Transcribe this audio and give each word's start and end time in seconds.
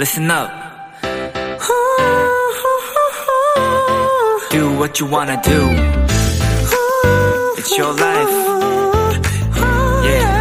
listen 0.00 0.30
up. 0.30 0.50
Do 4.50 4.70
what 4.78 4.98
you 4.98 5.06
wanna 5.06 5.38
do. 5.42 5.60
It's 7.58 7.76
your 7.76 7.92
life. 8.00 8.30
Yeah. 10.02 10.40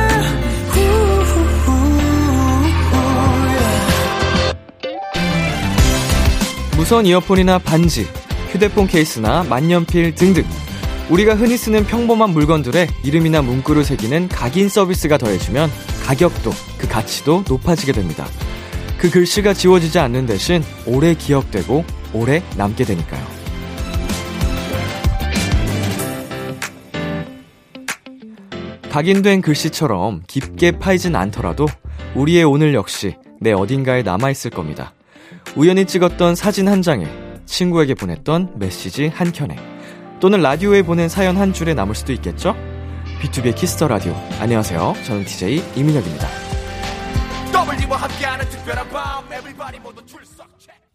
무선 6.78 7.06
이어폰이나 7.06 7.60
반지, 7.60 8.08
휴대폰 8.52 8.88
케이스나 8.88 9.44
만년필 9.44 10.16
등등. 10.16 10.46
우리가 11.10 11.36
흔히 11.36 11.58
쓰는 11.58 11.86
평범한 11.86 12.30
물건들에 12.30 12.88
이름이나 13.04 13.42
문구를 13.42 13.84
새기는 13.84 14.30
각인 14.30 14.70
서비스가 14.70 15.18
더해지면 15.18 15.70
가격도 16.06 16.52
그 16.78 16.88
가치도 16.88 17.44
높아지게 17.46 17.92
됩니다. 17.92 18.26
그 19.00 19.10
글씨가 19.10 19.54
지워지지 19.54 19.98
않는 19.98 20.26
대신 20.26 20.62
오래 20.86 21.14
기억되고 21.14 21.86
오래 22.14 22.44
남게 22.58 22.84
되니까요. 22.84 23.40
각인된 28.92 29.42
글씨처럼 29.42 30.24
깊게 30.28 30.80
파이진 30.80 31.16
않더라도 31.16 31.68
우리의 32.16 32.44
오늘 32.44 32.74
역시 32.74 33.16
내 33.40 33.54
어딘가에 33.54 34.04
남아있을 34.04 34.52
겁니다. 34.52 34.94
우연히 35.56 35.86
찍었던 35.86 36.36
사진 36.36 36.68
한 36.68 36.82
장에 36.82 37.08
친구에게 37.46 37.94
보냈던 37.94 38.56
메시지 38.58 39.08
한 39.08 39.32
켠에 39.32 39.56
또는 40.20 40.42
라디오에 40.42 40.82
보낸 40.82 41.08
사연 41.08 41.38
한 41.38 41.54
줄에 41.54 41.74
남을 41.74 41.96
수도 41.96 42.12
있겠죠? 42.14 42.56
B2B의 43.22 43.56
키스터 43.56 43.88
라디오. 43.88 44.14
안녕하세요. 44.40 44.96
저는 45.06 45.24
DJ 45.24 45.64
이민혁입니다. 45.76 46.49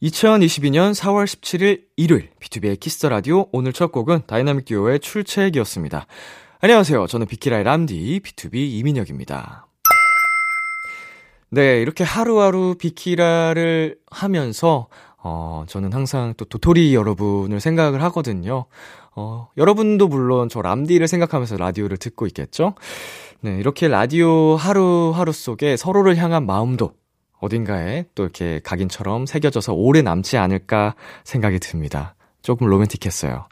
2022년 0.01 0.95
4월 0.95 1.25
17일 1.25 1.87
일요일 1.97 2.31
B2B의 2.39 2.79
키스터 2.79 3.09
라디오 3.09 3.47
오늘 3.51 3.73
첫 3.73 3.91
곡은 3.91 4.23
다이나믹 4.29 4.65
듀오의 4.65 5.01
출첵이었습니다. 5.01 6.07
안녕하세요. 6.61 7.09
저는 7.09 7.27
비키라의 7.27 7.65
람디 7.65 8.21
BTOB 8.21 8.55
이민혁입니다. 8.55 9.67
네, 11.51 11.81
이렇게 11.83 12.05
하루하루 12.05 12.77
비키라를 12.79 13.97
하면서 14.11 14.87
어, 15.17 15.65
저는 15.67 15.93
항상 15.93 16.35
또 16.37 16.45
도토리 16.45 16.95
여러분을 16.95 17.59
생각을 17.59 18.03
하거든요. 18.05 18.67
어, 19.17 19.49
여러분도 19.57 20.07
물론 20.07 20.49
저 20.49 20.61
람디를 20.61 21.09
생각하면서 21.09 21.57
라디오를 21.57 21.97
듣고 21.97 22.27
있겠죠? 22.27 22.75
네, 23.45 23.59
이렇게 23.59 23.89
라디오 23.89 24.57
하루하루 24.57 25.31
속에 25.31 25.77
서로를 25.77 26.17
향한 26.17 26.47
마음도 26.47 26.95
어딘가에 27.41 28.07
또 28.15 28.23
이렇게 28.23 28.59
각인처럼 28.65 29.27
새겨져서 29.27 29.75
오래 29.75 30.01
남지 30.01 30.39
않을까 30.39 30.95
생각이 31.25 31.59
듭니다. 31.59 32.15
조금 32.41 32.69
로맨틱했어요. 32.69 33.47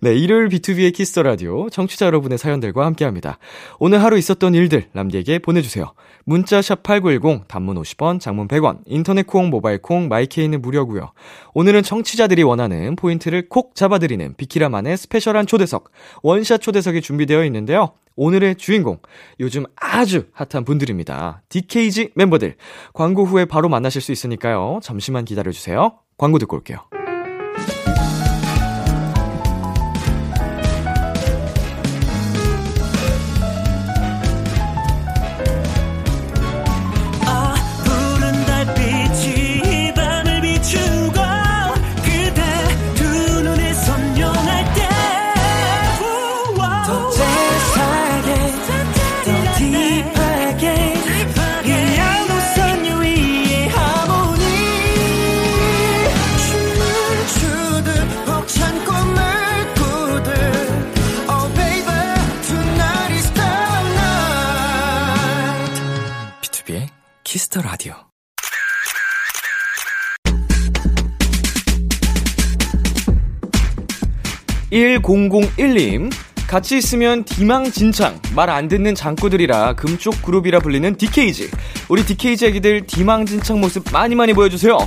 네, 0.00 0.14
일요일 0.14 0.48
비투비의 0.48 0.94
키스 0.94 1.11
더 1.11 1.22
라디오 1.22 1.68
청취자 1.68 2.06
여러분의 2.06 2.38
사연들과 2.38 2.86
함께 2.86 3.04
합니다. 3.04 3.38
오늘 3.78 4.02
하루 4.02 4.16
있었던 4.18 4.54
일들 4.54 4.86
람디에게 4.92 5.40
보내주세요. 5.40 5.92
문자 6.24 6.62
샵 6.62 6.82
8910 6.82 7.48
단문 7.48 7.76
50원, 7.76 8.20
장문 8.20 8.46
100원, 8.48 8.78
인터넷 8.86 9.26
콩, 9.26 9.50
모바일 9.50 9.82
콩, 9.82 10.08
마이케이는 10.08 10.62
무료고요. 10.62 11.12
오늘은 11.54 11.82
청취자들이 11.82 12.42
원하는 12.42 12.94
포인트를 12.96 13.48
콕 13.48 13.74
잡아드리는 13.74 14.34
비키라만의 14.36 14.96
스페셜한 14.96 15.46
초대석, 15.46 15.90
원샷 16.22 16.60
초대석이 16.60 17.00
준비되어 17.00 17.44
있는데요. 17.46 17.92
오늘의 18.16 18.56
주인공, 18.56 18.98
요즘 19.40 19.64
아주 19.76 20.26
핫한 20.32 20.64
분들입니다. 20.64 21.42
DKG 21.48 22.10
멤버들. 22.14 22.56
광고 22.92 23.24
후에 23.24 23.46
바로 23.46 23.68
만나실 23.68 24.02
수 24.02 24.12
있으니까요. 24.12 24.80
잠시만 24.82 25.24
기다려 25.24 25.50
주세요. 25.52 25.94
광고 26.18 26.38
듣고 26.38 26.56
올게요. 26.56 26.99
키스 67.50 67.57
더 67.57 67.62
라디오. 67.62 67.94
(1001님) 74.70 76.10
같이 76.46 76.78
있으면 76.78 77.24
디망진창 77.24 78.20
말 78.34 78.50
안 78.50 78.68
듣는 78.68 78.94
장꾸들이라 78.94 79.74
금쪽 79.74 80.22
그룹이라 80.22 80.60
불리는 80.60 80.96
DKZ 80.96 81.48
우리 81.88 82.04
DKZ 82.04 82.46
애기들 82.46 82.86
디망진창 82.86 83.60
모습 83.60 83.84
많이 83.92 84.14
많이 84.14 84.32
보여주세요. 84.32 84.78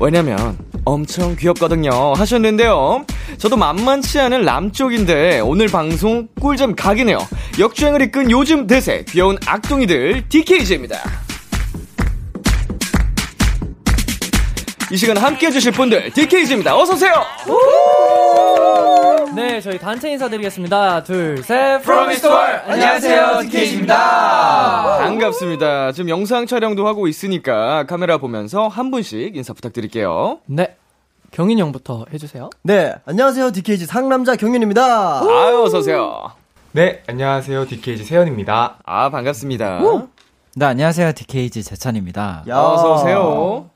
왜냐면 0.00 0.56
엄청 0.84 1.34
귀엽거든요. 1.36 2.14
하셨는데요. 2.14 3.04
저도 3.38 3.56
만만치 3.56 4.20
않은 4.20 4.42
람쪽인데 4.42 5.40
오늘 5.40 5.66
방송 5.66 6.28
꿀잼 6.40 6.76
각이네요. 6.76 7.18
역주행을 7.58 8.02
이끈 8.02 8.30
요즘 8.30 8.66
대세 8.66 9.04
귀여운 9.08 9.36
악동이들 9.46 10.28
DKG입니다 10.28 10.98
이 14.94 14.96
시간 14.96 15.16
함께 15.16 15.48
해주실 15.48 15.72
분들 15.72 16.12
DKG입니다 16.12 16.76
어서오세요 16.76 17.10
네, 19.34 19.60
저희 19.60 19.76
단체 19.80 20.12
인사드리겠습니다. 20.12 21.02
둘, 21.02 21.42
셋. 21.42 21.80
From 21.80 22.08
the 22.08 22.22
world. 22.24 22.70
안녕하세요, 22.70 23.40
DK입니다. 23.42 24.98
반갑습니다. 24.98 25.90
지금 25.90 26.08
영상 26.08 26.46
촬영도 26.46 26.86
하고 26.86 27.08
있으니까 27.08 27.82
카메라 27.86 28.18
보면서 28.18 28.68
한 28.68 28.92
분씩 28.92 29.34
인사 29.34 29.52
부탁드릴게요. 29.52 30.38
네. 30.46 30.76
경인 31.32 31.58
형부터 31.58 32.06
해주세요. 32.12 32.50
네, 32.62 32.94
안녕하세요. 33.06 33.50
DKG 33.50 33.86
상남자 33.86 34.36
경윤입니다. 34.36 35.22
아유, 35.22 35.64
어서오세요. 35.64 36.30
네, 36.70 37.02
안녕하세요. 37.08 37.66
DKG 37.66 38.04
세연입니다. 38.04 38.76
아, 38.86 39.10
반갑습니다. 39.10 39.80
네, 40.54 40.66
안녕하세요. 40.66 41.12
DKG 41.14 41.64
재찬입니다. 41.64 42.44
야. 42.46 42.56
어서오세요. 42.60 43.73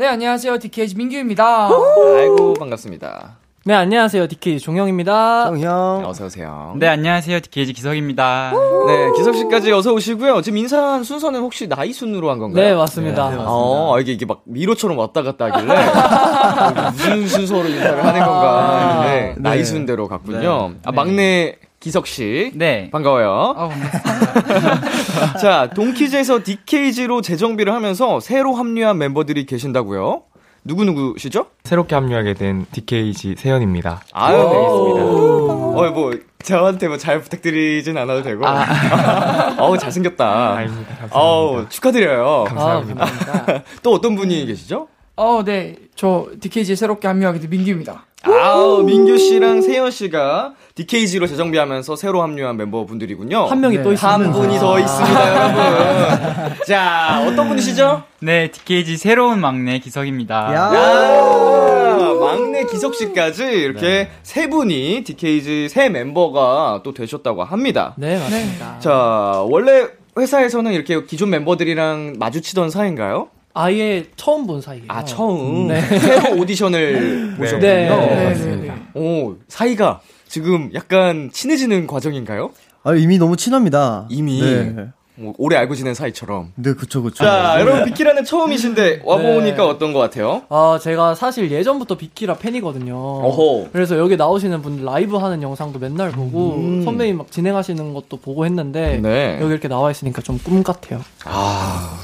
네, 0.00 0.06
안녕하세요. 0.06 0.58
DKG 0.60 0.96
민규입니다. 0.96 1.68
아이고, 2.16 2.54
반갑습니다. 2.54 3.36
네, 3.66 3.74
안녕하세요. 3.74 4.28
DK 4.28 4.58
종영입니다. 4.58 5.48
형형. 5.48 6.04
어서오세요. 6.06 6.74
네, 6.78 6.88
안녕하세요. 6.88 7.40
DKG 7.40 7.74
기석입니다. 7.74 8.52
네, 8.86 9.12
기석씨까지 9.18 9.70
어서 9.72 9.92
오시고요. 9.92 10.40
지금 10.40 10.56
인사한 10.56 11.04
순서는 11.04 11.40
혹시 11.40 11.68
나이 11.68 11.92
순으로 11.92 12.30
한 12.30 12.38
건가요? 12.38 12.64
네, 12.64 12.74
맞습니다. 12.74 13.30
어, 13.44 14.00
이게, 14.00 14.12
이게 14.12 14.24
막 14.24 14.40
미로처럼 14.46 14.96
왔다 14.96 15.20
갔다 15.20 15.52
하길래 15.52 15.74
어, 15.74 16.70
무슨 16.92 17.28
순서로 17.28 17.68
인사를 17.68 18.02
하는 18.02 18.20
건가 18.24 19.02
했는데 19.02 19.34
네. 19.34 19.34
나이 19.36 19.62
순대로 19.66 20.08
갔군요. 20.08 20.76
아, 20.82 20.92
막내 20.92 21.56
기석 21.80 22.06
씨. 22.06 22.52
네. 22.54 22.90
반가워요. 22.90 23.30
어, 23.56 23.68
반갑습니다. 23.68 25.38
자, 25.40 25.70
동키즈에서 25.74 26.42
DKG로 26.44 27.22
재정비를 27.22 27.72
하면서 27.72 28.20
새로 28.20 28.54
합류한 28.54 28.98
멤버들이 28.98 29.46
계신다고요? 29.46 30.22
누구누구시죠? 30.62 31.46
새롭게 31.64 31.94
합류하게 31.94 32.34
된 32.34 32.66
DKG 32.70 33.36
세연입니다. 33.38 34.02
아유, 34.12 34.36
알겠습니다. 34.36 35.04
어, 35.06 35.90
뭐, 35.94 36.12
저한테 36.42 36.88
뭐 36.88 36.98
잘 36.98 37.22
부탁드리진 37.22 37.96
않아도 37.96 38.22
되고. 38.22 38.44
어우, 39.58 39.78
잘생겼다. 39.78 40.50
아닙니다. 40.56 40.88
감사합니다. 41.00 41.18
어우, 41.18 41.68
축하드려요. 41.70 42.44
감사합니다. 42.46 43.02
아, 43.04 43.06
감사합니다. 43.06 43.62
또 43.82 43.94
어떤 43.94 44.16
분이 44.16 44.44
계시죠? 44.44 44.88
어, 45.16 45.42
네. 45.44 45.76
저 45.94 46.26
DKG 46.40 46.76
새롭게 46.76 47.08
합류하게 47.08 47.40
된 47.40 47.48
민규입니다. 47.50 48.04
아우, 48.22 48.82
민규 48.82 49.16
씨랑 49.16 49.62
세연 49.62 49.90
씨가 49.90 50.52
DKG로 50.74 51.26
재정비하면서 51.26 51.96
새로 51.96 52.22
합류한 52.22 52.56
멤버분들이군요. 52.56 53.44
한 53.46 53.60
명이 53.60 53.78
네. 53.78 53.82
또 53.82 53.92
있습니다. 53.92 54.12
한 54.12 54.32
분이 54.32 54.58
더 54.58 54.78
있습니다, 54.78 55.54
여러분. 55.54 56.56
자, 56.66 57.24
어떤 57.26 57.48
분이시죠? 57.48 58.02
네, 58.20 58.50
DKG 58.50 58.98
새로운 58.98 59.40
막내 59.40 59.78
기석입니다. 59.78 60.54
야. 60.54 60.74
야, 60.74 62.14
막내 62.20 62.64
기석 62.64 62.94
씨까지 62.94 63.44
이렇게 63.44 64.08
세 64.22 64.48
분이 64.48 65.02
DKG 65.04 65.68
새 65.70 65.88
멤버가 65.88 66.82
또 66.84 66.92
되셨다고 66.92 67.42
합니다. 67.44 67.94
네, 67.96 68.18
맞습니다. 68.18 68.78
자, 68.80 69.44
원래 69.48 69.86
회사에서는 70.18 70.72
이렇게 70.72 71.02
기존 71.04 71.30
멤버들이랑 71.30 72.16
마주치던 72.18 72.70
사이인가요? 72.70 73.28
아예 73.54 74.06
처음 74.16 74.46
본 74.46 74.60
사이예요. 74.60 74.84
아, 74.88 75.04
처음. 75.04 75.68
네. 75.68 75.80
새로 75.98 76.40
오디션을 76.40 77.34
보셨군요. 77.36 77.60
네. 77.60 77.88
네, 77.88 78.34
네, 78.34 78.56
네, 78.56 78.56
네. 78.56 79.00
오, 79.00 79.36
사이가 79.48 80.00
지금 80.28 80.70
약간 80.74 81.30
친해지는 81.32 81.86
과정인가요? 81.86 82.50
아, 82.84 82.94
이미 82.94 83.18
너무 83.18 83.36
친합니다. 83.36 84.06
이미? 84.08 84.40
네. 84.40 84.86
뭐, 85.16 85.34
오래 85.36 85.56
알고 85.56 85.74
지낸 85.74 85.92
사이처럼. 85.92 86.52
네, 86.54 86.72
그쵸, 86.72 87.02
그쵸. 87.02 87.24
자, 87.24 87.56
여러분, 87.60 87.84
비키라는 87.84 88.24
처음이신데, 88.24 89.02
와보니까 89.04 89.56
네. 89.56 89.62
어떤 89.62 89.92
것 89.92 89.98
같아요? 89.98 90.44
아, 90.48 90.78
제가 90.80 91.14
사실 91.14 91.50
예전부터 91.50 91.98
비키라 91.98 92.36
팬이거든요. 92.38 92.94
어허. 92.96 93.68
그래서 93.72 93.98
여기 93.98 94.16
나오시는 94.16 94.62
분들 94.62 94.84
라이브 94.86 95.16
하는 95.18 95.42
영상도 95.42 95.78
맨날 95.78 96.10
보고 96.10 96.54
음. 96.54 96.82
선배님 96.84 97.18
막 97.18 97.30
진행하시는 97.30 97.92
것도 97.92 98.16
보고 98.16 98.46
했는데 98.46 98.98
네. 99.02 99.36
여기 99.42 99.52
이렇게 99.52 99.68
나와 99.68 99.90
있으니까 99.90 100.22
좀 100.22 100.38
꿈 100.42 100.62
같아요. 100.62 101.02
아, 101.26 101.98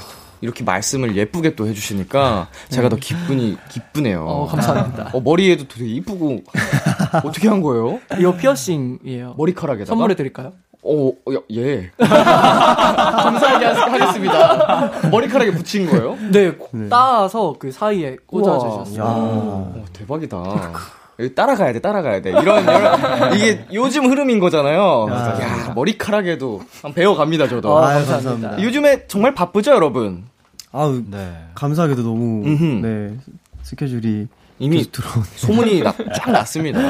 이렇게 0.46 0.62
말씀을 0.62 1.16
예쁘게 1.16 1.56
또 1.56 1.66
해주시니까 1.66 2.46
제가 2.69 2.88
더 2.88 2.94
기분이 2.96 3.58
기쁘네요. 3.69 4.25
어, 4.25 4.46
감사합니다. 4.46 5.10
어, 5.12 5.20
머리에도 5.20 5.66
되게 5.66 5.90
이쁘고 5.90 6.43
어떻게 7.25 7.48
한 7.48 7.60
거예요? 7.60 7.98
이거 8.19 8.37
피어싱이에요. 8.37 9.34
머리카락에다가? 9.37 9.87
선물해 9.88 10.14
드릴까요? 10.14 10.52
어, 10.82 11.08
어, 11.08 11.34
야, 11.34 11.38
예. 11.50 11.90
감사하게 11.98 13.64
하- 13.66 13.93
하겠습니다. 13.93 14.90
머리카락에 15.10 15.50
붙인 15.50 15.87
거예요? 15.90 16.16
네, 16.31 16.52
따서 16.88 17.56
그 17.58 17.72
사이에 17.72 18.16
꽂아 18.26 18.54
야. 18.54 18.58
주셨어요. 18.58 19.02
어, 19.04 19.84
대박이다. 19.93 20.37
따라가야 21.34 21.72
돼, 21.72 21.81
따라가야 21.81 22.20
돼. 22.20 22.28
이런, 22.31 22.62
이런 22.62 23.34
이게 23.34 23.64
요즘 23.72 24.04
흐름인 24.04 24.38
거잖아요. 24.38 25.06
야, 25.10 25.72
머리카락에도 25.75 26.60
한번 26.82 26.93
배워갑니다, 26.94 27.48
저도. 27.48 27.76
아. 27.78 27.94
감사합니다. 27.94 28.62
요즘에 28.62 29.06
정말 29.08 29.34
바쁘죠, 29.34 29.72
여러분? 29.72 30.25
아우, 30.76 31.02
네. 31.11 31.32
감사하게도 31.55 32.02
너무, 32.02 32.44
음흠. 32.46 32.87
네, 32.87 33.14
스케줄이 33.62 34.26
이미. 34.58 34.84
소문이 35.37 35.82
나, 35.82 35.93
쫙 36.17 36.31
났습니다. 36.31 36.81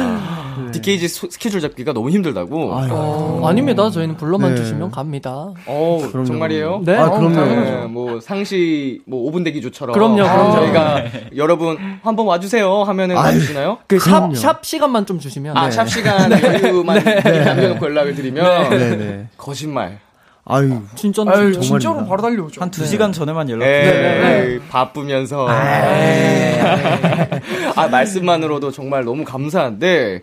DKG 0.72 1.08
소- 1.08 1.28
스케줄 1.28 1.60
잡기가 1.60 1.92
너무 1.92 2.10
힘들다고. 2.10 2.76
아유. 2.76 2.88
어, 2.92 3.42
아닙니다. 3.48 3.90
저희는 3.90 4.16
불러만 4.16 4.54
네. 4.54 4.56
주시면 4.62 4.92
갑니다. 4.92 5.52
어, 5.66 5.98
그럼요. 6.12 6.26
정말이에요? 6.26 6.82
네. 6.84 6.96
아, 6.96 7.10
그럼요. 7.10 7.34
네, 7.44 7.86
뭐 7.86 8.20
상시 8.20 9.00
뭐 9.06 9.28
5분 9.30 9.44
대기조처럼 9.44 9.94
그럼요, 9.94 10.16
그럼요. 10.16 10.52
저희가 10.52 11.04
여러분 11.34 11.76
한번 12.02 12.26
와주세요 12.26 12.84
하면은. 12.84 13.16
와주시나요? 13.16 13.78
그 13.88 13.98
그럼요. 13.98 14.34
샵, 14.36 14.58
샵 14.58 14.64
시간만 14.64 15.06
좀 15.06 15.18
주시면. 15.18 15.56
아, 15.56 15.68
샵 15.70 15.86
시간 15.88 16.30
여유만 16.62 17.02
미리 17.04 17.44
남겨놓고 17.44 17.84
연락을 17.86 18.14
드리면 18.14 18.70
네네. 18.70 19.26
거짓말. 19.36 19.98
아유, 20.48 20.80
진짜 20.94 21.24
아유, 21.26 21.52
진짜. 21.52 21.66
진짜로. 21.66 22.06
바로 22.06 22.22
달려오죠. 22.22 22.60
한두 22.60 22.84
시간 22.86 23.10
전에만 23.12 23.50
연락. 23.50 23.66
에이, 23.66 24.60
바쁘면서. 24.70 25.48
아, 27.74 27.88
말씀만으로도 27.88 28.70
정말 28.70 29.04
너무 29.04 29.24
감사한데, 29.24 30.22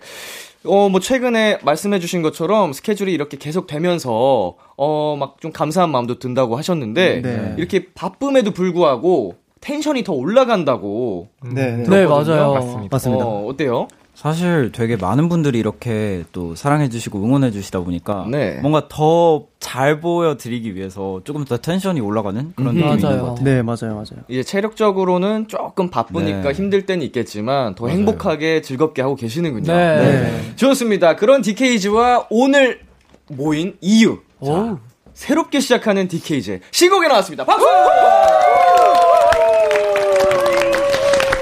어, 0.66 0.88
뭐, 0.88 1.02
최근에 1.02 1.60
말씀해주신 1.64 2.22
것처럼 2.22 2.72
스케줄이 2.72 3.12
이렇게 3.14 3.38
계속 3.38 3.68
되면서, 3.68 4.56
어, 4.78 5.18
막 5.20 5.36
좀 5.42 5.52
감사한 5.52 5.92
마음도 5.92 6.20
든다고 6.20 6.56
하셨는데, 6.58 7.22
네. 7.22 7.56
이렇게 7.58 7.88
바쁨에도 7.94 8.52
불구하고 8.52 9.36
텐션이 9.60 10.06
더 10.06 10.14
올라간다고. 10.14 11.28
네, 11.44 11.72
네. 11.78 11.84
네, 11.84 12.06
맞아요. 12.06 12.54
맞습니다. 12.54 12.88
맞습니다. 12.92 13.26
어, 13.26 13.46
어때요? 13.48 13.88
사실 14.16 14.72
되게 14.72 14.96
많은 14.96 15.28
분들이 15.28 15.58
이렇게 15.60 16.24
또 16.32 16.56
사랑해주시고 16.56 17.24
응원해주시다 17.24 17.80
보니까 17.82 18.26
네. 18.30 18.60
뭔가 18.62 18.88
더 18.88 19.48
잘 19.64 20.02
보여드리기 20.02 20.76
위해서 20.76 21.22
조금 21.24 21.46
더 21.46 21.56
텐션이 21.58 22.02
올라가는 22.02 22.52
그런 22.54 22.76
음, 22.76 22.82
느낌이 22.82 23.02
맞아요. 23.02 23.22
것 23.22 23.28
같아요. 23.30 23.44
네, 23.46 23.62
맞아요, 23.64 23.94
맞아요. 23.96 24.24
이제 24.28 24.44
체력적으로는 24.44 25.48
조금 25.48 25.90
바쁘니까 25.90 26.42
네. 26.42 26.52
힘들 26.52 26.86
때는 26.86 27.04
있겠지만, 27.06 27.74
더 27.74 27.88
행복하게 27.88 28.62
즐겁게 28.62 29.02
하고 29.02 29.16
계시는군요. 29.16 29.64
네. 29.74 29.96
네. 30.22 30.56
좋습니다. 30.58 31.16
그런 31.16 31.42
DKG와 31.42 32.28
오늘 32.30 32.82
모인 33.30 33.78
이유. 33.80 34.20
오. 34.42 34.78
새롭게 35.14 35.62
시작하는 35.62 36.10
DKG 36.10 36.60
신곡이 36.72 37.08
나왔습니다. 37.08 37.46
박수! 37.46 37.66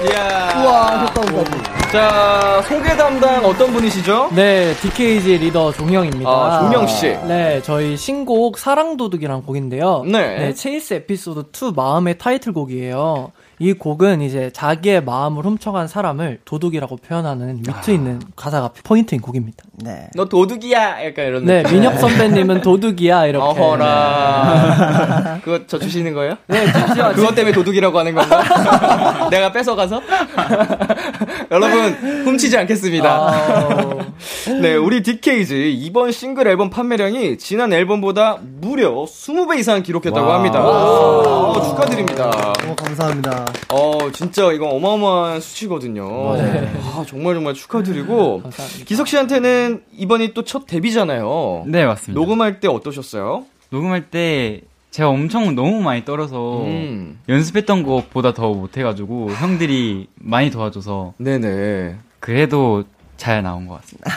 이야. 0.08 0.62
우와, 0.62 1.06
효과음까지. 1.06 1.71
자, 1.92 2.62
소개 2.66 2.96
담당 2.96 3.44
어떤 3.44 3.70
분이시죠? 3.70 4.30
네, 4.34 4.72
DKG 4.80 5.36
리더 5.36 5.70
종영입니다. 5.72 6.30
아, 6.30 6.60
종영 6.62 6.86
씨. 6.86 7.08
네, 7.28 7.60
저희 7.62 7.98
신곡 7.98 8.56
사랑도둑이란 8.58 9.42
곡인데요. 9.42 10.02
네. 10.06 10.54
체이스 10.54 10.94
에피소드 10.94 11.50
2 11.54 11.72
마음의 11.76 12.16
타이틀곡이에요. 12.16 13.32
이 13.58 13.74
곡은 13.74 14.22
이제 14.22 14.50
자기의 14.52 15.04
마음을 15.04 15.44
훔쳐간 15.44 15.86
사람을 15.86 16.40
도둑이라고 16.46 16.96
표현하는 16.96 17.58
위트 17.68 17.90
있는 17.92 18.20
가사가 18.34 18.70
포인트인 18.82 19.20
곡입니다. 19.20 19.62
네. 19.74 20.08
너 20.14 20.24
도둑이야. 20.24 21.04
약간 21.06 21.26
이런 21.26 21.44
네, 21.44 21.62
느낌. 21.62 21.76
민혁 21.80 21.98
선배님은 22.00 22.62
도둑이야 22.62 23.26
이렇게. 23.26 23.60
어허라. 23.60 25.40
그거 25.44 25.60
저 25.68 25.78
주시는 25.78 26.12
거예요? 26.14 26.36
네, 26.48 26.64
진짜 26.72 27.12
그것 27.12 27.34
때문에 27.34 27.52
도둑이라고 27.54 27.96
하는 27.98 28.14
건가? 28.14 29.28
내가 29.30 29.52
뺏어가서? 29.52 30.00
여러분, 31.52 31.92
훔치지 32.24 32.56
않겠습니다. 32.56 33.10
아, 33.10 34.06
네, 34.62 34.74
우리 34.74 35.02
DKG 35.02 35.72
이번 35.74 36.10
싱글 36.10 36.46
앨범 36.48 36.70
판매량이 36.70 37.36
지난 37.36 37.72
앨범보다 37.74 38.38
무려 38.60 38.90
20배 39.04 39.58
이상 39.58 39.82
기록했다고 39.82 40.26
와. 40.26 40.36
합니다. 40.36 40.64
어, 40.66 41.60
축하드립니다. 41.62 42.30
어, 42.66 42.74
감사합니다. 42.74 43.44
어, 43.70 43.98
진짜 44.12 44.50
이건 44.52 44.70
어마어마한 44.70 45.40
수치거든요. 45.42 46.06
아, 46.38 47.04
정말 47.06 47.34
정말 47.34 47.52
축하드리고. 47.54 48.42
기석 48.86 49.06
씨한테는 49.08 49.82
이번이 49.96 50.32
또 50.34 50.42
첫 50.44 50.66
데뷔잖아요. 50.66 51.64
네, 51.66 51.84
맞습니다. 51.86 52.18
녹음할 52.20 52.60
때 52.60 52.68
어떠셨어요? 52.68 53.44
녹음할 53.70 54.10
때 54.10 54.62
제가 54.92 55.08
엄청 55.08 55.54
너무 55.54 55.80
많이 55.80 56.04
떨어서 56.04 56.64
음. 56.64 57.18
연습했던 57.26 57.82
것보다 57.82 58.34
더 58.34 58.52
못해가지고 58.52 59.30
형들이 59.30 60.06
많이 60.16 60.50
도와줘서 60.50 61.14
네네. 61.16 61.96
그래도 62.20 62.84
잘 63.16 63.42
나온 63.42 63.66
것 63.66 63.80
같습니다. 63.80 64.10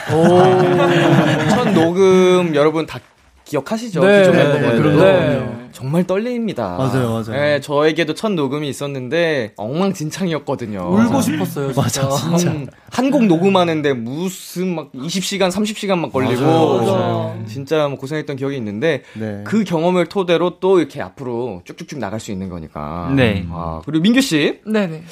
첫 1.48 1.72
녹음 1.72 2.54
여러분 2.54 2.84
다 2.84 3.00
기억하시죠? 3.46 4.04
네, 4.04 4.18
기존 4.20 4.36
네, 4.36 4.44
멤버분들. 4.60 4.96
네. 4.98 5.68
정말 5.72 6.04
떨립니다. 6.04 6.76
맞아요, 6.78 7.10
맞아요. 7.10 7.30
네, 7.40 7.60
저에게도 7.60 8.14
첫 8.14 8.32
녹음이 8.32 8.68
있었는데 8.68 9.52
엉망진창이었거든요. 9.56 10.80
울고 10.80 11.20
싶었어요, 11.20 11.72
진짜. 11.88 12.66
한곡 12.90 13.26
녹음하는데 13.26 13.92
무슨 13.92 14.74
막 14.74 14.90
20시간, 14.92 15.50
30시간 15.50 15.98
막 15.98 16.12
걸리고 16.12 16.42
맞아요. 16.42 17.38
진짜 17.46 17.88
뭐 17.88 17.98
고생했던 17.98 18.36
기억이 18.36 18.56
있는데 18.56 19.02
네. 19.14 19.42
그 19.44 19.64
경험을 19.64 20.06
토대로 20.06 20.58
또 20.58 20.78
이렇게 20.78 21.00
앞으로 21.00 21.62
쭉쭉쭉 21.64 21.98
나갈 21.98 22.20
수 22.20 22.32
있는 22.32 22.48
거니까. 22.48 23.12
네. 23.14 23.46
아, 23.50 23.80
그리고 23.84 24.02
민규 24.02 24.20
씨 24.20 24.60
네 24.66 24.86
네. 24.86 25.02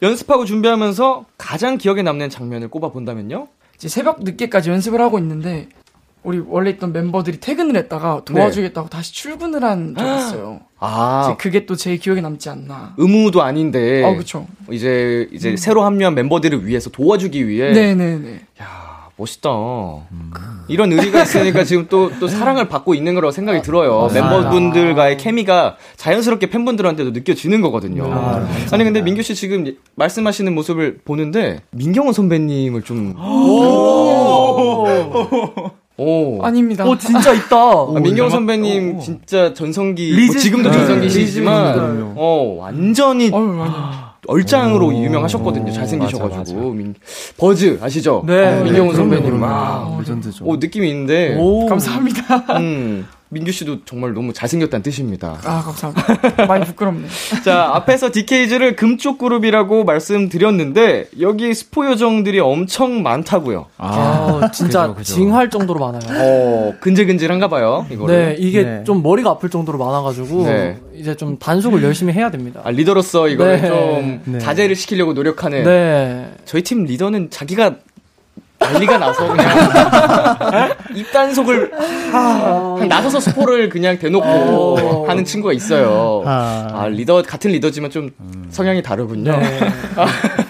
연습하고 0.00 0.44
준비하면서 0.44 1.26
가장 1.38 1.78
기억에 1.78 2.02
남는 2.02 2.30
장면을 2.30 2.68
꼽아 2.68 2.90
본다면요? 2.90 3.48
새벽 3.78 4.22
늦게까지 4.22 4.70
연습을 4.70 5.00
하고 5.00 5.18
있는데 5.18 5.68
우리 6.24 6.38
원래 6.46 6.70
있던 6.70 6.92
멤버들이 6.92 7.40
퇴근을 7.40 7.76
했다가 7.76 8.22
도와주겠다고 8.24 8.88
다시 8.88 9.12
출근을 9.12 9.64
한 9.64 9.94
적이 9.98 10.10
있어요. 10.18 10.50
네. 10.52 10.60
아, 10.78 11.22
이제 11.26 11.36
그게 11.36 11.66
또 11.66 11.74
제일 11.76 11.98
기억에 11.98 12.20
남지 12.20 12.48
않나. 12.48 12.94
의무도 12.96 13.42
아닌데. 13.42 14.04
아 14.04 14.14
그쵸. 14.16 14.46
이제 14.70 15.28
이제 15.32 15.56
새로 15.56 15.82
합류한 15.84 16.14
멤버들을 16.14 16.64
위해서 16.66 16.90
도와주기 16.90 17.48
위해 17.48 17.72
네네네. 17.72 18.40
야 18.60 19.10
멋있다. 19.16 19.50
이런 20.68 20.92
의리가 20.92 21.22
있으니까 21.22 21.64
지금 21.64 21.86
또또 21.88 22.28
사랑을 22.28 22.68
받고 22.68 22.94
있는 22.94 23.14
거라고 23.14 23.30
생각이 23.32 23.60
들어요. 23.62 24.08
멤버분들과의 24.14 25.16
케미가 25.18 25.76
자연스럽게 25.96 26.50
팬분들한테도 26.50 27.10
느껴지는 27.10 27.60
거거든요. 27.62 28.04
아 28.12 28.76
니 28.76 28.84
근데 28.84 29.02
민규 29.02 29.22
씨 29.22 29.34
지금 29.34 29.74
말씀하시는 29.96 30.52
모습을 30.54 30.98
보는데 31.04 31.60
민경훈 31.70 32.12
선배님을 32.12 32.82
좀 32.82 33.14
오. 33.18 34.86
아닙니다. 36.42 36.84
오, 36.86 36.96
진짜 36.96 37.32
있다. 37.32 37.56
아, 37.94 38.00
민경 38.02 38.28
선배님 38.30 39.00
진짜 39.00 39.52
전성기 39.54 40.26
뭐 40.26 40.36
지금도 40.36 40.70
네, 40.70 40.76
전성기시지만. 40.78 42.12
어 42.16 42.56
완전히 42.58 43.30
어휴, 43.32 43.62
아니. 43.62 43.72
얼짱으로 44.28 44.94
유명하셨거든요. 44.94 45.72
잘생기셔가지고 45.72 46.70
민- 46.72 46.94
버즈 47.36 47.78
아시죠? 47.82 48.22
네. 48.26 48.62
민경훈 48.62 48.92
그럼요, 48.92 48.96
선배님 48.96 49.24
그럼요. 49.24 49.44
와, 49.44 49.96
레전드죠. 49.98 50.44
오 50.44 50.56
느낌이 50.56 50.88
있는데. 50.90 51.36
오. 51.38 51.66
감사합니다. 51.66 52.36
음 52.58 53.06
민규 53.32 53.50
씨도 53.50 53.86
정말 53.86 54.12
너무 54.12 54.34
잘생겼다는 54.34 54.82
뜻입니다. 54.82 55.38
아, 55.44 55.62
감사합니다. 55.62 56.44
많이 56.46 56.66
부끄럽네. 56.66 57.08
자, 57.42 57.70
앞에서 57.72 58.12
DK즈를 58.12 58.76
금쪽 58.76 59.16
그룹이라고 59.16 59.84
말씀드렸는데 59.84 61.06
여기 61.18 61.54
스포 61.54 61.86
요정들이 61.86 62.40
엄청 62.40 63.02
많다고요. 63.02 63.66
아, 63.78 64.50
진짜 64.52 64.82
그죠, 64.82 64.94
그죠. 64.96 65.14
징할 65.14 65.48
정도로 65.48 65.80
많아요. 65.80 66.02
어, 66.14 66.74
근질근질한가 66.80 67.48
봐요. 67.48 67.86
이거를. 67.90 68.14
네, 68.14 68.36
이게 68.38 68.62
네. 68.64 68.84
좀 68.84 69.02
머리가 69.02 69.30
아플 69.30 69.48
정도로 69.48 69.78
많아 69.78 70.02
가지고 70.02 70.44
네. 70.44 70.76
이제 70.94 71.14
좀 71.16 71.38
단속을 71.38 71.82
열심히 71.82 72.12
해야 72.12 72.30
됩니다. 72.30 72.60
아, 72.64 72.70
리더로서 72.70 73.28
이거를 73.28 73.62
네. 73.62 73.68
좀 73.68 74.20
네. 74.26 74.38
자제를 74.40 74.76
시키려고 74.76 75.14
노력하는 75.14 75.64
네. 75.64 76.30
저희 76.44 76.60
팀 76.60 76.84
리더는 76.84 77.30
자기가 77.30 77.76
난리가 78.62 78.98
나서 78.98 79.28
그냥 79.28 80.70
입단속을 80.94 81.72
하, 82.12 82.74
그냥 82.74 82.88
나서서 82.88 83.20
스포를 83.20 83.68
그냥 83.68 83.98
대놓고 83.98 84.26
어. 84.26 85.04
하는 85.08 85.24
친구가 85.24 85.52
있어요. 85.52 86.22
아. 86.26 86.68
아 86.72 86.88
리더 86.88 87.22
같은 87.22 87.50
리더지만 87.50 87.90
좀 87.90 88.10
성향이 88.50 88.82
다르군요. 88.82 89.36
네. 89.36 89.60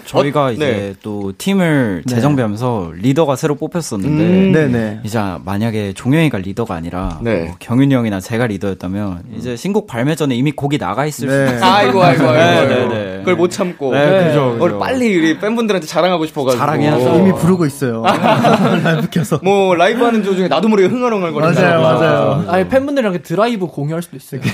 저희가 0.04 0.46
어, 0.46 0.52
이제 0.52 0.64
네. 0.64 0.94
또 1.02 1.32
팀을 1.36 2.02
네. 2.06 2.14
재정비하면서 2.14 2.92
리더가 2.96 3.36
새로 3.36 3.54
뽑혔었는데 3.54 4.24
음. 4.24 4.52
네네. 4.52 5.00
이제 5.04 5.18
만약에 5.44 5.92
종형이가 5.94 6.38
리더가 6.38 6.74
아니라 6.74 7.18
네. 7.22 7.44
뭐 7.44 7.56
경윤이 7.58 7.94
형이나 7.94 8.20
제가 8.20 8.46
리더였다면 8.48 9.22
이제 9.38 9.56
신곡 9.56 9.86
발매 9.86 10.14
전에 10.14 10.34
이미 10.34 10.52
곡이 10.52 10.78
나가 10.78 11.06
있을 11.06 11.28
네. 11.28 11.48
수 11.48 11.54
있어요. 11.54 11.64
아이고 11.64 12.02
아이고 12.02 12.28
아이고, 12.28 12.68
네. 12.68 12.68
네, 12.68 12.88
네. 12.88 13.18
그걸 13.20 13.36
못 13.36 13.50
참고 13.50 13.92
네, 13.92 14.26
그죠, 14.28 14.56
그죠. 14.58 14.78
빨리 14.78 15.16
우리 15.16 15.38
팬분들한테 15.38 15.86
자랑하고 15.86 16.26
싶어가지고 16.26 16.58
자랑해야죠. 16.58 17.18
이미 17.20 17.32
부르고 17.32 17.64
있어요. 17.66 18.01
라이브 18.82 19.08
켜서. 19.10 19.38
뭐 19.42 19.74
라이브 19.74 20.02
하는 20.04 20.22
도중에 20.22 20.48
나도 20.48 20.68
모르게 20.68 20.88
흥얼흥얼거린다 20.88 21.60
맞아요, 21.60 21.80
맞아요. 21.82 22.44
아니 22.48 22.68
팬분들이랑 22.68 23.12
이렇게 23.12 23.22
드라이브 23.22 23.66
공유할 23.66 24.02
수도 24.02 24.16
있어요. 24.16 24.40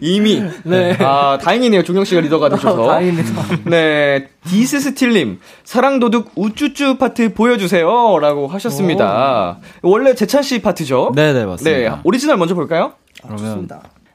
이미 0.00 0.42
네. 0.64 0.96
아 1.00 1.38
다행이네요 1.40 1.82
종형 1.84 2.04
씨가 2.04 2.20
리더가 2.22 2.48
되셔서 2.50 2.86
다행입니다. 2.88 3.42
네, 3.64 4.28
디스스틸님, 4.46 5.40
사랑 5.64 5.98
도둑 6.00 6.32
우쭈쭈 6.34 6.98
파트 6.98 7.32
보여주세요. 7.34 8.18
라고 8.20 8.48
하셨습니다. 8.48 9.58
원래 9.82 10.14
재찬 10.14 10.42
씨 10.42 10.60
파트죠? 10.60 11.12
네네 11.14 11.32
네, 11.40 11.44
맞습니다. 11.46 12.00
오리지널 12.04 12.36
먼저 12.36 12.54
볼까요? 12.54 12.92
그러면 13.26 13.68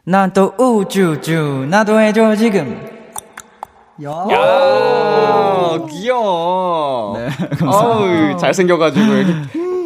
난 0.03 0.33
또 0.33 0.53
우쭈쭈 0.57 1.67
나도 1.69 1.99
해줘 1.99 2.35
지금. 2.35 2.87
야. 4.03 4.25
아, 5.73 5.85
귀여워. 5.87 7.17
네, 7.17 7.29
아우, 7.65 8.37
잘생겨가지고, 8.37 9.05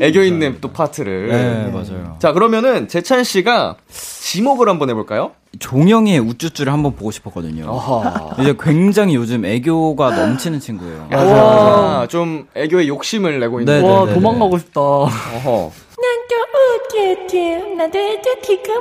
애교 0.02 0.22
있는 0.24 0.58
또 0.62 0.72
파트를. 0.72 1.28
네 1.30 1.72
맞아요. 1.72 2.18
자, 2.20 2.34
그러면은 2.34 2.88
재찬 2.88 3.24
씨가 3.24 3.76
지목을 3.90 4.68
한번 4.68 4.90
해볼까요? 4.90 5.32
종영이의 5.60 6.20
우쭈쭈를 6.20 6.74
한번 6.74 6.96
보고 6.96 7.12
싶었거든요. 7.12 7.72
아하. 7.74 8.36
이제 8.40 8.56
굉장히 8.60 9.16
요즘 9.16 9.46
애교가 9.46 10.12
넘치는 10.16 10.60
친구예요. 10.60 11.08
아, 11.12 12.08
좀 12.10 12.48
애교에 12.56 12.88
욕심을 12.88 13.40
내고 13.40 13.62
있는. 13.62 13.82
네, 13.82 13.88
와 13.88 14.02
네, 14.02 14.08
네, 14.08 14.14
도망가고 14.16 14.58
싶다. 14.58 14.82
어허. 14.82 15.72
난또 15.98 16.85
우쭈쭈 16.96 17.76
나도 17.78 18.00
지금 18.42 18.74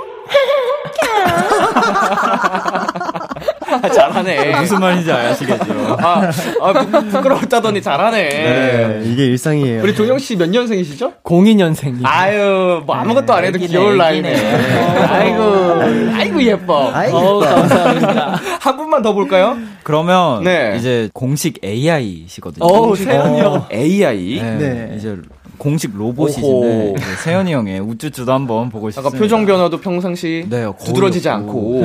아, 3.82 3.88
잘하네. 3.88 4.60
무슨 4.60 4.78
말인지 4.80 5.10
아시겠죠? 5.10 5.96
아, 6.00 6.30
아 6.60 6.72
부, 6.72 7.08
부끄러웠다더니 7.10 7.82
잘하네. 7.82 8.22
네, 8.28 9.02
이게 9.04 9.26
일상이에요. 9.26 9.82
우리 9.82 9.94
종영 9.94 10.18
씨 10.18 10.36
몇 10.36 10.48
년생이시죠? 10.48 11.14
02년생이. 11.24 12.00
아유, 12.04 12.82
뭐 12.86 12.94
아무것도 12.94 13.32
안 13.32 13.44
해도 13.44 13.58
귀여울 13.58 13.96
나이네. 13.96 14.32
애기네. 14.32 15.06
아이고, 15.06 16.14
아이고 16.16 16.42
예뻐. 16.42 16.90
아이고. 16.94 17.16
어우, 17.16 17.40
감사합니다. 17.40 18.40
한 18.60 18.76
분만 18.76 19.02
더 19.02 19.12
볼까요? 19.12 19.56
그러면 19.82 20.44
네. 20.44 20.76
이제 20.78 21.10
공식 21.12 21.58
AI시거든요. 21.64 22.64
어우, 22.64 22.94
세연이 22.96 23.40
형. 23.40 23.54
어, 23.54 23.66
AI. 23.72 24.40
네, 24.40 24.56
네. 24.58 24.94
이제 24.96 25.16
공식 25.58 25.96
로봇이신데 25.96 26.46
오호. 26.48 26.94
이제 26.96 27.04
세연이 27.24 27.52
형의 27.52 27.80
우쭈쭈도 27.80 28.32
한번 28.32 28.68
보고 28.70 28.90
싶습니다. 28.90 29.08
약간 29.08 29.20
표정 29.20 29.46
변화도 29.46 29.80
평상시 29.80 30.46
네, 30.48 30.66
두드러지지 30.84 31.28
없고. 31.28 31.84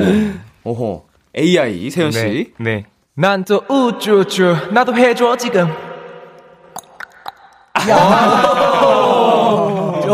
어허. 0.64 1.02
AI 1.38 1.90
세연 1.90 2.10
씨. 2.12 2.18
네. 2.18 2.46
네. 2.58 2.84
난 3.14 3.44
또 3.44 3.62
우쭈쭈 3.68 4.72
나도 4.72 4.94
해줘 4.96 5.36
지금. 5.36 5.68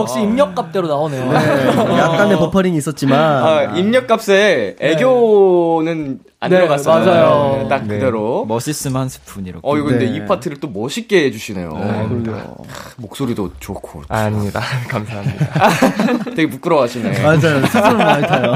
역시 0.06 0.20
입력값대로 0.20 0.86
나오네요. 0.86 1.32
네, 1.32 1.66
약간의 1.98 2.38
버퍼링이 2.38 2.76
있었지만. 2.78 3.18
아, 3.20 3.62
입력값에 3.76 4.76
애교는 4.78 6.20
안 6.38 6.50
네, 6.50 6.56
들어갔어요. 6.58 7.04
맞아요. 7.04 7.58
네, 7.62 7.68
딱 7.68 7.82
네. 7.86 7.94
그대로. 7.94 8.44
멋있음 8.46 8.96
한 8.96 9.08
스푼 9.08 9.46
이렇게. 9.46 9.60
어, 9.62 9.76
이거 9.76 9.86
근데 9.86 10.06
네. 10.06 10.16
이 10.16 10.24
파트를 10.24 10.58
또 10.60 10.68
멋있게 10.68 11.24
해주시네요. 11.24 11.70
그럼요. 11.70 12.56
목소리도 12.98 13.50
좋고. 13.58 14.02
아닙니다. 14.08 14.60
감사합니다. 14.88 15.46
되게 16.36 16.48
부끄러워하시네. 16.48 17.22
맞아요. 17.22 17.66
스스로 17.66 17.96
많이 17.96 18.26
타요. 18.26 18.54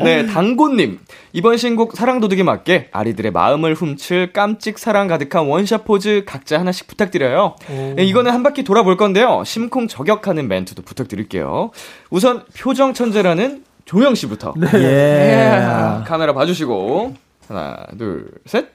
네, 0.00 0.26
당고님. 0.26 1.00
이번 1.32 1.56
신곡 1.56 1.96
사랑도둑에 1.96 2.42
맞게 2.42 2.88
아리들의 2.92 3.32
마음을 3.32 3.74
훔칠 3.74 4.32
깜찍 4.32 4.78
사랑 4.78 5.08
가득한 5.08 5.46
원샷 5.46 5.84
포즈 5.84 6.24
각자 6.26 6.58
하나씩 6.58 6.86
부탁드려요. 6.86 7.56
네, 7.68 8.04
이거는 8.04 8.32
한 8.32 8.42
바퀴 8.42 8.62
돌아볼 8.64 8.96
건데요. 8.96 9.42
심쿵 9.44 9.88
저격하는 9.88 10.48
멘트도 10.48 10.82
부탁드릴게요. 10.82 11.70
우선 12.10 12.44
표정 12.58 12.92
천재라는 12.94 13.64
종영 13.84 14.14
씨부터. 14.14 14.54
예. 14.74 15.58
자, 15.60 16.04
카메라 16.06 16.32
봐주시고. 16.32 17.14
하나, 17.48 17.86
둘, 17.98 18.30
셋. 18.46 18.68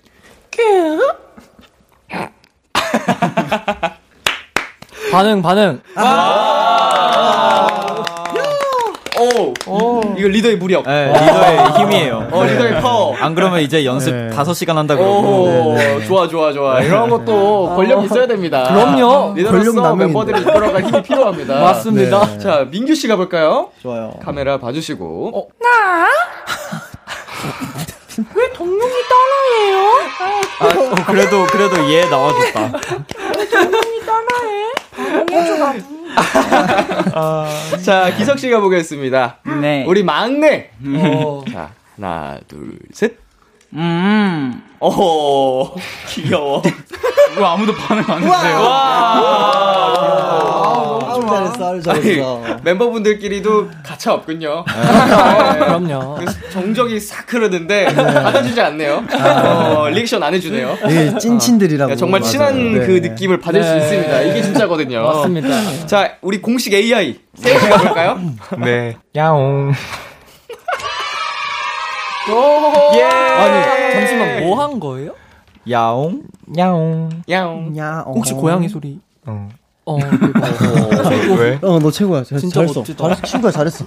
반응, 5.11 5.41
반응. 5.41 5.81
오, 9.67 10.01
이거 10.17 10.27
리더의 10.27 10.57
무력. 10.57 10.83
네, 10.85 11.07
리더의 11.13 11.71
힘이에요. 11.79 12.27
어, 12.31 12.43
리더의 12.45 12.81
파워. 12.81 13.15
안 13.15 13.35
그러면 13.35 13.61
이제 13.61 13.83
연습 13.85 14.13
네. 14.13 14.29
5시간 14.35 14.75
한다 14.75 14.95
오, 14.95 14.97
그러고. 14.97 15.77
좋아, 16.05 16.27
좋아, 16.27 16.51
좋아. 16.53 16.81
이런 16.81 17.09
것도 17.09 17.73
권력 17.75 18.03
있어야 18.05 18.27
됩니다. 18.27 18.63
그럼요. 18.63 19.33
리더로서. 19.35 19.95
멤버들을 19.95 20.39
이끌어갈 20.41 20.83
힘이 20.83 21.01
필요합니다. 21.03 21.59
맞습니다. 21.61 22.25
네. 22.25 22.37
자, 22.39 22.65
민규 22.69 22.93
씨 22.95 23.07
가 23.07 23.15
볼까요? 23.15 23.69
좋아요. 23.81 24.13
카메라 24.23 24.57
봐주시고. 24.59 25.31
어, 25.35 25.47
왜 28.33 28.51
동룡이 28.53 28.93
따라해요? 29.09 29.89
아, 30.59 30.65
어, 30.65 30.95
그래도 31.05 31.45
그래도 31.45 31.93
얘 31.93 32.03
나와줬다. 32.09 32.71
동룡이 33.51 33.99
따라해? 34.05 35.25
동해줘 35.27 35.57
나 35.57 35.73
도 36.17 37.77
자, 37.83 38.15
기석 38.15 38.39
씨가 38.39 38.59
보겠습니다. 38.59 39.37
네. 39.61 39.85
우리 39.87 40.03
막내. 40.03 40.71
어, 40.85 41.43
자, 41.51 41.71
하나, 41.95 42.39
둘, 42.47 42.79
셋. 42.91 43.17
음. 43.73 44.63
오, 44.79 45.73
귀여워. 46.09 46.61
왜 47.37 47.45
아무도 47.45 47.73
반응 47.73 48.03
안 48.07 48.23
해주세요? 48.23 48.57
아주 51.09 51.27
잘했어, 51.27 51.69
아주 51.71 51.81
잘했어. 51.83 52.43
멤버분들끼리도 52.63 53.69
가차 53.83 54.13
없군요. 54.13 54.65
네. 54.67 54.73
그럼요. 55.59 56.15
그래서 56.15 56.37
정적이 56.51 56.99
싹 56.99 57.31
흐르는데 57.31 57.85
받아주지 57.93 58.59
않네요. 58.59 59.03
어, 59.13 59.87
리액션 59.89 60.23
안 60.23 60.33
해주네요. 60.33 60.77
이게 60.89 61.17
찐친들이라고. 61.17 61.91
야, 61.91 61.95
정말 61.95 62.21
맞아요. 62.21 62.31
친한 62.31 62.73
네. 62.79 62.85
그 62.85 62.91
느낌을 63.03 63.39
받을 63.39 63.63
수 63.63 63.71
네. 63.71 63.77
있습니다. 63.79 64.21
이게 64.21 64.41
진짜거든요. 64.41 65.03
맞습니다. 65.03 65.85
자, 65.87 66.13
우리 66.21 66.41
공식 66.41 66.73
AI 66.73 67.19
씨가 67.37 67.77
볼까요? 67.77 68.19
네. 68.57 68.97
야옹. 69.15 69.73
예. 72.95 73.03
아니, 73.03 73.93
잠시만, 73.93 74.39
뭐 74.43 74.61
한 74.61 74.79
거예요? 74.81 75.11
야옹. 75.69 76.23
야옹. 76.57 77.09
야옹. 77.29 77.77
야, 77.77 78.03
어. 78.05 78.11
혹시 78.13 78.33
고양이 78.33 78.67
소리? 78.69 78.99
어. 79.25 79.49
어, 79.85 79.97
그거. 79.97 81.35
왜? 81.41 81.59
어, 81.61 81.79
너 81.79 81.89
최고야. 81.91 82.23
잘, 82.23 82.39
진짜 82.39 82.55
잘했어. 82.65 82.83
잘했어. 82.83 83.21
친구야, 83.23 83.51
잘했어. 83.51 83.85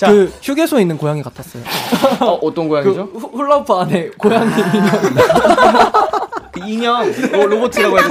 그 0.00 0.32
휴게소에 0.42 0.80
있는 0.82 0.96
고양이 0.96 1.22
같았어요. 1.22 1.62
어, 2.20 2.34
어떤 2.42 2.68
고양이죠? 2.68 3.10
그 3.12 3.18
후- 3.18 3.30
훌라후프 3.36 3.72
안에 3.72 4.08
고양이 4.16 4.50
인형. 4.50 4.90
그 6.52 6.60
인형 6.66 7.12
로, 7.32 7.46
로봇이라고 7.46 7.98
해야 7.98 8.08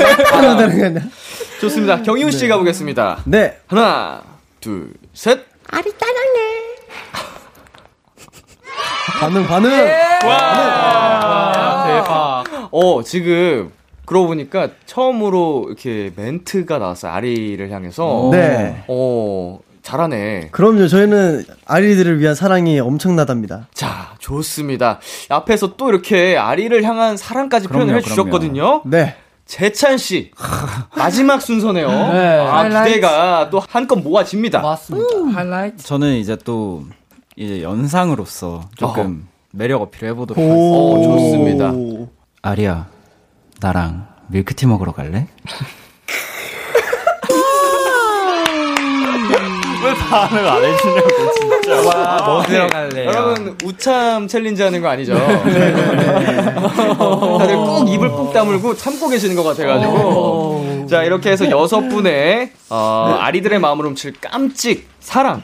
되나? 0.57 1.01
좋습니다. 1.61 2.01
경윤 2.03 2.29
씨 2.31 2.47
가보겠습니다. 2.47 3.19
네. 3.25 3.57
하나, 3.67 4.21
둘, 4.59 4.93
셋. 5.13 5.39
아리 5.69 5.91
따랑해 5.97 6.39
반응, 9.19 9.45
반응. 9.47 9.69
아, 10.25 11.83
대박. 11.87 12.43
어, 12.71 13.01
지금 13.03 13.71
그러고 14.05 14.27
보니까 14.27 14.69
처음으로 14.85 15.65
이렇게 15.67 16.11
멘트가 16.15 16.77
나왔어요. 16.77 17.11
아리를 17.11 17.71
향해서. 17.71 18.29
네. 18.31 18.83
어, 18.87 19.59
잘하네. 19.81 20.49
그럼요. 20.51 20.87
저희는 20.87 21.45
아리들을 21.65 22.19
위한 22.19 22.35
사랑이 22.35 22.79
엄청나답니다. 22.79 23.67
자, 23.73 24.13
좋습니다. 24.19 24.99
앞에서 25.29 25.75
또 25.77 25.89
이렇게 25.89 26.37
아리를 26.37 26.83
향한 26.83 27.17
사랑까지 27.17 27.67
그럼요, 27.67 27.85
표현을 27.85 28.01
해주셨거든요. 28.01 28.81
네. 28.85 29.15
재찬 29.45 29.97
씨 29.97 30.31
마지막 30.95 31.41
순서네요. 31.41 31.87
네. 31.87 32.37
아. 32.47 32.83
기대가 32.85 33.49
또 33.49 33.61
한껏 33.67 33.97
모아집니다. 33.97 34.59
맞습니다. 34.61 35.07
하이라이트. 35.39 35.83
저는 35.83 36.15
이제 36.17 36.37
또 36.43 36.83
이제 37.37 37.61
연상으로서 37.61 38.67
조금 38.75 39.27
매력 39.51 39.81
어필을 39.83 40.09
해보도록 40.09 40.43
하겠습니다. 40.43 40.67
오, 40.67 41.03
좋습니다. 41.03 41.71
아리야, 42.41 42.87
나랑 43.61 44.07
밀크티 44.29 44.65
먹으러 44.65 44.91
갈래? 44.91 45.27
왜 49.85 49.93
반응 49.93 50.47
안 50.47 50.63
해주냐고 50.65 51.07
진짜. 51.33 51.81
와, 51.87 52.17
먹으러 52.25 52.67
갈래요. 52.67 53.05
여러분 53.09 53.55
웃참 53.63 54.27
챌린지 54.27 54.63
하는 54.63 54.81
거 54.81 54.87
아니죠? 54.89 55.13
다들 57.37 57.55
꼭 57.55 57.87
입을 57.87 58.09
꾹 58.09 58.33
다물고 58.33 58.75
참고 58.75 59.07
계시는 59.07 59.35
것 59.35 59.43
같아가지고. 59.43 60.87
자 60.89 61.03
이렇게 61.03 61.29
해서 61.29 61.47
여섯 61.51 61.81
분의 61.89 62.51
어, 62.69 63.15
아리들의 63.19 63.59
마음을 63.59 63.85
훔칠 63.85 64.13
깜찍 64.19 64.89
사랑. 64.99 65.43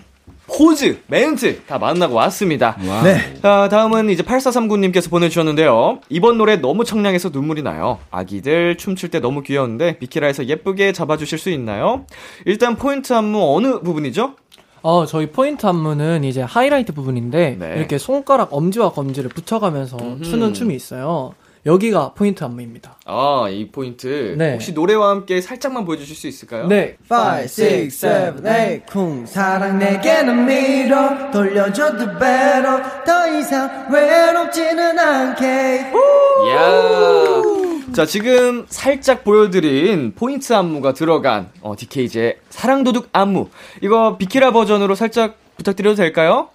포즈, 0.55 0.99
멘트 1.07 1.63
다 1.65 1.79
만나고 1.79 2.13
왔습니다. 2.15 2.77
네. 3.03 3.39
자, 3.41 3.67
다음은 3.69 4.09
이제 4.09 4.21
8439님께서 4.21 5.09
보내주셨는데요. 5.09 5.99
이번 6.09 6.37
노래 6.37 6.57
너무 6.57 6.85
청량해서 6.85 7.29
눈물이 7.29 7.63
나요. 7.63 7.97
아기들 8.11 8.77
춤출 8.77 9.09
때 9.09 9.19
너무 9.19 9.41
귀여운데 9.41 9.97
비키라에서 9.97 10.45
예쁘게 10.45 10.91
잡아주실 10.91 11.39
수 11.39 11.49
있나요? 11.49 12.05
일단 12.45 12.75
포인트 12.75 13.13
안무 13.13 13.55
어느 13.55 13.79
부분이죠? 13.79 14.35
어, 14.83 15.05
저희 15.05 15.31
포인트 15.31 15.65
안무는 15.65 16.23
이제 16.23 16.41
하이라이트 16.41 16.93
부분인데 16.93 17.57
네. 17.57 17.73
이렇게 17.77 17.97
손가락 17.97 18.53
엄지와 18.53 18.91
검지를 18.91 19.29
붙여가면서 19.29 19.97
추는 20.23 20.53
춤이 20.53 20.75
있어요. 20.75 21.33
여기가 21.65 22.13
포인트 22.13 22.43
안무입니다. 22.43 22.97
아, 23.05 23.47
이 23.49 23.69
포인트. 23.71 24.35
네. 24.37 24.51
혹시 24.53 24.73
노래와 24.73 25.09
함께 25.09 25.39
살짝만 25.39 25.85
보여주실 25.85 26.15
수 26.15 26.27
있을까요? 26.27 26.67
네. 26.67 26.97
5, 27.09 27.15
6, 27.43 27.89
7, 27.89 28.35
8 28.43 28.85
쿵 28.85 29.25
사랑 29.25 29.79
내게는 29.79 30.45
밀어 30.45 31.31
돌려줘도 31.31 32.05
better 32.19 32.81
더 33.05 33.37
이상 33.39 33.87
외롭지는 33.91 34.99
않게 34.99 35.91
이야. 36.47 37.41
자, 37.93 38.05
지금 38.05 38.65
살짝 38.67 39.23
보여드린 39.23 40.13
포인트 40.15 40.51
안무가 40.53 40.93
들어간 40.93 41.49
어, 41.61 41.75
DKZ의 41.77 42.37
사랑도둑 42.49 43.07
안무. 43.13 43.49
이거 43.81 44.17
비키라 44.17 44.51
버전으로 44.51 44.95
살짝 44.95 45.37
부탁드려도 45.57 45.95
될까요? 45.95 46.49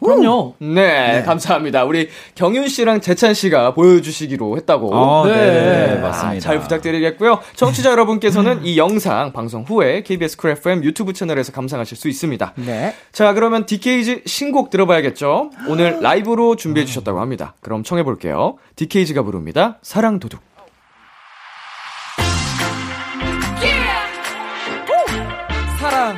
그럼요. 0.00 0.54
네, 0.58 1.22
감사합니다. 1.24 1.84
우리 1.84 2.08
경윤 2.34 2.68
씨랑 2.68 3.00
재찬 3.00 3.34
씨가 3.34 3.74
보여주시기로 3.74 4.56
했다고. 4.56 4.94
어, 4.94 5.26
네, 5.26 5.34
네, 5.34 5.98
아, 5.98 6.00
맞습니다. 6.08 6.40
잘 6.40 6.60
부탁드리겠고요. 6.60 7.40
청취자 7.56 7.90
여러분께서는 7.90 8.64
이 8.64 8.78
영상 8.78 9.32
방송 9.32 9.62
후에 9.62 10.02
KBS 10.02 10.36
쿨 10.36 10.50
FM 10.50 10.84
유튜브 10.84 11.12
채널에서 11.12 11.52
감상하실 11.52 11.96
수 11.96 12.08
있습니다. 12.08 12.52
네. 12.56 12.94
자, 13.12 13.32
그러면 13.32 13.66
DKZ 13.66 14.22
신곡 14.26 14.70
들어봐야겠죠? 14.70 15.50
오늘 15.68 15.98
라이브로 16.00 16.56
준비해 16.56 16.84
주셨다고 16.86 17.20
합니다. 17.20 17.54
그럼 17.60 17.82
청해 17.82 18.02
볼게요. 18.02 18.56
DKZ가 18.76 19.22
부릅니다. 19.22 19.78
사랑 19.82 20.18
도둑. 20.18 20.40
사랑 25.78 26.16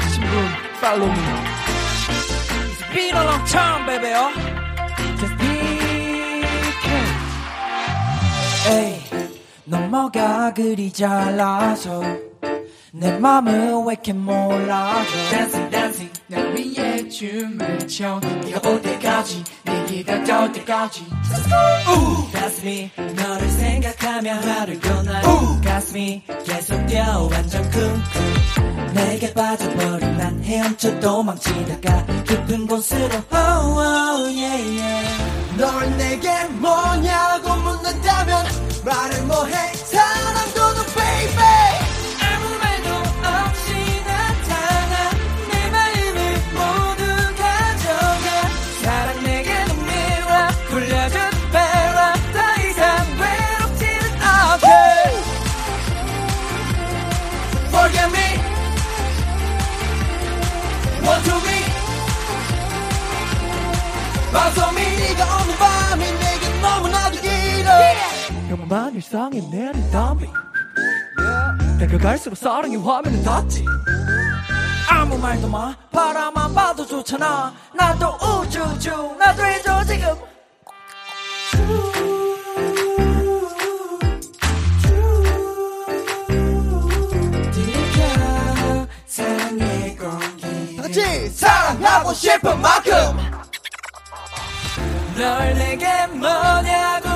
신분 0.00 0.30
follow 0.78 1.06
me 1.06 1.51
It's 1.51 1.51
been 2.94 3.16
a 3.16 3.24
long 3.24 3.44
time 3.46 3.86
baby 3.86 4.12
oh. 4.14 4.32
Just 5.18 5.36
BK 5.38 6.86
에이 8.68 9.00
넌 9.64 9.90
뭐가 9.90 10.52
그리 10.54 10.92
잘나서 10.92 12.02
내 12.92 13.18
맘을 13.18 13.84
왜 13.86 13.94
이렇게 13.94 14.12
몰라줘 14.12 15.10
Dancing 15.30 15.70
dancing 15.70 16.12
날 16.28 16.54
위해 16.54 16.81
춤을 17.12 17.86
춰. 17.86 18.18
네가 18.44 18.68
올 18.68 18.80
때까지 18.80 19.44
네 19.64 19.84
기가 19.84 20.24
닿을 20.24 20.50
때까지. 20.52 21.04
가슴이 22.32 22.90
너를 22.96 23.50
생각하며 23.50 24.32
하루 24.32 24.80
보내 24.80 25.60
가슴이 25.62 26.22
계속 26.46 26.86
뛰어 26.86 27.28
완전 27.30 27.70
쿵쿵. 27.70 28.02
내게 28.94 29.32
빠져버린 29.34 30.16
난 30.16 30.42
헤엄쳐 30.42 30.98
도망치다가 31.00 32.06
깊은 32.24 32.66
곳으로. 32.66 33.14
Oh, 33.30 33.78
oh, 33.78 34.34
yeah, 34.34 34.80
yeah. 34.80 35.56
널 35.58 35.96
내게 35.98 36.44
뭐냐고 36.60 37.54
묻는다면 37.56 38.46
말을 38.84 39.22
뭐해 39.24 39.72
방송이 64.32 64.80
네가 64.80 65.36
없는 65.36 65.56
밤이 65.56 66.04
내게 66.04 66.60
너무나도 66.60 67.20
길어. 67.20 67.70
평범한 68.48 68.94
일상에 68.94 69.40
내는 69.50 69.90
담비. 69.90 70.26
다가갈수록 71.78 72.38
사랑의 72.38 72.78
화면은 72.78 73.22
닿지. 73.22 73.64
아무 74.88 75.18
말도 75.18 75.48
마. 75.48 75.76
바라만 75.90 76.54
봐도 76.54 76.86
좋잖아. 76.86 77.52
나도 77.74 78.16
우쭈쭈 78.16 79.16
나도 79.18 79.44
해줘 79.44 79.84
지금. 79.84 80.32
사랑하고 91.32 92.12
싶은 92.12 92.60
만큼 92.60 92.92
널 95.16 95.54
내게 95.54 95.86
뭐냐고 96.14 97.11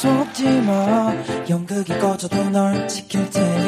속에 0.00 0.24
속지 0.24 0.62
마 0.62 1.12
연극이 1.50 1.92
꺼져도 1.98 2.48
널 2.48 2.88
지킬 2.88 3.28
테니 3.28 3.59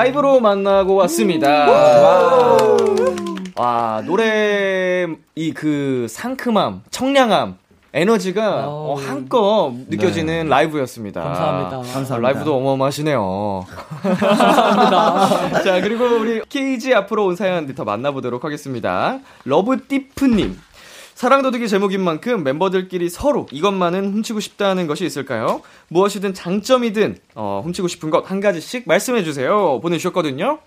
라이브로 0.00 0.40
만나고 0.40 0.94
왔습니다. 0.96 1.66
와, 3.56 4.02
노래 4.04 5.06
이 5.34 5.52
그 5.54 6.06
상큼함, 6.10 6.82
청량함, 6.90 7.56
에너지가 7.94 8.64
어, 8.66 8.94
한껏 8.98 9.72
느껴지는 9.88 10.48
라이브였습니다. 10.50 11.22
감사합니다. 11.22 11.70
감사합니다. 11.94 12.18
라이브도 12.18 12.54
어마어마하시네요. 12.58 13.64
감사합니다. 14.02 15.62
자, 15.64 15.80
그리고 15.80 16.04
우리 16.04 16.42
KG 16.46 16.92
앞으로 16.94 17.24
온 17.24 17.36
사연 17.36 17.66
더 17.74 17.84
만나보도록 17.84 18.44
하겠습니다. 18.44 19.18
러브띠프님. 19.46 20.58
사랑도둑이 21.20 21.66
제목인 21.66 22.02
만큼 22.02 22.44
멤버들끼리 22.44 23.08
서로 23.08 23.46
이것만은 23.50 24.12
훔치고 24.12 24.38
싶다는 24.40 24.86
것이 24.86 25.06
있을까요? 25.06 25.62
무엇이든 25.88 26.34
장점이든 26.34 27.16
어, 27.34 27.62
훔치고 27.64 27.88
싶은 27.88 28.10
것 28.10 28.26
한 28.26 28.40
가지씩 28.40 28.86
말씀해 28.86 29.22
주세요. 29.24 29.80
보내주셨거든요. 29.80 30.58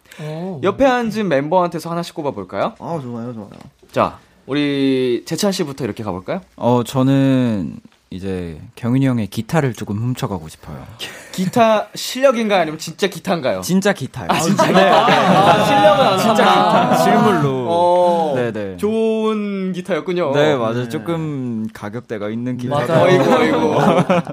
옆에 0.63 0.85
앉은 0.85 1.27
멤버한테서 1.27 1.91
하나씩 1.91 2.15
꼽아볼까요? 2.15 2.73
아 2.79 2.99
좋아요 3.01 3.31
좋아요. 3.33 3.49
자, 3.91 4.17
우리 4.47 5.21
재찬 5.25 5.51
씨부터 5.51 5.83
이렇게 5.83 6.03
가볼까요? 6.03 6.41
어, 6.55 6.83
저는 6.83 7.75
이제 8.11 8.59
경윤이 8.75 9.05
형의 9.05 9.27
기타를 9.27 9.73
조금 9.75 9.97
훔쳐가고 9.99 10.47
싶어요. 10.49 10.83
기타 11.31 11.89
실력인가요? 11.93 12.61
아니면 12.61 12.79
진짜 12.79 13.05
기타인가요? 13.05 13.61
진짜 13.61 13.93
기타요. 13.93 14.25
아, 14.31 14.39
진짜 14.39 14.63
네, 14.65 14.73
기타. 14.73 14.81
네. 14.81 14.91
아, 15.15 15.65
실력은 15.65 16.05
안 16.07 16.17
진짜. 16.17 16.33
기타. 16.43 16.95
실물로. 16.97 17.67
어, 17.69 18.33
네네. 18.35 18.77
좋은 18.77 19.73
기타였군요. 19.73 20.31
네, 20.33 20.55
맞아요. 20.55 20.89
조금 20.89 21.67
가격대가 21.71 22.29
있는 22.29 22.57
기타. 22.57 22.79
맞아요. 22.87 23.03
어이구, 23.05 23.31
어이구. 23.35 23.77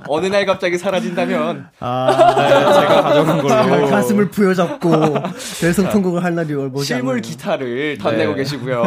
어느 0.08 0.26
날 0.28 0.46
갑자기 0.46 0.78
사라진다면. 0.78 1.68
아, 1.80 2.34
네, 2.34 2.48
제가 2.80 3.02
가져간 3.02 3.42
걸로. 3.42 3.88
가슴을 3.90 4.30
부여잡고 4.30 4.90
대성통곡을 5.60 6.24
할 6.24 6.34
날이 6.34 6.54
멀지 6.54 6.84
실물. 6.86 7.20
기타를 7.20 7.98
덧내고 7.98 8.32
네. 8.32 8.38
계시고요. 8.38 8.82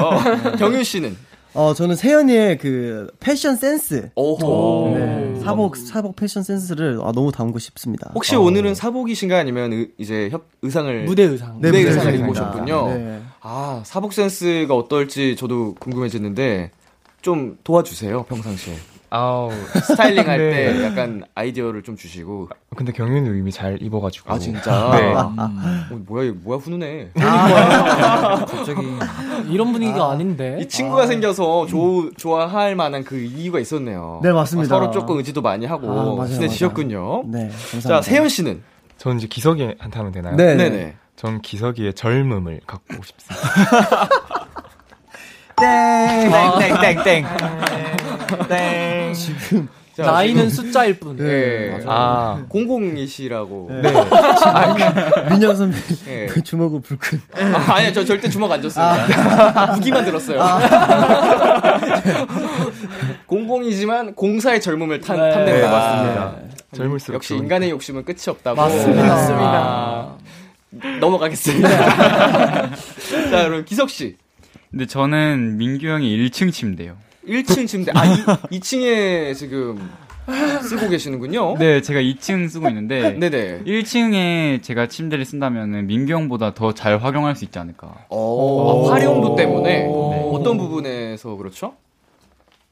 경윤 0.57 0.83
씨는? 0.83 1.15
어, 1.53 1.73
저는 1.73 1.95
세연이의 1.95 2.57
그 2.59 3.09
패션 3.19 3.55
센스. 3.55 4.09
오호. 4.15 4.93
네, 4.95 5.39
사복, 5.41 5.75
사복 5.77 6.15
패션 6.15 6.43
센스를 6.43 6.99
아, 7.03 7.11
너무 7.11 7.31
담고 7.31 7.57
싶습니다. 7.59 8.11
혹시 8.13 8.35
오늘은 8.35 8.75
사복이신가요? 8.75 9.39
아니면 9.39 9.73
의, 9.73 9.89
이제 9.97 10.29
협, 10.31 10.45
의상을. 10.61 11.05
무대 11.05 11.23
의상. 11.23 11.55
무대 11.55 11.71
네, 11.71 11.79
의상을 11.79 12.05
무대 12.11 12.17
입고 12.17 12.27
의상입니다. 12.31 12.51
오셨군요. 12.77 12.97
네. 12.97 13.21
아, 13.41 13.81
사복 13.83 14.13
센스가 14.13 14.75
어떨지 14.75 15.35
저도 15.35 15.73
궁금해지는데, 15.79 16.71
좀 17.21 17.57
도와주세요, 17.63 18.23
평상시에. 18.23 18.75
아우. 19.11 19.51
스타일링 19.83 20.27
할 20.27 20.37
네. 20.49 20.51
때 20.73 20.85
약간 20.85 21.23
아이디어를 21.35 21.81
좀 21.83 21.95
주시고. 21.95 22.49
근데 22.75 22.91
경윤이 22.91 23.39
이미 23.39 23.51
잘 23.51 23.81
입어가지고. 23.81 24.31
아, 24.33 24.37
진짜? 24.39 24.91
네. 24.95 25.13
어, 25.13 25.97
뭐야, 26.07 26.25
이거 26.25 26.35
뭐야, 26.43 26.59
훈훈해. 26.59 27.09
갑자기. 27.15 28.81
이런 29.49 29.71
분위기가 29.71 30.11
아, 30.11 30.15
닌데 30.15 30.57
이 30.61 30.67
친구가 30.67 31.07
생겨서 31.07 31.65
조, 31.65 32.11
좋아할 32.17 32.75
만한 32.75 33.03
그 33.03 33.17
이유가 33.19 33.59
있었네요. 33.59 34.19
네, 34.23 34.31
맞습니다. 34.31 34.75
어, 34.75 34.79
서로 34.79 34.91
조금 34.91 35.17
의지도 35.17 35.41
많이 35.41 35.65
하고 35.65 35.89
아, 35.91 36.15
맞아요, 36.15 36.27
친해지셨군요. 36.33 37.23
네, 37.27 37.49
감사합니다. 37.49 37.89
자, 37.89 38.01
세현 38.01 38.29
씨는? 38.29 38.61
저는 38.97 39.17
이제 39.17 39.27
기석이한테 39.27 39.97
하면 39.97 40.11
되나요? 40.11 40.35
네, 40.35 40.55
네. 40.55 40.69
네네. 40.69 40.95
전 41.15 41.41
기석이의 41.41 41.93
젊음을 41.95 42.61
갖고 42.67 43.01
싶습니다. 43.03 44.07
땡땡땡땡. 45.59 47.25
땡. 48.47 49.13
자, 49.95 50.03
나이는 50.11 50.49
숫자일 50.49 50.97
뿐. 50.99 51.17
네. 51.17 51.77
아. 51.85 52.45
공공이시라고. 52.47 53.69
네. 53.81 53.93
민영 55.29 55.55
선배 55.55 55.77
네. 56.05 56.25
그 56.27 56.41
주먹을 56.41 56.81
불끈. 56.81 57.21
아, 57.53 57.73
아니요, 57.75 57.91
저 57.91 58.05
절대 58.05 58.29
주먹 58.29 58.49
안 58.51 58.61
줬습니다. 58.61 59.73
무기만 59.75 60.05
들었어요. 60.05 60.39
공공이지만 63.27 64.15
공사의 64.15 64.61
젊음을 64.61 65.01
탄, 65.01 65.17
네. 65.17 65.31
탐낸다. 65.31 65.51
네, 65.51 65.61
맞습니다. 65.69 66.35
젊을수록 66.75 67.15
역시 67.15 67.29
좋으니까. 67.29 67.43
인간의 67.43 67.69
욕심은 67.71 68.05
끝이 68.05 68.19
없다고. 68.27 68.55
맞습니다. 68.55 69.27
아, 69.27 70.17
넘어가겠습니다. 70.99 71.67
자, 73.31 73.43
그럼 73.47 73.65
기석 73.65 73.89
씨. 73.89 74.15
근데 74.71 74.85
저는 74.85 75.57
민규 75.57 75.87
형이 75.87 76.15
1층 76.17 76.53
침대요. 76.53 76.95
1층 77.29 77.67
침대. 77.67 77.91
아, 77.95 78.05
2, 78.05 78.59
2층에 78.59 79.35
지금 79.35 79.89
쓰고 80.61 80.89
계시는군요. 80.89 81.55
네, 81.57 81.81
제가 81.81 81.99
2층 82.01 82.49
쓰고 82.49 82.67
있는데 82.69 83.17
네네. 83.17 83.63
1층에 83.65 84.61
제가 84.63 84.87
침대를 84.87 85.25
쓴다면은 85.25 85.87
민규 85.87 86.11
형보다 86.13 86.53
더 86.53 86.71
잘 86.73 86.97
활용할 86.97 87.35
수 87.35 87.45
있지 87.45 87.57
않을까. 87.59 88.05
어, 88.09 88.89
아, 88.89 88.93
활용도 88.93 89.35
때문에 89.35 89.83
네. 89.83 90.29
어떤 90.31 90.57
부분에서 90.57 91.35
그렇죠? 91.35 91.73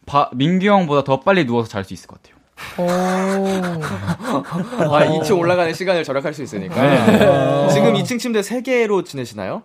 바, 0.05 0.29
민규 0.33 0.67
형보다 0.67 1.03
더 1.03 1.19
빨리 1.21 1.45
누워서 1.45 1.67
잘 1.69 1.83
수 1.83 1.93
있을 1.93 2.07
것 2.07 2.19
같아요. 2.21 2.37
아, 4.89 5.05
2층 5.05 5.37
올라가는 5.39 5.73
시간을 5.73 6.03
절약할 6.03 6.33
수 6.33 6.43
있으니까. 6.43 6.75
네. 6.81 7.73
지금 7.73 7.93
2층 7.95 8.19
침대 8.19 8.41
3개로 8.41 9.05
지내시나요? 9.05 9.63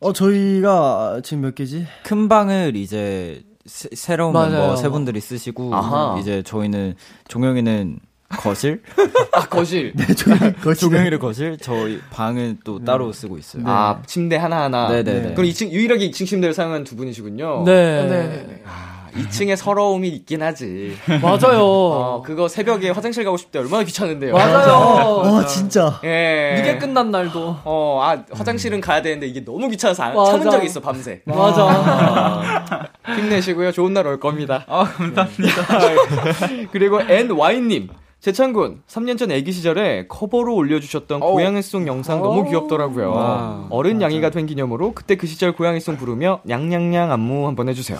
어, 0.00 0.12
저희가 0.12 1.20
지금 1.24 1.42
몇 1.42 1.54
개지? 1.54 1.86
큰 2.04 2.28
방을 2.28 2.76
이제 2.76 3.42
새, 3.66 3.88
새로운 3.92 4.32
맞아요. 4.32 4.50
멤버 4.52 4.76
세 4.76 4.88
분들이 4.88 5.20
쓰시고 5.20 5.74
아하. 5.74 6.16
이제 6.20 6.42
저희는 6.42 6.94
종영이는 7.28 7.98
거실, 8.30 8.80
아, 9.32 9.46
거실. 9.48 9.92
네, 9.96 10.06
저희 10.14 10.38
거실. 10.54 10.88
종영이를 10.88 11.18
거실, 11.18 11.58
저희 11.58 12.00
방은 12.10 12.58
또 12.64 12.82
따로 12.84 13.12
쓰고 13.12 13.38
있어요. 13.38 13.64
아, 13.66 14.00
침대 14.06 14.36
하나 14.36 14.62
하나. 14.62 14.88
네네 14.88 15.02
네. 15.02 15.34
그럼 15.34 15.48
2층, 15.50 15.70
유일하게 15.70 16.10
2층 16.10 16.26
침대를 16.26 16.54
사용한 16.54 16.84
두 16.84 16.94
분이시군요. 16.96 17.64
네. 17.66 18.02
네네네. 18.04 18.62
아, 18.66 18.99
2층에 19.16 19.56
서러움이 19.56 20.08
있긴 20.08 20.42
하지. 20.42 20.96
맞아요. 21.22 21.60
어, 21.62 22.22
그거 22.24 22.48
새벽에 22.48 22.90
화장실 22.90 23.24
가고 23.24 23.36
때 23.50 23.58
얼마나 23.58 23.84
귀찮은데요. 23.84 24.32
맞아요. 24.34 25.22
와, 25.24 25.46
진짜. 25.46 26.00
예. 26.04 26.54
늦게 26.56 26.78
끝난 26.78 27.10
날도. 27.10 27.56
어, 27.64 28.00
아, 28.02 28.22
화장실은 28.32 28.80
가야 28.80 29.02
되는데 29.02 29.26
이게 29.26 29.44
너무 29.44 29.68
귀찮아서 29.68 30.02
안- 30.04 30.14
맞아. 30.14 30.32
참은 30.32 30.50
적이 30.50 30.66
있어, 30.66 30.80
밤새. 30.80 31.20
맞아. 31.26 31.62
아, 31.64 32.82
힘내시고요. 33.14 33.72
좋은 33.72 33.92
날 33.94 34.06
올 34.06 34.18
겁니다. 34.18 34.64
아, 34.68 34.84
감사합니다. 34.84 35.62
그리고 36.72 37.00
NY님. 37.00 37.88
재찬군, 38.20 38.82
3년 38.86 39.16
전 39.16 39.30
애기 39.30 39.50
시절에 39.50 40.06
커버로 40.06 40.54
올려주셨던 40.54 41.20
고양이송 41.20 41.86
영상 41.86 42.20
너무 42.20 42.48
귀엽더라고요. 42.50 43.10
와, 43.12 43.66
어른 43.70 44.02
양이가 44.02 44.28
된 44.28 44.44
기념으로 44.44 44.92
그때 44.92 45.16
그 45.16 45.26
시절 45.26 45.52
고양이송 45.52 45.96
부르며 45.96 46.40
냥냥냥 46.44 47.12
안무 47.12 47.46
한번 47.46 47.70
해주세요. 47.70 47.98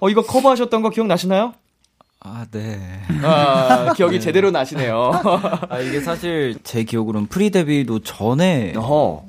어, 0.00 0.10
이거 0.10 0.20
커버하셨던 0.20 0.82
거 0.82 0.90
기억나시나요? 0.90 1.54
아, 2.20 2.44
네. 2.50 2.78
아, 3.22 3.94
기억이 3.96 4.20
제대로 4.20 4.50
나시네요. 4.50 5.12
아, 5.70 5.78
이게 5.80 6.00
사실 6.00 6.56
제 6.62 6.84
기억으로는 6.84 7.28
pre 7.28 7.48
데뷔도 7.50 8.00
전에 8.00 8.74
어허, 8.76 9.24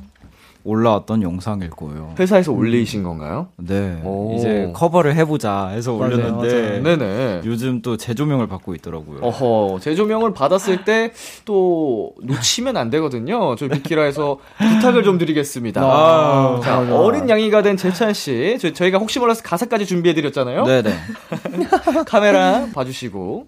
올라왔던 0.66 1.22
영상일 1.22 1.70
거예요. 1.70 2.16
회사에서 2.20 2.52
올리신 2.52 3.04
건가요? 3.04 3.48
네. 3.58 4.02
오. 4.04 4.36
이제 4.36 4.72
커버를 4.74 5.16
해보자 5.16 5.68
해서 5.68 5.96
맞아요, 5.96 6.16
올렸는데 6.16 6.82
네네. 6.82 7.42
요즘 7.46 7.82
또 7.84 7.96
재조명을 7.98 8.48
받고 8.48 8.74
있더라고요. 8.76 9.20
어허, 9.22 9.80
재조명을 9.80 10.34
받았을 10.34 10.84
때 10.84 11.12
또 11.46 12.14
놓치면 12.24 12.76
안 12.78 12.90
되거든요. 12.90 13.56
저희 13.56 13.70
비키라에서 13.70 14.40
부탁을 14.58 15.04
좀 15.04 15.18
드리겠습니다. 15.20 15.82
아, 15.84 16.60
자, 16.64 16.80
어린 16.96 17.30
양이가 17.30 17.62
된 17.62 17.78
재찬 17.78 18.14
씨, 18.14 18.58
저, 18.60 18.74
저희가 18.74 18.98
혹시 18.98 19.20
몰라서 19.20 19.44
가사까지 19.44 19.86
준비해드렸잖아요. 19.86 20.64
네네. 20.66 20.90
카메라 22.08 22.66
봐주시고. 22.74 23.46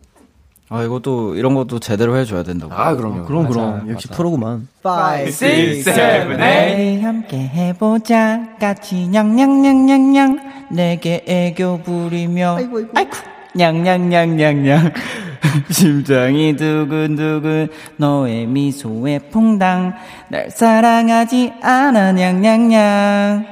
아, 0.70 0.84
이것도, 0.84 1.36
이런 1.36 1.56
것도 1.56 1.80
제대로 1.80 2.18
해줘야 2.18 2.44
된다고. 2.44 2.74
아, 2.74 2.94
그럼요. 2.94 3.26
그럼, 3.26 3.48
그럼. 3.48 3.90
역시 3.90 4.10
프로구만. 4.10 4.68
5, 4.84 4.90
6, 5.28 5.32
7, 5.32 5.84
8. 5.84 7.00
함께 7.02 7.38
해보자 7.38 8.42
같이 8.60 9.08
냥냥냥냥냥 9.08 10.68
내게 10.72 11.24
애교 11.26 11.84
부리며 11.84 12.58
아이고, 12.58 12.78
아이고. 12.80 12.90
아이쿠 12.96 13.18
냥냥냥냥냥. 13.56 14.92
심장이 15.72 16.56
두근두근 16.58 17.70
너의 17.96 18.46
미소에 18.48 19.20
퐁당 19.32 19.94
날 20.30 20.52
사랑하지 20.52 21.54
않아 21.62 22.12
냥냥냥 22.12 23.46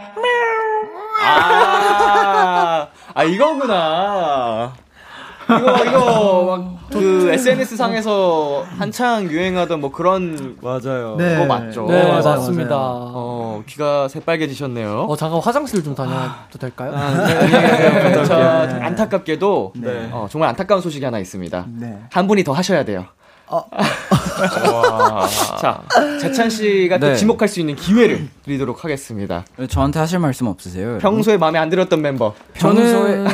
아, 1.24 2.88
아, 3.14 3.24
이거구나. 3.24 4.74
이거, 5.46 5.86
이거, 5.86 6.46
막, 6.58 6.90
그, 6.92 7.30
SNS 7.32 7.78
상에서 7.78 8.64
한창 8.78 9.30
유행하던 9.30 9.80
뭐 9.80 9.92
그런, 9.92 10.58
맞아요. 10.62 11.16
네. 11.18 11.36
그거 11.36 11.46
맞죠? 11.46 11.86
네, 11.88 12.04
맞아요, 12.04 12.24
맞습니다. 12.24 12.76
어, 12.78 13.64
귀가 13.68 14.08
새빨개지셨네요. 14.08 15.06
어, 15.08 15.16
잠깐 15.16 15.40
화장실 15.40 15.84
좀 15.84 15.96
다녀도 15.96 16.58
될까요? 16.60 16.92
네, 17.28 18.26
저, 18.26 18.34
안타깝게도, 18.36 19.74
네. 19.78 20.10
어, 20.12 20.28
정말 20.30 20.50
안타까운 20.50 20.82
소식이 20.82 21.04
하나 21.06 21.20
있습니다. 21.20 21.66
네. 21.80 22.00
한 22.12 22.28
분이 22.28 22.44
더 22.44 22.52
하셔야 22.54 22.84
돼요. 22.86 23.06
자, 25.62 25.82
재찬 26.20 26.50
씨가 26.50 26.98
또 26.98 27.10
네. 27.10 27.16
지목할 27.16 27.48
수 27.48 27.60
있는 27.60 27.76
기회를 27.76 28.28
드리도록 28.44 28.84
하겠습니다. 28.84 29.46
저한테 29.70 30.00
하실 30.00 30.18
말씀 30.20 30.48
없으세요? 30.48 30.84
여러분? 30.84 31.00
평소에 31.00 31.38
마음에 31.38 31.60
안 31.60 31.70
들었던 31.70 32.02
멤버. 32.02 32.34
저는 32.58 33.28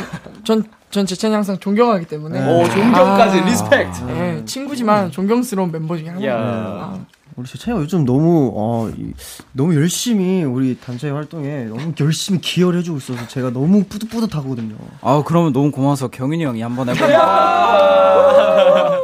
전, 0.44 0.64
전 0.92 1.06
재찬이 1.06 1.32
항상 1.32 1.58
존경하기 1.58 2.04
때문에. 2.04 2.38
오, 2.46 2.68
존경까지, 2.68 3.40
respect. 3.40 4.02
네, 4.04 4.44
친구지만 4.44 5.10
존경스러운 5.10 5.72
멤버 5.72 5.96
중에 5.96 6.10
한 6.10 6.22
야. 6.22 6.36
명입니다. 6.36 7.06
우리 7.34 7.48
재찬이가 7.48 7.80
요즘 7.80 8.04
너무 8.04 8.52
어 8.54 8.90
이, 8.94 9.14
너무 9.52 9.74
열심히 9.74 10.44
우리 10.44 10.78
단체 10.78 11.08
활동에 11.08 11.64
너무 11.64 11.94
열심히 11.98 12.42
기여를 12.42 12.80
해주고 12.80 12.98
있어서 12.98 13.26
제가 13.26 13.48
너무 13.48 13.84
뿌듯뿌듯하거든요. 13.84 14.74
아 15.00 15.22
그러면 15.26 15.54
너무 15.54 15.70
고마워서 15.70 16.08
경윤이 16.08 16.44
형이 16.44 16.60
한번 16.60 16.90
해볼까요? 16.90 19.00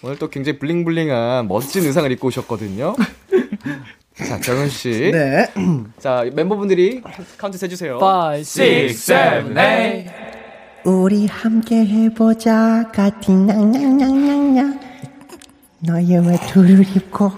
오늘 0.00 0.18
또 0.18 0.30
굉장히 0.30 0.58
bling 0.58 0.93
bling한 0.93 1.48
멋진 1.48 1.84
의상을 1.84 2.10
입고 2.12 2.28
오셨거든요. 2.28 2.96
자, 4.14 4.40
종형 4.40 4.70
씨. 4.70 5.10
네. 5.12 5.52
자, 5.98 6.24
멤버분들이 6.32 7.02
카운트 7.36 7.62
해주세요. 7.62 7.98
5, 7.98 8.38
6, 8.38 8.44
7, 8.94 9.52
8. 9.54 10.25
우리 10.86 11.26
함께 11.26 11.84
해보자. 11.84 12.88
같은 12.94 13.46
냥냥냥냥냥. 13.46 14.78
너의 15.80 16.24
외투를 16.28 16.80
입고 16.96 17.32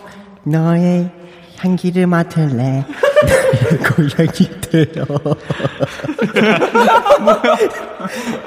너의 0.44 1.10
향기를 1.56 2.06
맡을래? 2.06 2.84
고양이 3.96 4.60
되어 4.60 5.06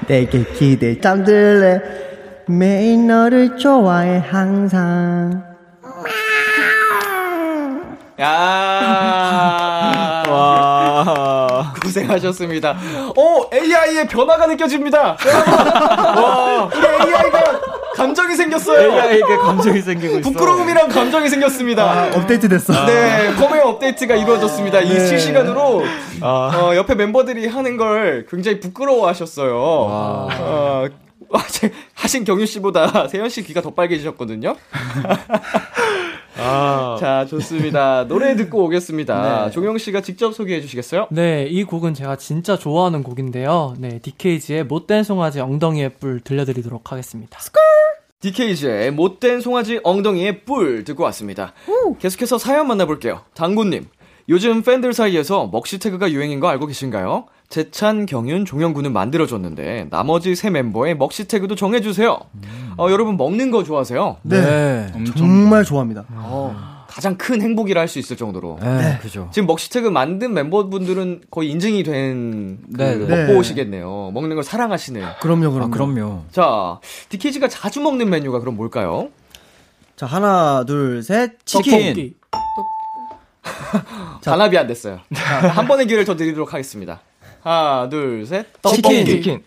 내게 0.07 0.43
기대 0.53 1.01
잠들래? 1.01 1.81
매일 2.47 3.07
너를 3.07 3.57
좋아해 3.57 4.19
항상. 4.19 5.43
야. 8.19 8.27
와. 8.27 9.60
고생하셨습니다. 11.91 12.77
오, 13.15 13.49
AI의 13.53 14.07
변화가 14.07 14.47
느껴집니다. 14.47 15.17
와, 16.15 16.69
우리 16.73 16.87
AI가 16.87 17.61
감정이 17.95 18.35
생겼어요. 18.35 18.91
AI에게 18.93 19.37
감정이 19.37 19.81
생기고 19.81 20.19
있어. 20.19 20.29
부끄러움이랑 20.31 20.87
감정이 20.89 21.29
생겼습니다. 21.29 21.83
아, 21.83 22.05
업데이트 22.15 22.47
됐어. 22.47 22.85
네, 22.85 23.33
펌웨어 23.37 23.67
업데이트가 23.69 24.15
이루어졌습니다. 24.15 24.79
이 24.79 24.89
네. 24.89 25.07
실시간으로 25.07 25.83
어, 26.21 26.71
옆에 26.75 26.95
멤버들이 26.95 27.47
하는 27.47 27.77
걸 27.77 28.25
굉장히 28.29 28.59
부끄러워하셨어요. 28.59 29.53
어, 29.57 30.87
와, 31.29 31.43
제- 31.47 31.71
하신 31.93 32.23
경윤 32.25 32.45
씨보다 32.45 33.07
세현 33.07 33.29
씨 33.29 33.43
귀가 33.43 33.61
더 33.61 33.69
빨개지셨거든요. 33.71 34.55
자, 36.99 37.25
좋습니다. 37.29 38.07
노래 38.07 38.35
듣고 38.35 38.63
오겠습니다. 38.65 39.45
네. 39.45 39.51
종영 39.51 39.77
씨가 39.77 40.01
직접 40.01 40.33
소개해 40.33 40.61
주시겠어요? 40.61 41.07
네, 41.11 41.45
이 41.49 41.63
곡은 41.63 41.93
제가 41.93 42.15
진짜 42.15 42.57
좋아하는 42.57 43.03
곡인데요. 43.03 43.75
네, 43.77 43.99
DKG의 43.99 44.63
못된 44.65 45.03
송아지 45.03 45.39
엉덩이의 45.39 45.93
뿔 45.99 46.19
들려드리도록 46.21 46.91
하겠습니다. 46.91 47.39
DKG의 48.21 48.91
못된 48.91 49.41
송아지 49.41 49.79
엉덩이에 49.83 50.41
뿔 50.41 50.83
듣고 50.83 51.03
왔습니다. 51.05 51.53
계속해서 51.99 52.37
사연 52.37 52.67
만나볼게요. 52.67 53.21
당구님, 53.33 53.87
요즘 54.29 54.61
팬들 54.61 54.93
사이에서 54.93 55.49
먹시 55.51 55.79
태그가 55.79 56.11
유행인 56.11 56.39
거 56.39 56.47
알고 56.47 56.67
계신가요? 56.67 57.25
재찬, 57.49 58.05
경윤, 58.05 58.45
종영군은 58.45 58.93
만들어줬는데 58.93 59.87
나머지 59.89 60.35
세 60.35 60.49
멤버의 60.49 60.95
먹시 60.95 61.27
태그도 61.27 61.55
정해주세요. 61.55 62.17
어, 62.81 62.89
여러분 62.89 63.15
먹는 63.15 63.51
거 63.51 63.63
좋아하세요? 63.63 64.17
네. 64.23 64.91
정말 65.15 65.63
좋아합니다. 65.63 66.05
어, 66.09 66.83
가장 66.87 67.15
큰 67.15 67.39
행복이라 67.39 67.79
할 67.79 67.87
수 67.87 67.99
있을 67.99 68.17
정도로. 68.17 68.57
네, 68.59 68.97
그죠. 68.99 69.29
지금 69.31 69.45
먹시태그 69.45 69.87
만든 69.89 70.33
멤버분들은 70.33 71.21
거의 71.29 71.51
인증이 71.51 71.83
된 71.83 72.57
네, 72.69 72.97
그 72.97 73.03
네. 73.03 73.27
먹보시겠네요. 73.27 74.09
먹는 74.15 74.33
걸 74.33 74.43
사랑하시는. 74.43 74.99
그럼요, 75.21 75.51
그럼요. 75.51 75.63
아, 75.65 75.69
그럼요. 75.69 76.23
자, 76.31 76.79
DKG가 77.09 77.49
자주 77.49 77.81
먹는 77.81 78.09
메뉴가 78.09 78.39
그럼 78.39 78.55
뭘까요? 78.55 79.09
자, 79.95 80.07
하나, 80.07 80.63
둘, 80.65 81.03
셋. 81.03 81.33
치킨. 81.45 81.93
떡볶이. 81.93 82.15
단합이 84.23 84.57
안 84.57 84.65
됐어요. 84.65 85.01
자, 85.13 85.49
한 85.49 85.67
번의 85.67 85.85
기회를 85.85 86.05
더 86.05 86.15
드리도록 86.15 86.51
하겠습니다. 86.51 86.99
하나, 87.41 87.87
둘, 87.89 88.25
셋. 88.25 88.47
치킨. 88.63 89.05
치킨. 89.05 89.43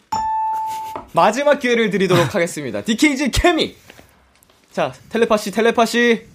마지막 1.15 1.61
기회를 1.61 1.91
드리도록 1.91 2.35
하겠습니다. 2.35 2.83
DKG 2.85 3.31
케미. 3.31 3.77
자, 4.73 4.93
텔레파시, 5.09 5.53
텔레파시. 5.53 6.34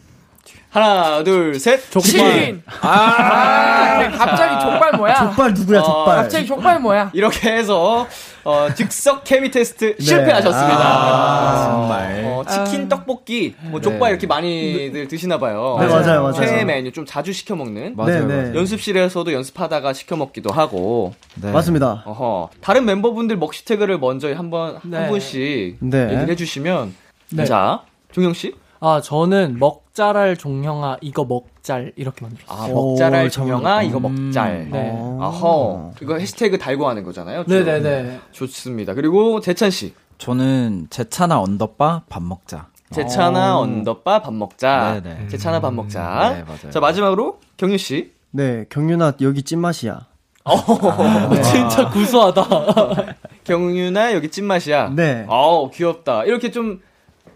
하나, 0.71 1.23
둘, 1.23 1.59
셋. 1.59 1.89
치킨! 1.89 2.61
아, 2.81 4.07
갑자기 4.15 4.61
족발 4.61 4.91
뭐야? 4.97 5.15
족발 5.15 5.53
누구야, 5.55 5.79
어, 5.79 5.83
족발. 5.83 6.15
갑자기 6.17 6.45
족발 6.45 6.79
뭐야? 6.79 7.09
이렇게 7.13 7.51
해서 7.51 8.05
어, 8.43 8.67
즉석 8.75 9.23
케미 9.23 9.49
테스트 9.49 9.95
네. 9.97 10.03
실패하셨습니다. 10.03 10.79
아, 10.79 11.71
정말. 11.71 12.23
어, 12.23 12.43
치킨, 12.47 12.87
떡볶이, 12.87 13.55
뭐 13.61 13.81
족발 13.81 14.11
이렇게 14.11 14.27
많이들 14.27 15.07
드시나 15.07 15.39
봐요. 15.39 15.77
네, 15.79 15.87
맞아요, 15.87 16.21
맞아요. 16.21 16.33
최애 16.33 16.63
메뉴 16.65 16.91
좀 16.91 17.03
자주 17.03 17.33
시켜 17.33 17.55
먹는. 17.55 17.95
맞아요. 17.95 18.27
네, 18.27 18.35
네. 18.35 18.41
맞아요. 18.43 18.55
연습실에서도 18.59 19.33
연습하다가 19.33 19.93
시켜 19.93 20.17
먹기도 20.17 20.51
하고. 20.51 21.15
네. 21.33 21.51
맞습니다. 21.51 22.03
어허. 22.05 22.49
다른 22.61 22.85
멤버분들 22.85 23.37
먹시태그를 23.37 23.97
먼저 23.97 24.31
한번 24.35 24.75
한 24.75 24.81
네. 24.91 25.07
분씩 25.07 25.77
네. 25.79 26.03
얘기를 26.03 26.29
해 26.29 26.35
주시면. 26.35 26.93
네. 27.31 27.45
자, 27.45 27.81
종영 28.11 28.33
씨. 28.33 28.53
아, 28.81 29.01
저는 29.01 29.57
먹 29.59 29.88
자랄 29.99 30.37
종영아 30.37 30.95
이거 31.01 31.25
먹잘 31.25 31.91
이렇게 31.97 32.23
만들었어요. 32.23 32.93
아, 32.93 32.95
잘 32.97 33.29
종영아 33.29 33.83
이거 33.83 33.97
음. 33.97 34.27
먹잘. 34.27 34.69
네. 34.71 34.91
어허. 34.97 35.95
이거 36.01 36.17
해시태그 36.17 36.57
달고 36.57 36.87
하는 36.87 37.03
거잖아요. 37.03 37.43
쭉. 37.43 37.49
네네네. 37.49 38.21
좋습니다. 38.31 38.93
그리고 38.93 39.41
재찬 39.41 39.69
씨. 39.69 39.93
저는 40.17 40.87
제차나 40.89 41.41
언더바 41.41 42.03
밥 42.07 42.23
먹자. 42.23 42.67
제차나 42.91 43.59
언더바 43.59 44.21
밥 44.21 44.33
먹자. 44.33 45.01
네네. 45.03 45.27
제차나 45.27 45.59
밥 45.59 45.73
먹자. 45.73 46.33
네, 46.33 46.43
맞아요. 46.43 46.71
자 46.71 46.79
마지막으로 46.79 47.41
경유 47.57 47.77
씨. 47.77 48.13
네, 48.31 48.63
경윤아, 48.69 49.15
여기 49.19 49.43
찐맛이야. 49.43 49.99
진짜 51.43 51.89
구수하다. 51.89 52.47
경유나 53.43 54.13
여기 54.13 54.29
찐맛이야. 54.31 54.93
네. 54.95 55.25
어우 55.27 55.71
귀엽다. 55.71 56.23
이렇게 56.23 56.51
좀 56.51 56.79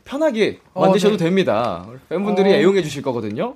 편하게 0.05 0.59
만드셔도 0.73 1.17
네. 1.17 1.25
됩니다. 1.25 1.85
팬분들이 2.09 2.51
어. 2.51 2.55
애용해 2.55 2.81
주실 2.83 3.01
거거든요. 3.01 3.55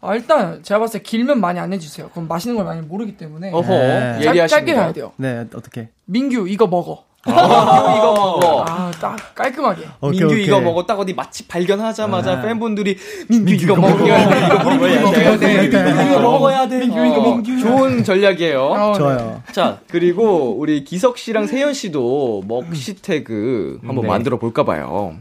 아, 0.00 0.14
일단 0.14 0.62
제가 0.62 0.80
봤을 0.80 1.00
때 1.00 1.02
길면 1.02 1.40
많이 1.40 1.58
안 1.58 1.72
해주세요. 1.72 2.10
그럼 2.10 2.28
맛있는 2.28 2.56
걸 2.56 2.66
많이 2.66 2.82
모르기 2.82 3.16
때문에. 3.16 3.50
어허 3.52 3.68
네. 3.72 4.20
짧. 4.22 4.46
짧게 4.46 4.72
해야 4.72 4.92
돼요. 4.92 5.12
네, 5.16 5.46
어떻게? 5.54 5.88
민규 6.04 6.46
이거 6.48 6.66
먹어. 6.66 7.04
민규 7.26 7.40
이거 7.40 8.12
먹어. 8.12 8.64
아, 8.68 8.90
딱 9.00 9.34
깔끔하게. 9.34 9.86
오케이, 10.02 10.20
민규 10.20 10.26
오케이. 10.34 10.44
이거 10.44 10.60
먹어 10.60 10.84
딱 10.84 11.00
어디 11.00 11.14
맛집 11.14 11.48
발견하자마자 11.48 12.32
아. 12.32 12.42
팬분들이 12.42 12.98
민규, 13.30 13.54
이거 13.54 13.76
먹어야 13.76 14.28
돼. 14.28 14.46
이거 14.46 14.70
먹어야 14.70 15.38
돼. 15.38 15.60
민규 15.62 15.76
이거 15.78 16.20
먹어야 16.20 16.68
돼. 16.68 16.78
민규 16.80 17.06
이거 17.06 17.20
먹 17.22 17.42
좋은 17.44 18.04
전략이에요. 18.04 18.62
어, 18.62 18.92
네. 18.92 18.98
좋아요. 18.98 19.42
자, 19.52 19.80
그리고 19.88 20.54
우리 20.58 20.84
기석 20.84 21.16
씨랑 21.16 21.46
세현 21.46 21.72
씨도 21.72 22.42
먹시태그 22.46 23.80
한번 23.86 24.02
네. 24.02 24.08
만들어 24.08 24.38
볼까 24.38 24.64
봐요. 24.64 25.16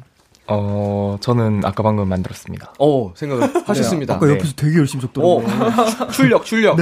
어, 0.47 1.17
저는 1.21 1.62
아까 1.63 1.84
방금 1.84 2.08
만들었습니다. 2.10 2.73
어, 2.79 3.13
생각을 3.15 3.49
하셨습니다. 3.67 4.15
아까 4.15 4.29
옆에서 4.29 4.53
되게 4.56 4.77
열심히 4.77 5.03
어, 5.06 5.08
적더라고요. 5.08 6.10
출력, 6.12 6.45
출력. 6.45 6.77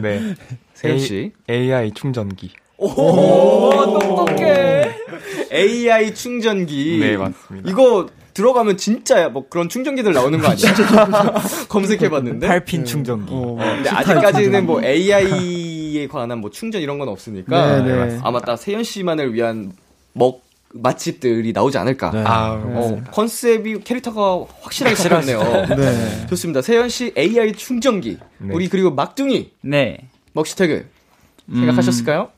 네. 0.00 0.34
세현 0.74 0.96
A- 0.96 1.00
씨. 1.00 1.32
AI 1.48 1.92
충전기. 1.92 2.50
오, 2.78 2.88
똑똑해. 3.98 4.90
AI 5.52 6.14
충전기. 6.14 6.98
네, 7.00 7.16
맞습니다. 7.16 7.68
이거 7.70 8.06
들어가면 8.32 8.76
진짜 8.78 9.28
뭐 9.28 9.46
그런 9.50 9.68
충전기들 9.68 10.12
나오는 10.14 10.38
거 10.40 10.48
아니야? 10.48 10.72
검색해봤는데. 11.68 12.46
8핀 12.48 12.86
충전기. 12.86 13.32
어, 13.34 13.56
근데 13.58 13.88
스타일 13.90 14.18
아직까지는. 14.18 14.66
뭐 14.66 14.82
AI에 14.82 16.06
관한 16.06 16.38
뭐 16.38 16.48
충전 16.50 16.80
이런 16.80 16.98
건 16.98 17.08
없으니까 17.08 17.82
네, 17.82 18.06
네. 18.06 18.18
아마 18.22 18.40
딱 18.40 18.56
세현 18.56 18.84
씨만을 18.84 19.34
위한 19.34 19.72
먹 20.14 20.40
맛집들이 20.72 21.52
나오지 21.52 21.78
않을까. 21.78 22.10
네. 22.10 22.22
아, 22.24 22.52
어, 22.64 23.00
컨셉이 23.10 23.80
캐릭터가 23.80 24.44
확실하게 24.62 24.94
잡혔네요. 25.02 25.66
네. 25.76 26.26
좋습니다. 26.28 26.62
세현 26.62 26.88
씨 26.88 27.12
AI 27.16 27.52
충전기. 27.54 28.18
네. 28.38 28.54
우리 28.54 28.68
그리고 28.68 28.90
막둥이 28.92 29.50
네. 29.62 29.98
먹시태그 30.32 30.86
생각하셨을까요? 31.52 32.28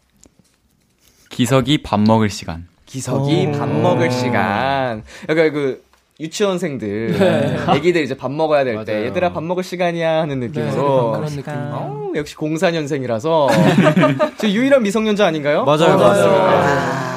기석이 1.28 1.82
밥 1.82 2.00
먹을 2.00 2.28
시간. 2.30 2.66
기석이 2.86 3.46
오. 3.48 3.52
밥 3.58 3.68
먹을 3.68 4.10
시간. 4.10 5.02
약간 5.28 5.52
그 5.52 5.82
유치원생들, 6.20 7.64
애기들 7.74 8.02
이제 8.02 8.14
밥 8.16 8.30
먹어야 8.30 8.64
될 8.64 8.84
때, 8.84 8.92
맞아요. 8.92 9.06
얘들아 9.06 9.32
밥 9.32 9.42
먹을 9.42 9.64
시간이야 9.64 10.20
하는 10.20 10.40
느낌으로. 10.40 11.12
그런 11.12 11.24
느낌. 11.30 11.44
어, 11.48 12.12
역시 12.14 12.36
04년생이라서. 12.36 13.48
저 14.38 14.48
유일한 14.48 14.82
미성년자 14.82 15.26
아닌가요? 15.26 15.64
맞아요, 15.64 15.94
어, 15.94 15.96
맞아요. 15.96 17.11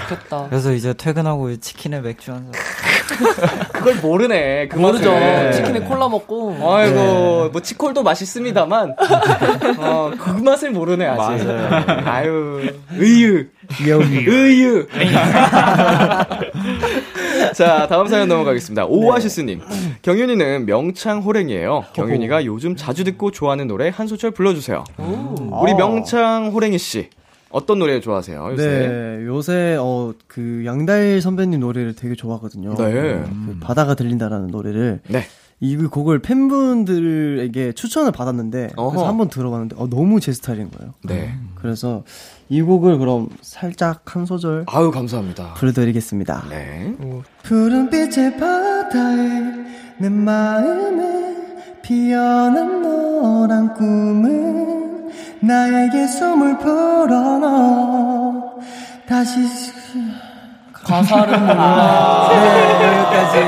좋겠다. 0.00 0.46
그래서 0.48 0.72
이제 0.72 0.92
퇴근하고 0.94 1.56
치킨에 1.56 2.00
맥주 2.00 2.32
한 2.32 2.50
잔. 2.52 2.62
그걸 3.72 3.96
모르네. 3.96 4.68
그 4.68 4.78
모르죠. 4.78 5.12
맛을. 5.12 5.52
치킨에 5.52 5.80
콜라 5.80 6.08
먹고. 6.08 6.56
아이고, 6.60 6.94
네. 6.94 7.48
뭐 7.52 7.62
치콜도 7.62 8.02
맛있습니다만, 8.02 8.94
어, 9.78 10.12
그 10.18 10.30
맛을 10.30 10.70
모르네 10.70 11.06
아직. 11.06 11.46
맞아요. 11.46 11.84
아유, 12.04 12.70
의유, 12.92 13.46
의유. 13.80 14.86
자, 17.54 17.86
다음 17.88 18.06
사연 18.08 18.28
넘어가겠습니다. 18.28 18.84
오아시스님, 18.86 19.62
경윤이는 20.02 20.66
명창 20.66 21.20
호랭이에요. 21.20 21.86
경윤이가 21.94 22.44
요즘 22.44 22.76
자주 22.76 23.04
듣고 23.04 23.30
좋아하는 23.30 23.66
노래 23.66 23.90
한 23.94 24.06
소절 24.06 24.32
불러주세요. 24.32 24.84
우리 24.98 25.74
명창 25.74 26.50
호랭이 26.52 26.78
씨, 26.78 27.08
어떤 27.50 27.78
노래 27.78 27.98
좋아하세요? 28.00 28.48
요새? 28.52 28.66
네, 28.66 29.26
요새 29.26 29.76
어 29.80 30.12
그 30.26 30.62
양다일 30.64 31.20
선배님 31.22 31.60
노래를 31.60 31.94
되게 31.94 32.14
좋아하거든요. 32.14 32.74
네. 32.76 32.92
그 32.92 33.56
바다가 33.60 33.94
들린다라는 33.94 34.48
노래를 34.48 35.00
네. 35.08 35.22
이 35.60 35.76
곡을 35.76 36.20
팬분들에게 36.20 37.72
추천을 37.72 38.12
받았는데 38.12 38.70
어허. 38.76 38.90
그래서 38.90 39.08
한번 39.08 39.28
들어봤는데 39.28 39.74
어, 39.78 39.88
너무 39.88 40.20
제 40.20 40.32
스타일인 40.32 40.70
거예요. 40.70 40.94
네. 41.04 41.34
그래서 41.56 42.04
이 42.48 42.62
곡을 42.62 42.98
그럼 42.98 43.28
살짝 43.40 44.14
한 44.14 44.24
소절 44.26 44.64
아유, 44.68 44.90
감사합니다. 44.92 45.54
불러드리겠습니다. 45.54 46.44
네. 46.50 46.94
푸른 47.42 47.90
빛의 47.90 48.36
바다에 48.38 49.40
내 49.98 50.08
마음에 50.08 51.36
피어난 51.82 52.82
너란 52.82 53.74
꿈은 53.74 54.77
나에게 55.40 56.06
숨을 56.06 56.58
불어넣어 56.58 58.54
다시 59.08 59.40
가사를 60.72 61.38
몰라. 61.38 62.28
네 62.30 62.84
여기까지 62.84 63.38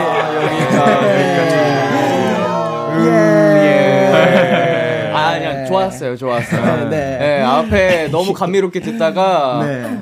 예. 3.07 5.13
아, 5.15 5.35
그냥 5.39 5.67
좋았어요, 5.67 6.17
좋았어요. 6.17 6.89
네. 6.91 7.19
네, 7.19 7.43
앞에 7.43 8.09
너무 8.09 8.33
감미롭게 8.33 8.81
듣다가 8.81 9.61
네. 9.65 10.01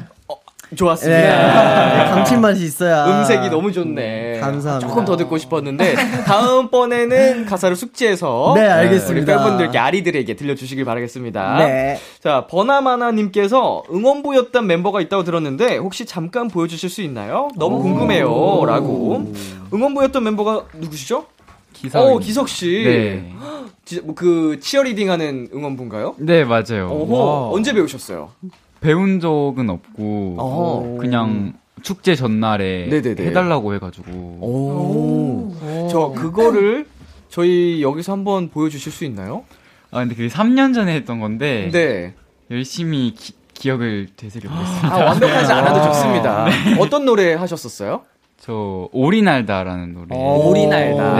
좋았습니다. 0.74 2.04
네. 2.04 2.10
감칠맛이 2.10 2.64
있어야 2.64 3.06
음색이 3.06 3.48
너무 3.50 3.72
좋네. 3.72 4.38
감사합니다. 4.40 4.86
조금 4.88 5.04
더 5.04 5.16
듣고 5.16 5.38
싶었는데 5.38 5.94
다음번에는 6.26 7.46
가사를 7.46 7.74
숙지해서 7.76 8.52
네, 8.56 8.66
알겠습니다. 8.68 9.32
우리 9.32 9.38
팬분들께 9.42 9.78
아리들에게 9.78 10.34
들려주시길 10.36 10.84
바라겠습니다. 10.84 11.58
네. 11.58 11.98
자 12.22 12.46
버나마나 12.48 13.10
님께서 13.12 13.82
응원부였던 13.92 14.66
멤버가 14.66 15.00
있다고 15.00 15.24
들었는데 15.24 15.78
혹시 15.78 16.04
잠깐 16.06 16.48
보여 16.48 16.66
주실 16.66 16.90
수 16.90 17.02
있나요? 17.02 17.48
너무 17.56 17.80
궁금해요라고 17.82 19.32
응원부였던 19.72 20.22
멤버가 20.24 20.64
누구시죠? 20.74 21.26
기석. 21.72 21.98
어 22.00 22.18
기석 22.18 22.48
씨. 22.48 22.82
네. 22.84 23.32
지- 23.84 24.00
뭐그 24.00 24.58
치어리딩 24.60 25.10
하는 25.10 25.48
응원부인가요? 25.54 26.16
네, 26.18 26.44
맞아요. 26.44 26.88
어허, 26.90 27.52
언제 27.54 27.72
배우셨어요? 27.72 28.30
배운 28.80 29.20
적은 29.20 29.70
없고 29.70 30.36
어허. 30.38 30.98
그냥 31.00 31.54
축제 31.82 32.14
전날에 32.14 32.86
네네네. 32.88 33.26
해달라고 33.26 33.74
해가지고 33.74 34.10
오. 34.12 35.54
저 35.90 36.12
그거를 36.16 36.86
저희 37.28 37.82
여기서 37.82 38.12
한번 38.12 38.48
보여주실 38.50 38.90
수 38.92 39.04
있나요? 39.04 39.44
아 39.90 40.00
근데 40.00 40.14
그게 40.14 40.28
3년 40.28 40.74
전에 40.74 40.94
했던 40.94 41.20
건데 41.20 41.70
네. 41.72 42.14
열심히 42.50 43.14
기, 43.14 43.32
기억을 43.54 44.08
되새겨 44.16 44.48
보겠습니다. 44.48 44.94
아, 44.94 45.04
완벽하지 45.06 45.52
않아도 45.52 45.80
아, 45.80 45.82
좋습니다. 45.88 46.44
네. 46.74 46.80
어떤 46.80 47.04
노래 47.04 47.34
하셨었어요? 47.34 48.02
저 48.40 48.88
오리날다라는 48.92 49.94
노래. 49.94 50.16
오리 50.16 50.66
날다. 50.68 51.14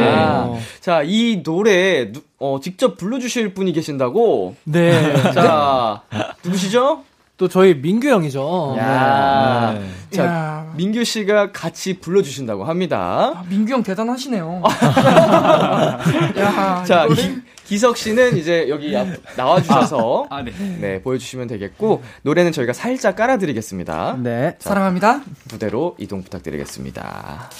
네. 0.53 0.61
자, 0.81 1.03
이 1.05 1.43
노래 1.43 2.13
누- 2.13 2.21
어, 2.39 2.61
직접 2.63 2.97
불러주실 2.97 3.55
분이 3.55 3.73
계신다고. 3.73 4.55
네. 4.65 5.15
자, 5.33 6.03
누구시죠? 6.45 7.03
또 7.39 7.47
저희 7.49 7.73
민규 7.75 8.09
형이죠. 8.09 8.75
야, 8.79 9.73
네. 9.79 9.89
자, 10.11 10.25
야. 10.25 10.73
민규 10.77 11.05
씨가 11.05 11.53
같이 11.53 12.01
불러주신다고 12.01 12.65
합니다. 12.65 13.33
아, 13.37 13.45
민규 13.49 13.73
형 13.75 13.83
대단하시네요. 13.85 14.61
야, 16.37 16.85
자, 16.85 17.07
이거를- 17.07 17.15
기, 17.15 17.41
기석 17.65 17.97
씨는 17.97 18.37
이제 18.39 18.67
여기 18.69 18.97
앞 18.97 19.07
나와주셔서 19.37 20.27
아, 20.31 20.43
네. 20.43 20.51
네 20.81 21.01
보여주시면 21.03 21.47
되겠고 21.47 22.03
노래는 22.23 22.51
저희가 22.51 22.73
살짝 22.73 23.15
깔아드리겠습니다. 23.15 24.17
네. 24.21 24.57
사랑합니다. 24.59 25.21
무대로 25.53 25.95
이동 26.01 26.25
부탁드리겠습니다. 26.25 27.51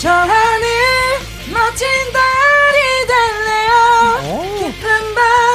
저 0.00 0.08
하늘 0.08 0.66
멋진 1.52 1.86
달이 2.10 2.78
될래요 3.06 4.72
깊은 4.72 5.14
밤 5.14 5.49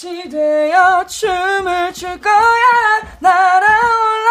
빛이 0.00 0.30
되어 0.30 1.04
춤을 1.06 1.92
출 1.92 2.18
거야. 2.18 2.32
날아올라. 3.18 4.30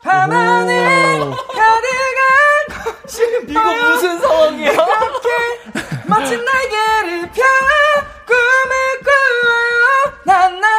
밤하늘 0.00 1.18
가득한 1.48 2.94
꽃이 3.02 3.42
이거 3.50 3.74
무슨 3.74 4.20
상황이야? 4.20 4.72
멋진 6.06 6.44
날개를 6.44 7.32
펴. 7.32 7.42
꿈을 8.24 9.00
꾸어요. 9.02 10.14
난날 10.24 10.73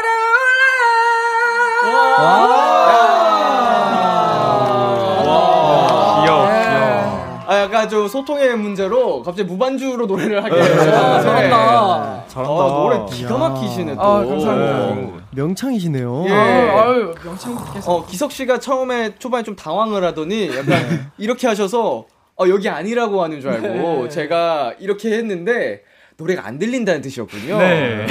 아좀 7.85 8.07
소통의 8.07 8.57
문제로 8.57 9.21
갑자기 9.23 9.47
무반주로 9.47 10.05
노래를 10.05 10.43
하게 10.43 10.55
아, 10.59 10.63
됐어요. 10.63 10.91
잘한다. 11.21 12.23
잘한다. 12.27 12.63
아, 12.63 12.67
노래 12.67 13.05
기가 13.11 13.37
막히시네 13.37 13.95
또. 13.95 14.01
아, 14.01 14.25
감사합니다. 14.25 14.95
네. 14.95 15.13
명창이시네요. 15.31 16.25
예. 16.27 16.31
아유, 16.31 16.79
아유, 16.79 17.15
명창님께서. 17.23 17.91
어, 17.93 18.05
기석 18.05 18.31
씨가 18.31 18.59
처음에 18.59 19.15
초반에 19.19 19.43
좀 19.43 19.55
당황을 19.55 20.03
하더니 20.03 20.49
약간 20.55 21.11
이렇게 21.17 21.47
하셔서 21.47 22.05
어, 22.37 22.45
여기 22.49 22.67
아니라고 22.69 23.23
하는 23.23 23.39
줄 23.41 23.51
알고 23.51 24.09
제가 24.09 24.73
이렇게 24.79 25.11
했는데 25.13 25.81
노래가 26.17 26.45
안 26.45 26.57
들린다는 26.59 27.01
뜻이었군요. 27.01 27.57
네. 27.57 28.05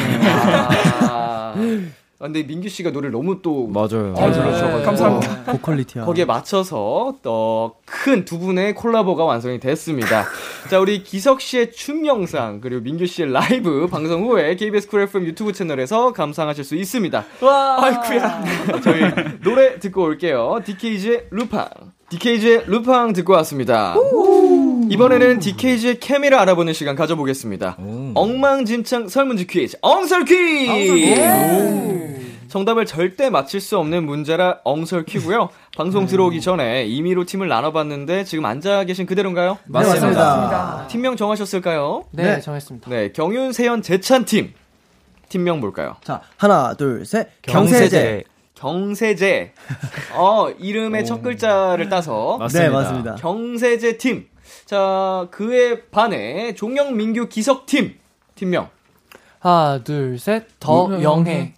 아, 1.11 1.55
아, 2.21 2.25
근데 2.27 2.43
민규 2.45 2.69
씨가 2.69 2.91
노래를 2.91 3.11
너무 3.13 3.43
또 3.43 3.67
맞아요. 3.67 4.15
잘 4.17 4.31
불러주셔가지고 4.33 4.83
감사합니다. 4.85 5.45
고퀄리티야. 5.53 6.05
거기에 6.07 6.25
맞춰서 6.25 7.15
어, 7.25 7.73
큰두 7.85 8.39
분의 8.39 8.75
콜라보가 8.75 9.25
완성이 9.25 9.59
됐습니다. 9.59 10.25
자, 10.71 10.79
우리 10.81 11.03
기석 11.03 11.41
씨의 11.41 11.73
춤 11.73 12.07
영상 12.07 12.61
그리고 12.61 12.83
민규 12.83 13.07
씨의 13.07 13.33
라이브 13.33 13.89
방송 13.89 14.25
후에 14.25 14.55
KBS 14.57 14.89
Cool 14.89 15.03
FM 15.03 15.25
유튜브 15.27 15.53
채널에서 15.53 16.13
감상하실 16.13 16.65
수 16.65 16.77
있습니다. 16.77 17.25
와. 17.43 17.85
아이쿠야. 17.85 18.45
저희 18.83 19.03
노래 19.43 19.79
듣고 19.81 20.03
올게요. 20.05 20.61
DKZ의 20.65 21.27
루팡. 21.31 21.69
DKZ의 22.11 22.65
루팡 22.67 23.13
듣고 23.13 23.33
왔습니다. 23.35 23.95
이번에는 24.91 25.39
DKG의 25.41 26.01
케미를 26.01 26.39
알아보는 26.39 26.73
시간 26.73 26.95
가져보겠습니다. 26.97 27.77
엉망진창 28.15 29.09
설문지 29.09 29.47
퀴즈, 29.47 29.77
엉설 29.81 30.25
퀴즈! 30.25 32.15
정답을 32.49 32.87
절대 32.87 33.31
맞힐 33.31 33.61
수 33.61 33.79
없는 33.79 34.05
문제라 34.05 34.61
엉설 34.63 35.05
퀴고요. 35.05 35.49
방송 35.77 36.07
들어오기 36.07 36.41
전에 36.41 36.85
임의로 36.85 37.25
팀을 37.25 37.49
나눠봤는데 37.49 38.23
지금 38.23 38.45
앉아 38.45 38.85
계신 38.85 39.07
그대로인가요? 39.07 39.59
네, 39.65 39.73
맞습니다. 39.73 40.87
팀명 40.89 41.17
정하셨을까요? 41.17 42.05
네, 42.13 42.37
네. 42.37 42.41
정했습니다. 42.41 42.91
네, 42.91 43.11
경윤, 43.13 43.53
세연, 43.53 43.83
재찬 43.83 44.25
팀. 44.25 44.53
팀명 45.29 45.59
뭘까요? 45.59 45.97
자, 46.05 46.21
하나, 46.37 46.75
둘, 46.75 47.05
셋. 47.05 47.29
경세제. 47.43 48.23
경세제. 48.55 49.53
어, 50.15 50.49
이름의 50.57 51.05
첫 51.07 51.23
글자를 51.23 51.89
따서 51.89 52.39
네, 52.53 52.69
맞습니다. 52.69 53.17
경세제 53.17 53.99
팀. 53.99 54.29
자, 54.65 55.27
그에 55.31 55.83
반해 55.91 56.55
종영민규 56.55 57.29
기석 57.29 57.67
팀. 57.67 57.99
팀명. 58.35 58.69
하나, 59.39 59.79
둘, 59.85 60.19
셋. 60.19 60.47
더 60.59 60.89
뭐야, 60.89 61.03
영해. 61.03 61.55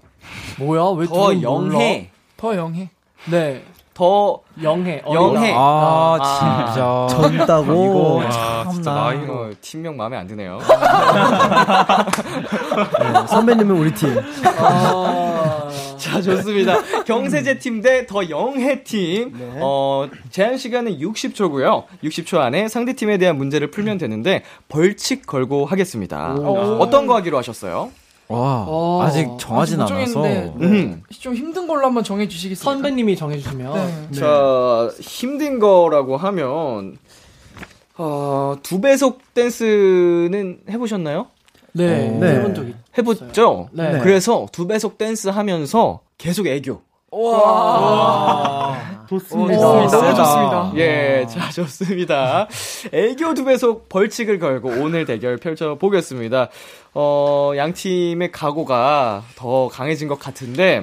뭐야? 0.59 0.83
왜 0.97 1.07
더? 1.07 1.41
영해. 1.41 2.11
더 2.37 2.57
영해. 2.57 2.91
네. 3.31 3.63
더 3.95 4.41
영해. 4.63 5.03
영해. 5.11 5.55
아, 5.57 6.19
아. 6.21 6.67
진짜. 6.67 7.07
젊다고. 7.09 8.23
아, 8.25 8.69
진짜 8.71 8.93
나이로. 8.93 9.33
어, 9.33 9.51
팀명 9.61 9.97
마음에 9.97 10.17
안 10.17 10.27
드네요. 10.27 10.59
네, 12.99 13.27
선배님은 13.29 13.77
우리 13.77 13.95
팀. 13.95 14.19
아. 14.59 15.71
자, 16.07 16.21
좋습니다. 16.23 16.77
경세제 17.05 17.59
팀 17.59 17.81
대 17.83 18.07
더 18.07 18.29
영해 18.31 18.83
팀. 18.85 19.33
어, 19.61 20.09
제한 20.31 20.57
시간은 20.59 20.99
60초고요. 20.99 21.85
60초 22.05 22.39
안에 22.39 22.69
상대 22.69 22.93
팀에 22.95 23.19
대한 23.19 23.37
문제를 23.37 23.71
풀면 23.71 23.99
되는데 23.99 24.43
벌칙 24.69 25.27
걸고 25.27 25.67
하겠습니다. 25.67 26.35
어떤 26.35 27.07
거 27.07 27.15
하기로 27.17 27.37
하셨어요? 27.39 27.91
와, 28.29 28.65
어, 28.67 29.03
아직 29.05 29.29
정하진 29.39 29.81
아직 29.81 29.93
못 29.95 29.99
않아서. 29.99 30.13
정했는데, 30.15 30.53
음. 30.61 31.03
좀 31.21 31.35
힘든 31.35 31.67
걸로 31.69 31.87
한번 31.87 32.03
정해주시겠어요? 32.03 32.65
선배님이 32.65 33.17
정해주시면 33.17 33.73
네. 34.11 34.19
자, 34.19 34.91
힘든 35.01 35.61
거라고 35.61 36.17
하면, 36.17 36.97
어, 37.97 38.57
두 38.65 38.81
배속 38.81 39.21
댄스는 39.33 40.59
해보셨나요? 40.69 41.29
네, 41.73 42.09
네. 42.19 42.35
해본 42.37 42.55
적이 42.55 42.75
해봤죠? 42.99 43.69
네. 43.73 43.99
그래서 44.03 44.47
두 44.53 44.67
배속 44.67 44.99
댄스 44.99 45.29
하면서 45.29 46.01
계속 46.19 46.47
애교. 46.47 46.81
좋습니다. 49.09 49.57
너무 49.61 49.89
세다. 49.89 50.15
좋습니다. 50.15 50.73
예, 50.77 51.27
자, 51.29 51.51
좋습니다. 51.51 52.49
애교 52.93 53.35
두 53.35 53.45
배속 53.45 53.89
벌칙을 53.89 54.39
걸고 54.39 54.69
오늘 54.69 55.05
대결 55.05 55.37
펼쳐보겠습니다. 55.37 56.49
어, 56.95 57.53
양 57.57 57.73
팀의 57.73 58.33
각오가 58.33 59.23
더 59.37 59.69
강해진 59.69 60.09
것 60.09 60.19
같은데, 60.19 60.83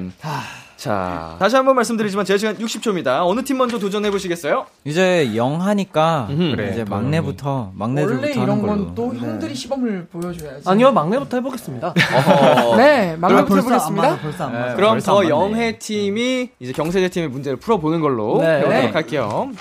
자, 0.84 1.38
다시 1.40 1.56
한번 1.56 1.78
말씀드리지만 1.78 2.26
제 2.26 2.38
시간 2.38 2.58
60초입니다. 2.58 3.22
어느 3.26 3.42
팀 3.42 3.58
먼저 3.58 3.80
도전해 3.80 4.12
보시겠어요? 4.12 4.66
이제 4.84 5.34
영 5.34 5.62
하니까. 5.62 6.26
그래, 6.28 6.72
이제 6.74 6.84
그러니. 6.84 6.90
막내부터 6.90 7.72
막내들부터 7.74 8.20
원래 8.28 8.32
이런 8.34 8.62
걸로. 8.62 8.74
건또 8.88 9.16
형들이 9.16 9.56
시범을 9.56 10.08
보여줘야지. 10.12 10.64
아니요 10.68 10.92
막내부터 10.92 11.38
해보겠습니다. 11.38 11.94
네, 12.76 13.14
아, 13.14 13.18
막내부터 13.18 13.56
해보겠습니다. 13.56 14.20
벌써 14.20 14.44
안 14.44 14.52
맞아. 14.52 14.76
그럼 14.76 14.92
벌써 14.92 15.14
더. 15.14 15.30
영해 15.30 15.80
팀이 15.80 16.50
이제 16.60 16.74
경세대 16.74 17.08
팀의 17.08 17.30
문제를 17.30 17.60
풀어보는 17.60 18.02
걸로 18.02 18.42
네. 18.42 18.58
해보도록 18.58 18.94
할게요. 18.96 19.52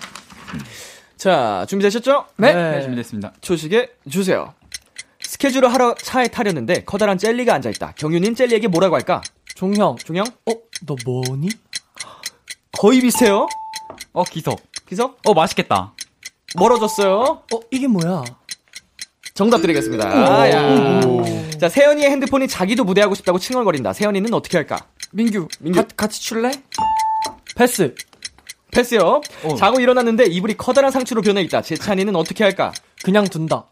자, 1.16 1.64
준비되셨죠? 1.68 2.24
네. 2.38 2.52
네, 2.52 2.82
준비됐습니다. 2.82 3.32
초식에 3.40 3.90
주세요. 4.10 4.54
스케줄을 5.20 5.72
하러 5.72 5.94
차에 5.94 6.26
타려는데 6.26 6.82
커다란 6.84 7.16
젤리가 7.16 7.54
앉아있다. 7.54 7.92
경윤인 7.96 8.34
젤리에게 8.34 8.66
뭐라고 8.66 8.96
할까? 8.96 9.20
종형, 9.54 9.96
종영? 9.98 10.24
어, 10.46 10.52
너 10.86 10.96
뭐니? 11.04 11.48
거의 12.72 13.00
비슷해요. 13.00 13.46
어, 14.12 14.24
기석. 14.24 14.60
기석? 14.88 15.18
어, 15.24 15.34
맛있겠다. 15.34 15.94
멀어졌어요. 16.56 17.42
어, 17.52 17.60
이게 17.70 17.86
뭐야? 17.86 18.24
정답 19.34 19.62
드리겠습니다. 19.62 20.06
아, 20.08 20.50
야. 20.50 21.00
자, 21.58 21.68
세연이의 21.68 22.10
핸드폰이 22.10 22.48
자기도 22.48 22.84
무대하고 22.84 23.14
싶다고 23.14 23.38
칭얼거린다. 23.38 23.92
세연이는 23.92 24.34
어떻게 24.34 24.58
할까? 24.58 24.86
민규, 25.12 25.48
민규. 25.60 25.80
가- 25.80 25.88
같이 25.96 26.20
출래? 26.20 26.50
패스, 27.56 27.94
패스요. 28.72 29.20
자고 29.58 29.80
일어났는데 29.80 30.24
이불이 30.26 30.56
커다란 30.56 30.90
상추로 30.90 31.22
변해 31.22 31.40
있다. 31.42 31.62
재찬이는 31.62 32.16
어떻게 32.16 32.44
할까? 32.44 32.72
그냥 33.04 33.24
둔다. 33.24 33.66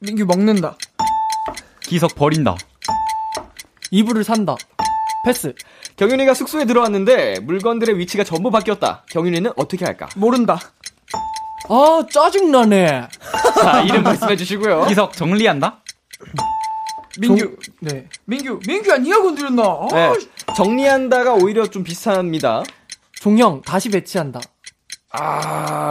민규 0.00 0.24
먹는다. 0.26 0.76
기석 1.82 2.14
버린다. 2.14 2.56
이불을 3.90 4.24
산다. 4.24 4.56
패스, 5.28 5.54
경윤이가 5.96 6.32
숙소에 6.32 6.64
들어왔는데 6.64 7.40
물건들의 7.40 7.98
위치가 7.98 8.24
전부 8.24 8.50
바뀌었다. 8.50 9.04
경윤이는 9.10 9.52
어떻게 9.56 9.84
할까? 9.84 10.08
모른다. 10.16 10.58
아 11.68 12.02
짜증나네. 12.10 13.08
자, 13.60 13.82
이름 13.82 14.04
말씀해 14.04 14.36
주시고요. 14.36 14.86
기석 14.86 15.12
정리한다. 15.12 15.82
민규, 17.18 17.56
네. 17.80 18.08
민규, 18.24 18.60
민규야, 18.66 18.98
니가 18.98 19.22
건드렸나? 19.22 19.62
아, 19.62 19.88
네, 19.92 20.12
정리한다가 20.56 21.34
오히려 21.34 21.66
좀 21.66 21.84
비슷합니다. 21.84 22.62
종형 23.20 23.60
다시 23.62 23.90
배치한다. 23.90 24.40
아. 25.12 25.90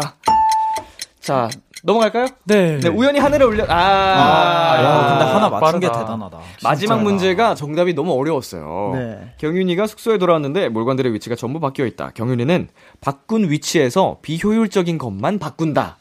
자, 1.20 1.50
넘어갈까요? 1.88 2.28
네. 2.44 2.80
네, 2.80 2.90
우연히 2.90 3.18
하늘에 3.18 3.46
올려, 3.46 3.64
아. 3.70 3.74
아, 3.74 5.08
근데 5.08 5.24
하나 5.32 5.48
맞춘 5.50 5.80
게 5.80 5.88
빠르다. 5.88 6.06
대단하다. 6.06 6.40
마지막 6.62 7.02
문제가 7.02 7.56
정답이 7.56 7.94
너무 7.94 8.12
어려웠어요. 8.12 8.92
네. 8.94 9.34
경윤이가 9.38 9.88
숙소에 9.88 10.18
돌아왔는데 10.18 10.68
물건들의 10.68 11.14
위치가 11.14 11.36
전부 11.36 11.62
바뀌어 11.62 11.86
있다. 11.86 12.12
경윤이는 12.14 12.68
바꾼 13.00 13.50
위치에서 13.50 14.18
비효율적인 14.22 14.98
것만 14.98 15.40
바꾼다. 15.40 15.96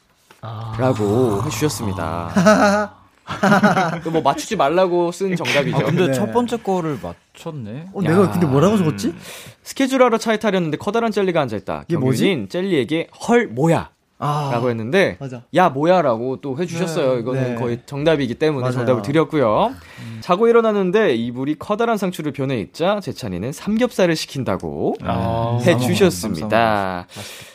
라고 0.76 1.42
해주셨습니다. 1.44 2.94
그뭐 4.02 4.22
맞추지 4.22 4.56
말라고 4.56 5.12
쓴 5.12 5.36
정답이죠. 5.36 5.76
아, 5.76 5.84
근데 5.84 6.06
네. 6.08 6.12
첫 6.12 6.32
번째 6.32 6.56
거를 6.58 6.98
맞췄네. 7.00 7.86
어, 7.92 8.02
내가 8.02 8.30
근데 8.32 8.46
뭐라고 8.46 8.76
적었지? 8.76 9.14
스케줄하러 9.62 10.18
차에 10.18 10.38
타려는데 10.38 10.78
커다란 10.78 11.12
젤리가 11.12 11.40
앉아있다. 11.42 11.84
이게 11.86 11.96
뭐지? 11.96 12.24
경윤인 12.24 12.48
젤리에게 12.48 13.08
헐 13.28 13.46
뭐야 13.46 13.90
아, 14.18 14.50
라고 14.52 14.70
했는데 14.70 15.16
맞아. 15.20 15.42
야 15.54 15.68
뭐야라고 15.68 16.40
또 16.40 16.56
해주셨어요. 16.58 17.18
이거는 17.18 17.54
네. 17.54 17.60
거의 17.60 17.80
정답이기 17.84 18.34
때문에 18.36 18.62
맞아요. 18.62 18.72
정답을 18.74 19.02
드렸고요. 19.02 19.74
자고 20.20 20.48
일어나는데 20.48 21.14
이불이 21.14 21.56
커다란 21.58 21.98
상추를 21.98 22.32
변해 22.32 22.58
있자 22.58 23.00
재찬이는 23.00 23.52
삼겹살을 23.52 24.16
시킨다고 24.16 24.94
아, 25.02 25.58
해주셨습니다. 25.66 27.06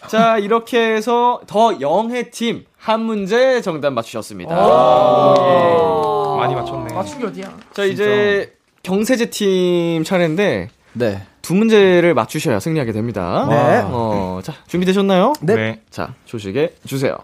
자 0.08 0.38
이렇게 0.38 0.80
해서 0.94 1.42
더 1.48 1.80
영해 1.82 2.30
팀 2.30 2.66
한 2.82 3.02
문제 3.02 3.62
정답 3.62 3.92
맞추셨습니다. 3.94 4.56
예. 4.56 6.38
많이 6.38 6.56
맞췄네. 6.56 6.94
맞춘 6.96 7.20
게 7.20 7.26
어디야? 7.28 7.56
자 7.74 7.84
이제 7.84 8.56
경세제 8.82 9.30
팀 9.30 10.04
차례인데 10.04 10.70
네. 10.94 11.26
두 11.42 11.54
문제를 11.56 12.14
맞추셔야 12.14 12.60
승리하게 12.60 12.92
됩니다. 12.92 13.48
네. 13.50 13.82
어, 13.86 14.40
자 14.44 14.54
준비되셨나요? 14.68 15.34
네. 15.42 15.82
자, 15.90 16.14
조식에 16.26 16.76
주세요. 16.86 17.18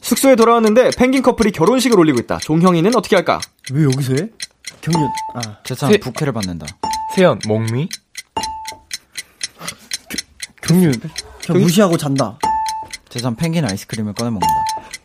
숙소에 0.00 0.36
돌아왔는데 0.36 0.90
펭귄 0.96 1.22
커플이 1.22 1.50
결혼식을 1.50 1.98
올리고 1.98 2.18
있다. 2.20 2.38
종형이는 2.38 2.94
어떻게 2.94 3.16
할까? 3.16 3.40
왜 3.72 3.84
여기서 3.84 4.14
해? 4.14 4.28
경윤, 4.82 5.08
아, 5.34 5.40
재찬 5.64 5.90
세- 5.90 5.98
부캐를 5.98 6.32
받는다. 6.32 6.66
세연, 7.14 7.40
목미? 7.46 7.88
경윤. 10.62 10.92
그냥 11.44 11.62
무시하고 11.62 11.96
잔다. 11.96 12.38
재찬 13.08 13.34
펭귄 13.36 13.64
아이스크림을 13.64 14.12
꺼내 14.14 14.30
먹는다. 14.30 14.46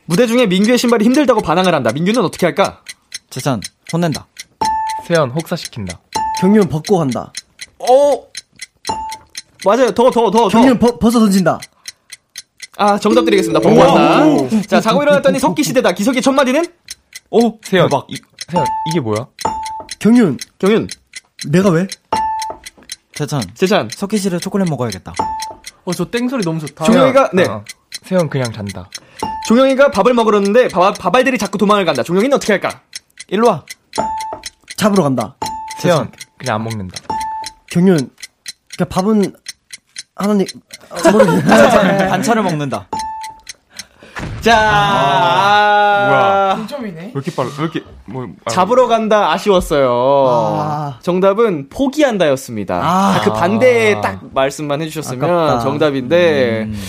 무대 0.06 0.28
중에 0.28 0.46
민규의 0.48 0.78
신발이 0.78 1.06
힘들다고 1.06 1.42
반항을 1.42 1.74
한다. 1.74 1.92
민규는 1.94 2.22
어떻게 2.24 2.46
할까? 2.46 2.84
재찬 3.30 3.62
혼낸다. 3.94 4.28
세연, 5.08 5.32
혹사시킨다. 5.32 6.00
경윤 6.42 6.68
벗고 6.70 6.98
간다. 6.98 7.32
어, 7.90 8.28
맞아요. 9.66 9.92
더, 9.92 10.10
더, 10.12 10.32
더, 10.32 10.32
더. 10.32 10.48
경윤 10.50 10.80
벗, 10.80 11.00
벗어 11.00 11.20
던진다. 11.20 11.60
아, 12.78 12.98
정답 12.98 13.26
드리겠습니다. 13.26 13.60
번거한다. 13.60 14.62
자, 14.68 14.82
자고 14.82 15.04
일어났더니 15.04 15.40
석기 15.40 15.64
시대다. 15.64 15.92
기석이 15.92 16.22
첫 16.22 16.32
마디는? 16.32 16.66
오, 17.30 17.60
세연. 17.64 17.90
이, 18.08 18.20
세연, 18.50 18.66
이게 18.90 19.00
뭐야? 19.00 19.28
경윤, 20.00 20.38
경윤, 20.60 20.88
내가 21.48 21.70
왜? 21.70 21.88
재찬 23.14 23.42
재찬. 23.54 23.90
석기실에 23.94 24.40
초콜릿 24.40 24.68
먹어야겠다. 24.70 25.14
어 25.86 25.92
저 25.94 26.06
땡소리 26.06 26.44
너무 26.44 26.60
좋다. 26.60 26.86
종영이가, 26.86 27.32
네. 27.34 27.46
어, 27.46 27.64
세연 28.04 28.30
그냥 28.30 28.52
잔다. 28.52 28.90
종영이가 29.48 29.92
밥을 29.92 30.14
먹으려는데 30.14 30.70
밥, 30.70 30.98
밥알들이 30.98 31.38
자꾸 31.38 31.58
도망을 31.58 31.86
간다. 31.86 32.02
종영이는 32.04 32.36
어떻게 32.36 32.54
할까? 32.54 32.82
일로 33.28 33.48
와. 33.48 33.64
잡으러 34.78 35.04
간다. 35.04 35.36
세연, 35.80 36.12
그냥 36.38 36.56
안 36.56 36.64
먹는다. 36.64 36.96
경윤, 37.72 37.98
그냥 38.78 38.90
밥은 38.90 39.34
하나님, 40.16 40.46
아, 40.90 41.12
모르겠네. 41.12 42.10
반찬을 42.10 42.44
먹는다. 42.44 42.88
자, 44.42 44.58
아, 44.60 46.56
동점이네. 46.58 47.00
왜 47.02 47.12
이렇게 47.14 47.32
빨라? 47.34 47.50
왜 47.58 47.64
이렇게, 47.64 47.84
뭐, 48.06 48.28
아, 48.46 48.50
잡으러 48.50 48.88
간다 48.88 49.32
아쉬웠어요. 49.32 49.90
아. 50.28 51.00
정답은 51.02 51.70
포기한다였습니다. 51.70 52.82
아. 52.84 53.22
그 53.24 53.32
반대의 53.32 54.02
딱 54.02 54.20
말씀만 54.34 54.82
해주셨으면 54.82 55.24
아깝다. 55.30 55.60
정답인데. 55.62 56.64
음. 56.64 56.82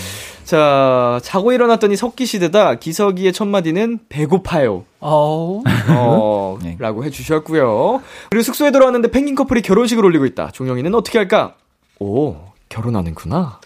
자, 0.45 1.19
자고 1.23 1.51
일어났더니 1.51 1.95
석기 1.95 2.25
시대다. 2.25 2.75
기석이의 2.75 3.33
첫 3.33 3.47
마디는 3.47 3.99
배고파요. 4.09 4.83
어, 4.99 5.61
네. 6.61 6.75
라고 6.79 7.03
해주셨고요. 7.03 8.01
그리고 8.29 8.43
숙소에 8.43 8.71
들어왔는데 8.71 9.11
펭귄 9.11 9.35
커플이 9.35 9.61
결혼식을 9.61 10.03
올리고 10.05 10.25
있다. 10.25 10.49
종영이는 10.51 10.93
어떻게 10.95 11.17
할까? 11.17 11.53
오, 11.99 12.35
결혼하는구나. 12.69 13.59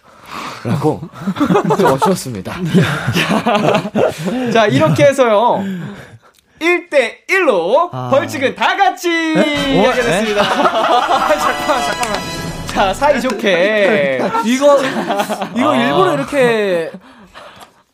라고 0.63 1.01
적어주셨습니다. 1.78 2.53
자, 3.23 4.51
자, 4.51 4.67
이렇게 4.67 5.05
해서요. 5.05 5.63
1대1로 6.59 7.89
아. 7.91 8.09
벌칙은 8.09 8.55
다 8.55 8.75
같이 8.75 9.07
하게 9.36 10.01
됐습니다. 10.01 10.43
잠깐만, 10.43 11.84
잠깐만. 11.84 12.36
자, 12.78 12.93
사이 12.93 13.19
좋게. 13.19 14.19
이거 14.45 14.78
이거 15.55 15.75
일부러 15.75 16.13
이렇게 16.13 16.91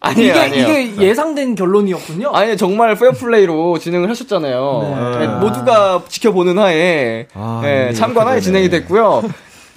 아니에요, 0.02 0.32
이게 0.32 0.40
아니에요. 0.42 0.78
이게 0.80 1.08
예상된 1.08 1.56
결론이었군요. 1.56 2.32
아니 2.34 2.58
정말 2.58 2.94
페어플레이로 2.96 3.80
진행을 3.80 4.10
하셨잖아요. 4.10 5.16
네, 5.20 5.28
모두가 5.40 6.04
지켜보는 6.10 6.58
하에 6.60 7.28
아, 7.34 7.62
네, 7.64 7.86
이게 7.86 7.94
참관 7.94 8.28
하에 8.28 8.34
이렇게 8.34 8.44
진행이. 8.44 8.70
됐고요. 8.70 9.24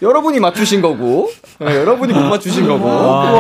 여러분이 0.03 0.41
맞추신 0.41 0.83
거고, 0.83 1.31
네, 1.61 1.77
여러분이 1.77 2.13
못 2.13 2.23
맞추신 2.23 2.67
거고. 2.67 2.89
네, 2.89 3.33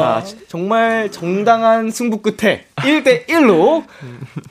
자, 0.00 0.22
정말 0.48 1.10
정당한 1.10 1.90
승부 1.90 2.22
끝에 2.22 2.64
1대1로 2.76 3.84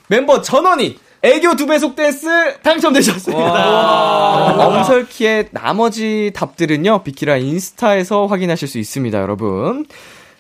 멤버 0.09 0.43
전원이 0.43 0.99
애교 1.23 1.55
두 1.55 1.67
배속 1.67 1.95
댄스 1.95 2.27
당첨되셨습니다. 2.63 4.67
엄설키의 4.67 5.49
나머지 5.51 6.31
답들은요, 6.33 7.03
비키라 7.03 7.37
인스타에서 7.37 8.25
확인하실 8.25 8.67
수 8.67 8.79
있습니다, 8.79 9.21
여러분. 9.21 9.85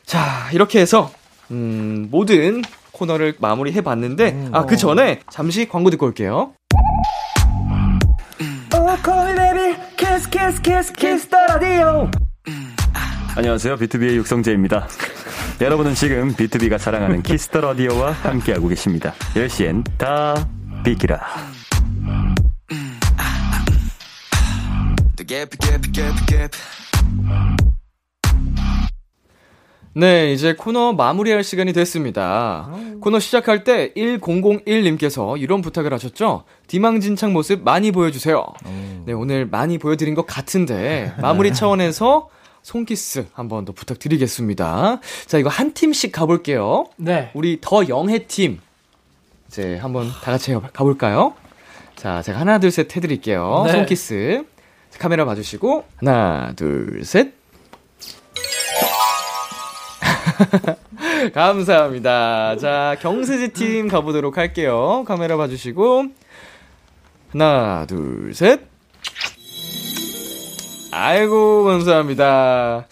자, 0.05 0.49
이렇게 0.53 0.79
해서, 0.79 1.11
음, 1.51 2.07
모든 2.09 2.63
코너를 2.93 3.35
마무리해 3.39 3.81
봤는데, 3.81 4.49
아, 4.51 4.65
그 4.65 4.75
전에 4.75 5.19
잠시 5.29 5.67
광고 5.67 5.91
듣고 5.91 6.07
올게요. 6.07 6.53
안녕하세요. 13.35 13.77
BTOB의 13.77 14.15
육성재입니다. 14.17 14.87
여러분은 15.61 15.93
지금 15.93 16.35
BTOB가 16.35 16.79
자랑하는 16.79 17.21
Kiss 17.21 17.44
the 17.44 17.61
Radio와 17.61 18.11
함께하고 18.11 18.67
계십니다. 18.67 19.13
10시엔 19.35 19.83
다 19.97 20.47
비키라. 20.83 21.21
네, 29.93 30.31
이제 30.31 30.53
코너 30.53 30.93
마무리할 30.93 31.43
시간이 31.43 31.73
됐습니다. 31.73 32.69
코너 33.01 33.19
시작할 33.19 33.63
때 33.63 33.93
1001님께서 33.95 35.39
이런 35.39 35.61
부탁을 35.61 35.93
하셨죠? 35.93 36.45
디망진창 36.67 37.33
모습 37.33 37.63
많이 37.63 37.91
보여주세요. 37.91 38.45
네, 39.05 39.13
오늘 39.13 39.45
많이 39.45 39.77
보여드린 39.77 40.15
것 40.15 40.25
같은데, 40.25 41.13
마무리 41.21 41.53
차원에서 41.53 42.29
손키스 42.63 43.27
한번 43.33 43.65
더 43.65 43.73
부탁드리겠습니다. 43.73 44.99
자, 45.25 45.37
이거 45.37 45.49
한 45.49 45.73
팀씩 45.73 46.11
가볼게요. 46.11 46.85
네. 46.97 47.31
우리 47.33 47.57
더 47.59 47.87
영해 47.89 48.27
팀. 48.27 48.59
이제 49.51 49.75
한번 49.75 50.07
다 50.23 50.31
같이 50.31 50.55
가볼까요? 50.71 51.33
자, 51.97 52.21
제가 52.21 52.39
하나, 52.39 52.57
둘, 52.57 52.71
셋 52.71 52.95
해드릴게요. 52.95 53.63
네. 53.65 53.73
손키스. 53.73 54.45
카메라 54.97 55.25
봐주시고, 55.25 55.83
하나, 55.97 56.53
둘, 56.55 57.03
셋. 57.03 57.33
감사합니다. 61.35 62.55
자, 62.55 62.95
경세지 63.01 63.49
팀 63.49 63.89
가보도록 63.89 64.37
할게요. 64.37 65.03
카메라 65.05 65.35
봐주시고, 65.35 66.05
하나, 67.33 67.85
둘, 67.87 68.33
셋. 68.33 68.61
아이고, 70.93 71.65
감사합니다. 71.65 72.87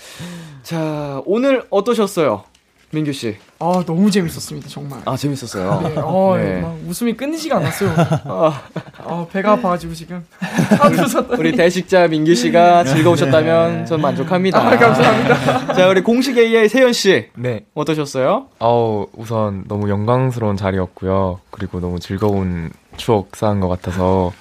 자, 0.64 1.22
오늘 1.26 1.66
어떠셨어요? 1.70 2.44
민규 2.92 3.14
씨. 3.14 3.38
아 3.62 3.84
너무 3.86 4.10
재밌었습니다 4.10 4.70
정말. 4.70 5.02
아, 5.04 5.18
재밌었어요. 5.18 5.82
네, 5.84 5.96
어, 5.98 6.38
네. 6.38 6.62
막 6.62 6.78
웃음이 6.88 7.14
끊이지가 7.18 7.58
않았어요. 7.58 7.94
아, 8.26 8.62
아, 9.00 9.28
배가 9.30 9.52
아파가지고 9.54 9.94
지금. 9.94 10.26
우리 11.38 11.52
대식자 11.52 12.08
민규 12.08 12.36
씨가 12.36 12.86
즐거우셨다면 12.86 13.86
전 13.86 14.00
만족합니다. 14.00 14.66
아, 14.66 14.78
감사합니다. 14.78 15.74
자, 15.76 15.90
우리 15.90 16.00
공식 16.02 16.38
AI 16.38 16.70
세현 16.70 16.94
씨. 16.94 17.28
네. 17.36 17.66
어떠셨어요? 17.74 18.48
아우, 18.60 19.08
우선 19.14 19.66
너무 19.68 19.90
영광스러운 19.90 20.56
자리였고요. 20.56 21.42
그리고 21.52 21.82
너무 21.82 22.00
즐거운 22.00 22.72
추억 22.96 23.36
쌓은 23.36 23.60
것 23.60 23.68
같아서 23.68 24.32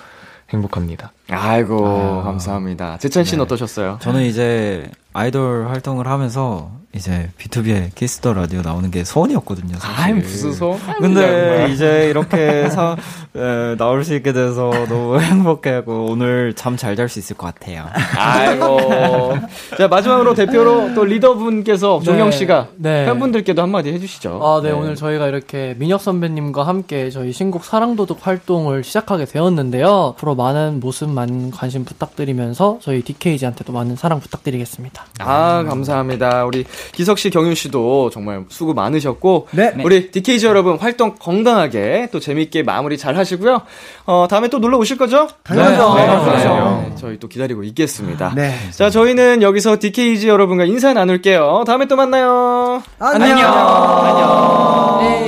행복합니다. 0.50 1.12
아이고, 1.30 2.22
감사합니다. 2.24 2.98
재찬 2.98 3.24
씨는 3.24 3.38
네. 3.38 3.44
어떠셨어요? 3.44 3.98
저는 4.00 4.22
이제 4.22 4.90
아이돌 5.12 5.66
활동을 5.68 6.06
하면서 6.06 6.70
이제 6.94 7.28
B2B의 7.38 7.94
키스터 7.94 8.32
라디오 8.32 8.62
나오는 8.62 8.90
게 8.90 9.04
소원이었거든요. 9.04 9.76
사실. 9.78 10.02
아이, 10.04 10.12
무슨 10.14 10.52
소? 10.54 10.78
근데 10.98 11.68
이제 11.70 12.06
이렇게 12.08 12.70
사, 12.70 12.96
에, 13.36 13.76
나올 13.76 14.04
수 14.04 14.14
있게 14.14 14.32
돼서 14.32 14.70
너무 14.88 15.20
행복해하고 15.20 16.06
오늘 16.06 16.54
잠 16.54 16.76
잘 16.76 16.96
잘 16.96 17.08
수 17.10 17.18
있을 17.18 17.36
것 17.36 17.54
같아요. 17.54 17.84
아이고. 18.16 19.34
자, 19.76 19.86
마지막으로 19.86 20.34
대표로 20.34 20.94
또 20.94 21.04
리더분께서 21.04 22.00
종형 22.00 22.30
씨가 22.30 22.68
네. 22.76 23.04
팬분들께도 23.04 23.60
한마디 23.60 23.92
해주시죠. 23.92 24.40
아, 24.42 24.60
네, 24.62 24.70
오늘 24.72 24.96
저희가 24.96 25.28
이렇게 25.28 25.74
민혁 25.78 26.00
선배님과 26.00 26.66
함께 26.66 27.10
저희 27.10 27.32
신곡 27.32 27.64
사랑도둑 27.64 28.26
활동을 28.26 28.82
시작하게 28.82 29.26
되었는데요. 29.26 30.14
앞으로 30.16 30.34
많은 30.34 30.80
모습, 30.80 31.10
많은 31.18 31.50
관심 31.50 31.84
부탁드리면서 31.84 32.78
저희 32.80 33.02
DKZ한테도 33.02 33.72
많은 33.72 33.96
사랑 33.96 34.20
부탁드리겠습니다. 34.20 35.04
아, 35.20 35.64
감사합니다. 35.64 36.44
우리 36.44 36.64
기석 36.92 37.18
씨, 37.18 37.30
경윤 37.30 37.54
씨도 37.54 38.10
정말 38.10 38.44
수고 38.48 38.74
많으셨고, 38.74 39.48
네. 39.52 39.74
우리 39.82 40.10
DKG 40.10 40.46
여러분 40.46 40.76
활동 40.78 41.16
건강하게 41.18 42.08
또 42.12 42.20
재밌게 42.20 42.62
마무리 42.62 42.96
잘 42.96 43.16
하시고요. 43.16 43.62
어, 44.06 44.26
다음에 44.30 44.48
또 44.48 44.58
놀러 44.58 44.78
오실 44.78 44.96
거죠? 44.96 45.28
당연하죠. 45.42 45.94
네, 45.94 46.06
당연하죠. 46.06 46.88
네, 46.88 46.94
저희 46.96 47.18
또 47.18 47.28
기다리고 47.28 47.64
있겠습니다. 47.64 48.32
네. 48.34 48.54
자, 48.70 48.90
저희는 48.90 49.42
여기서 49.42 49.78
DKG 49.78 50.28
여러분과 50.28 50.64
인사 50.64 50.92
나눌게요. 50.92 51.64
다음에 51.66 51.86
또 51.86 51.96
만나요. 51.96 52.82
안녕. 52.98 53.38
안녕. 53.38 55.27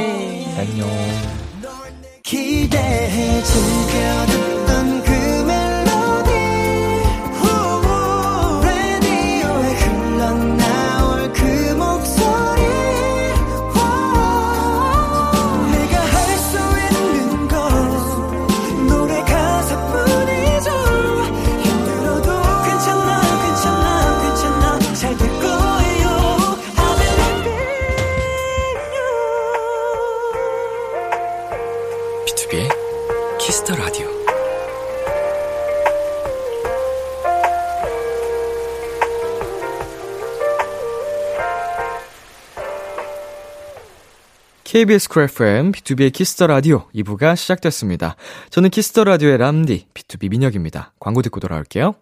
KBS 44.70 45.08
쿨 45.08 45.24
FM, 45.24 45.72
B2B의 45.72 46.12
키스터 46.12 46.46
라디오 46.46 46.84
2부가 46.94 47.34
시작됐습니다. 47.34 48.14
저는 48.50 48.70
키스터 48.70 49.02
라디오의 49.02 49.38
람디, 49.38 49.88
B2B 49.92 50.30
민혁입니다. 50.30 50.92
광고 51.00 51.22
듣고 51.22 51.40
돌아올게요. 51.40 51.96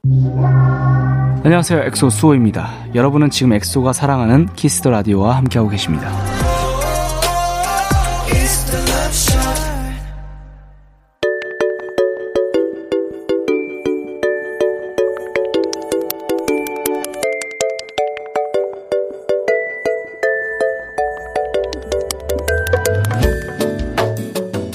안녕하세요. 1.45 1.85
엑소 1.85 2.11
수호입니다. 2.11 2.95
여러분은 2.95 3.31
지금 3.31 3.55
EXO가 3.55 3.95
사랑하는 3.95 4.53
Kiss 4.55 4.75
the 4.75 4.91
Radio와 4.91 5.39
함께하고 5.39 5.71
계십니다. 5.71 6.13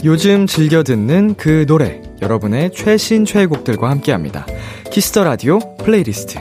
요즘 0.04 0.48
즐겨 0.48 0.84
듣는 0.84 1.36
그 1.36 1.66
노래, 1.66 2.02
여러분의 2.22 2.72
최신 2.74 3.24
최애곡들과 3.24 3.90
함께 3.90 4.12
합니다. 4.12 4.46
Kiss 4.92 5.10
the 5.10 5.24
Radio 5.24 5.60
플레이리스트. 5.78 6.40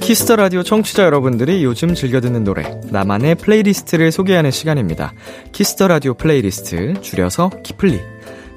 Kiss 0.00 0.21
the 0.21 0.36
Radio 0.36 0.62
청취자 0.62 1.04
여러분들이 1.04 1.64
요즘 1.64 1.94
즐겨 1.94 2.20
듣는 2.20 2.44
노래, 2.44 2.78
나만의 2.90 3.36
플레이리스트를 3.36 4.12
소개하는 4.12 4.50
시간입니다. 4.50 5.14
Kiss 5.52 5.73
the 5.73 5.88
Radio 5.88 6.12
플레이리스트, 6.12 7.00
줄여서 7.00 7.50
키플리. 7.62 8.13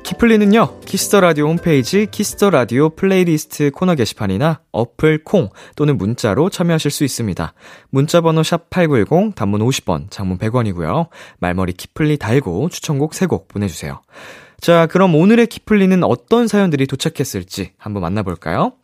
키플리는요, 0.07 0.79
Kiss 0.85 1.05
the 1.05 1.19
Radio 1.19 1.49
홈페이지 1.49 2.07
Kiss 2.09 2.32
the 2.32 2.49
Radio 2.49 2.89
플레이리스트 2.91 3.71
코너 3.71 3.93
게시판이나 3.93 4.61
어플 4.71 5.25
콩 5.25 5.49
또는 5.75 5.97
문자로 5.97 6.49
참여하실 6.49 6.91
수 6.91 7.03
있습니다. 7.03 7.53
문자 7.89 8.21
번호 8.21 8.39
샵8910 8.41 9.35
단문 9.35 9.59
50원, 9.59 10.09
장문 10.09 10.37
100원이고요. 10.37 11.09
말머리 11.39 11.73
키플리 11.73 12.15
달고 12.19 12.69
추천곡 12.69 13.11
3곡 13.11 13.49
보내 13.49 13.67
주세요. 13.67 14.01
자, 14.61 14.87
그럼 14.87 15.13
오늘의 15.13 15.47
키플리는 15.47 16.01
어떤 16.05 16.47
사연들이 16.47 16.87
도착했을지 16.87 17.73
한번 17.77 18.01
만나볼까요? 18.03 18.75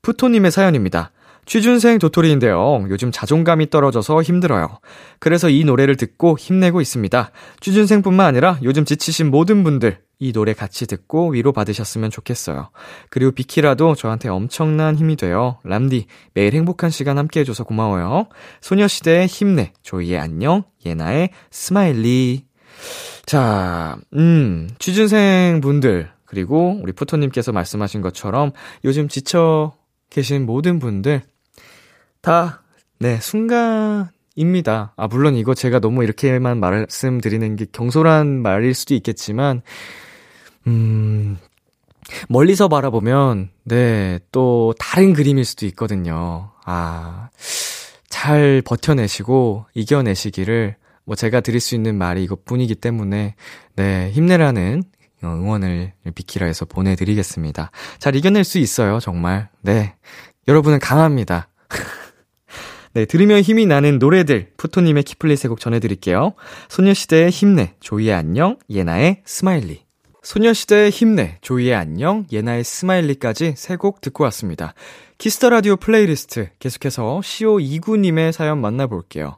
푸토님의 0.00 0.50
사연입니다. 0.50 1.10
취준생 1.44 1.98
도토리인데요. 1.98 2.86
요즘 2.88 3.12
자존감이 3.12 3.68
떨어져서 3.68 4.22
힘들어요. 4.22 4.78
그래서 5.18 5.50
이 5.50 5.62
노래를 5.64 5.96
듣고 5.96 6.38
힘내고 6.38 6.80
있습니다. 6.80 7.30
취준생뿐만 7.60 8.26
아니라 8.26 8.58
요즘 8.62 8.86
지치신 8.86 9.30
모든 9.30 9.62
분들 9.62 9.98
이 10.24 10.32
노래 10.32 10.54
같이 10.54 10.86
듣고 10.86 11.32
위로 11.32 11.52
받으셨으면 11.52 12.08
좋겠어요. 12.08 12.70
그리고 13.10 13.30
비키라도 13.32 13.94
저한테 13.94 14.30
엄청난 14.30 14.96
힘이 14.96 15.16
돼요. 15.16 15.58
람디, 15.64 16.06
매일 16.32 16.54
행복한 16.54 16.88
시간 16.88 17.18
함께 17.18 17.40
해줘서 17.40 17.64
고마워요. 17.64 18.28
소녀시대의 18.62 19.26
힘내, 19.26 19.74
조이의 19.82 20.18
안녕, 20.18 20.62
예나의 20.86 21.28
Smiley. 21.50 22.46
자, 23.26 23.98
음, 24.14 24.70
취준생 24.78 25.60
분들, 25.60 26.10
그리고 26.24 26.78
우리 26.82 26.92
푸토님께서 26.92 27.52
말씀하신 27.52 28.00
것처럼 28.00 28.52
요즘 28.82 29.08
지쳐 29.08 29.74
계신 30.08 30.46
모든 30.46 30.78
분들, 30.78 31.20
다, 32.22 32.62
네, 32.98 33.18
순간 33.20 34.08
입니다. 34.36 34.94
아, 34.96 35.06
물론 35.06 35.36
이거 35.36 35.52
제가 35.52 35.80
너무 35.80 36.02
이렇게만 36.02 36.60
말씀드리는 36.60 37.56
게 37.56 37.66
경솔한 37.70 38.40
말일 38.40 38.72
수도 38.72 38.94
있겠지만, 38.94 39.60
음, 40.66 41.38
멀리서 42.28 42.68
바라보면, 42.68 43.50
네, 43.64 44.18
또 44.32 44.74
다른 44.78 45.12
그림일 45.12 45.44
수도 45.44 45.66
있거든요. 45.66 46.50
아, 46.64 47.28
잘 48.08 48.62
버텨내시고 48.64 49.66
이겨내시기를 49.74 50.76
뭐 51.04 51.16
제가 51.16 51.40
드릴 51.40 51.60
수 51.60 51.74
있는 51.74 51.96
말이 51.96 52.24
이것뿐이기 52.24 52.76
때문에, 52.76 53.34
네, 53.76 54.10
힘내라는 54.12 54.82
응원을 55.22 55.92
비키라에서 56.14 56.66
보내드리겠습니다. 56.66 57.70
잘 57.98 58.14
이겨낼 58.14 58.44
수 58.44 58.58
있어요, 58.58 59.00
정말. 59.00 59.48
네. 59.62 59.94
여러분은 60.48 60.78
강합니다. 60.78 61.48
네, 62.92 63.06
들으면 63.06 63.40
힘이 63.40 63.66
나는 63.66 63.98
노래들, 63.98 64.52
푸토님의 64.56 65.02
키플리 65.02 65.36
세곡 65.36 65.58
전해드릴게요. 65.58 66.34
소녀시대의 66.68 67.30
힘내, 67.30 67.74
조이의 67.80 68.12
안녕, 68.12 68.58
예나의 68.70 69.22
Smiley. 69.24 69.83
소녀시대의 70.24 70.90
힘내, 70.90 71.36
조이의 71.42 71.74
안녕, 71.74 72.24
예나의 72.32 72.64
Smiley까지 72.64 73.54
세 73.56 73.76
곡 73.76 74.00
듣고 74.00 74.24
왔습니다. 74.24 74.72
Kiss 75.18 75.36
the 75.36 75.50
Radio 75.50 75.76
플레이리스트 75.76 76.48
계속해서 76.58 77.20
CO29님의 77.22 78.32
사연 78.32 78.60
만나볼게요. 78.60 79.36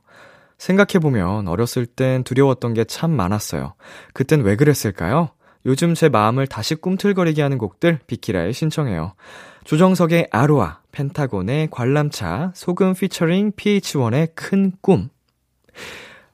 생각해보면 0.59 1.49
어렸을 1.49 1.87
땐 1.87 2.23
두려웠던 2.23 2.75
게 2.75 2.85
참 2.85 3.11
많았어요. 3.11 3.75
그땐 4.15 4.43
왜 4.43 4.55
그랬을까요? 4.55 5.31
요즘 5.67 5.95
제 5.95 6.09
마음을 6.09 6.47
다시 6.47 6.77
꿈틀거리게 6.77 7.43
하는 7.43 7.59
곡들 7.59 7.99
비키라에 8.07 8.53
신청해요. 8.53 9.15
조정석의 9.65 10.29
아로하, 10.31 10.79
펜타곤의 10.93 11.69
관람차, 11.73 12.53
소금 12.55 12.95
피처링 12.95 13.53
pH-1의 13.53 14.29
큰 14.37 14.73
꿈. 14.81 15.09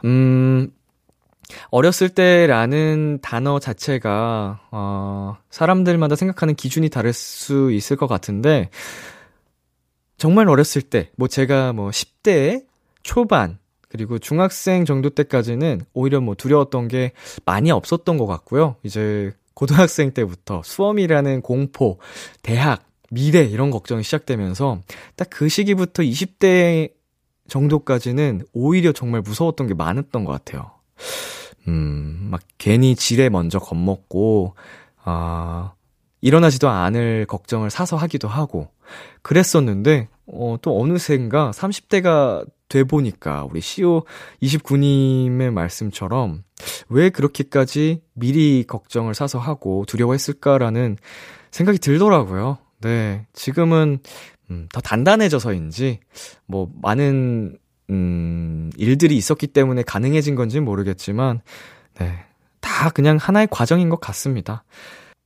음, 0.04 0.70
어렸을 1.70 2.08
때라는 2.08 3.18
단어 3.22 3.58
자체가, 3.58 4.60
어, 4.70 5.36
사람들마다 5.50 6.16
생각하는 6.16 6.54
기준이 6.54 6.88
다를 6.88 7.12
수 7.12 7.72
있을 7.72 7.96
것 7.96 8.06
같은데, 8.06 8.70
정말 10.16 10.48
어렸을 10.48 10.82
때, 10.82 11.10
뭐 11.16 11.28
제가 11.28 11.72
뭐 11.72 11.90
10대 11.90 12.64
초반, 13.02 13.58
그리고 13.88 14.18
중학생 14.18 14.84
정도 14.84 15.10
때까지는 15.10 15.82
오히려 15.92 16.20
뭐 16.20 16.34
두려웠던 16.34 16.88
게 16.88 17.12
많이 17.44 17.70
없었던 17.70 18.16
것 18.16 18.26
같고요. 18.26 18.76
이제 18.84 19.32
고등학생 19.54 20.12
때부터 20.12 20.62
수험이라는 20.64 21.42
공포, 21.42 21.98
대학, 22.42 22.84
미래 23.10 23.40
이런 23.44 23.70
걱정이 23.70 24.02
시작되면서 24.02 24.80
딱 25.16 25.28
그 25.30 25.48
시기부터 25.48 26.02
20대 26.02 26.92
정도까지는 27.48 28.42
오히려 28.54 28.92
정말 28.92 29.20
무서웠던 29.20 29.66
게 29.66 29.74
많았던 29.74 30.24
것 30.24 30.32
같아요. 30.32 30.70
음, 31.68 32.28
막 32.30 32.40
괜히 32.58 32.94
지레 32.96 33.28
먼저 33.28 33.58
겁먹고, 33.58 34.54
아, 35.04 35.72
일어나지도 36.20 36.68
않을 36.68 37.26
걱정을 37.26 37.70
사서 37.70 37.96
하기도 37.96 38.28
하고, 38.28 38.68
그랬었는데, 39.22 40.08
어, 40.26 40.56
또 40.62 40.80
어느샌가 40.80 41.50
30대가 41.52 42.46
돼 42.68 42.84
보니까 42.84 43.44
우리 43.44 43.60
CO 43.60 44.04
29님의 44.42 45.50
말씀처럼 45.50 46.42
왜 46.88 47.10
그렇게까지 47.10 48.00
미리 48.14 48.64
걱정을 48.66 49.14
사서 49.14 49.38
하고 49.38 49.84
두려워했을까라는 49.86 50.96
생각이 51.50 51.78
들더라고요. 51.78 52.56
네. 52.80 53.26
지금은 53.34 53.98
음, 54.50 54.68
더 54.72 54.80
단단해져서인지 54.80 56.00
뭐 56.46 56.70
많은 56.80 57.58
음, 57.90 58.70
일들이 58.76 59.16
있었기 59.16 59.48
때문에 59.48 59.82
가능해진 59.82 60.34
건지 60.34 60.60
모르겠지만 60.60 61.40
네. 61.98 62.24
다 62.60 62.90
그냥 62.90 63.16
하나의 63.16 63.48
과정인 63.50 63.88
것 63.88 64.00
같습니다. 64.00 64.64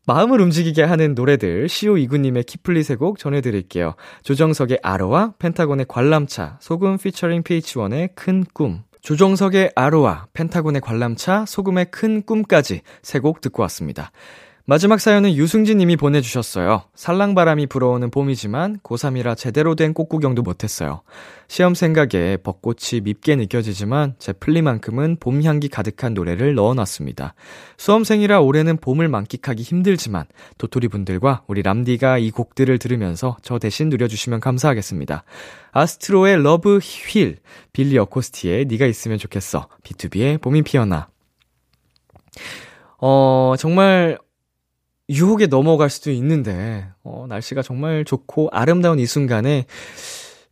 마음을 0.07 0.41
움직이게 0.41 0.85
하는 0.85 1.15
노래들 1.15 1.69
시오 1.69 1.97
이구님의 1.99 2.45
키플리 2.45 2.83
세곡 2.85 3.19
전해드릴게요. 3.19 3.95
조정석의 4.23 4.79
아로와 4.83 5.35
펜타곤의 5.39 5.87
관람차, 5.89 6.59
소금 6.61 6.97
피처링 6.99 7.43
PH1의 7.43 8.11
큰 8.15 8.45
꿈. 8.53 8.83
조정석의 9.03 9.73
아로와 9.75 10.27
펜타곤의 10.33 10.81
관람차, 10.81 11.45
소금의 11.47 11.91
큰 11.91 12.23
꿈까지 12.23 12.83
세 13.03 13.19
곡 13.21 13.41
듣고 13.41 13.63
왔습니다. 13.63 14.11
마지막 14.69 14.99
사연은 15.01 15.37
유승진 15.37 15.79
님이 15.79 15.95
보내주셨어요. 15.95 16.83
살랑바람이 16.97 17.69
불어오는 17.69 18.11
봄이지만 18.11 18.81
고3이라 18.81 19.37
제대로 19.37 19.77
된 19.77 19.95
꽃구경도 19.95 20.43
못했어요. 20.43 21.03
시험 21.47 21.77
생각에 21.77 22.37
벚꽃이 22.43 23.01
밉게 23.05 23.37
느껴지지만 23.37 24.17
제 24.19 24.33
플리만큼은 24.33 25.19
봄 25.21 25.45
향기 25.45 25.69
가득한 25.69 26.15
노래를 26.15 26.57
넣어놨습니다. 26.57 27.35
수험생이라 27.77 28.41
올해는 28.41 28.79
봄을 28.79 29.07
만끽하기 29.07 29.63
힘들지만 29.63 30.25
도토리 30.59 30.89
분들과 30.89 31.45
우리 31.47 31.63
람디가 31.63 32.19
이 32.19 32.33
곡들을 32.33 32.77
들으면서 32.81 33.37
저 33.43 33.61
대신 33.61 33.89
누려주시면 33.89 34.41
감사하겠습니다. 34.41 35.23
아스트로의 35.71 36.43
Love 36.43 36.79
Wheel, 36.79 37.37
빌리 37.73 37.99
어쿠스티의 37.99 38.65
네가 38.65 38.87
있으면 38.87 39.19
좋겠어, 39.19 39.69
BTOB의 39.85 40.43
봄이 40.43 40.63
피어나. 40.63 41.07
어, 42.99 43.55
정말 43.59 44.19
유혹에 45.09 45.47
넘어갈 45.47 45.89
수도 45.91 46.11
있는데, 46.11 46.87
어, 47.05 47.27
날씨가 47.29 47.63
정말 47.63 48.05
좋고 48.05 48.49
아름다운 48.53 48.99
이 48.99 49.07
순간에 49.07 49.67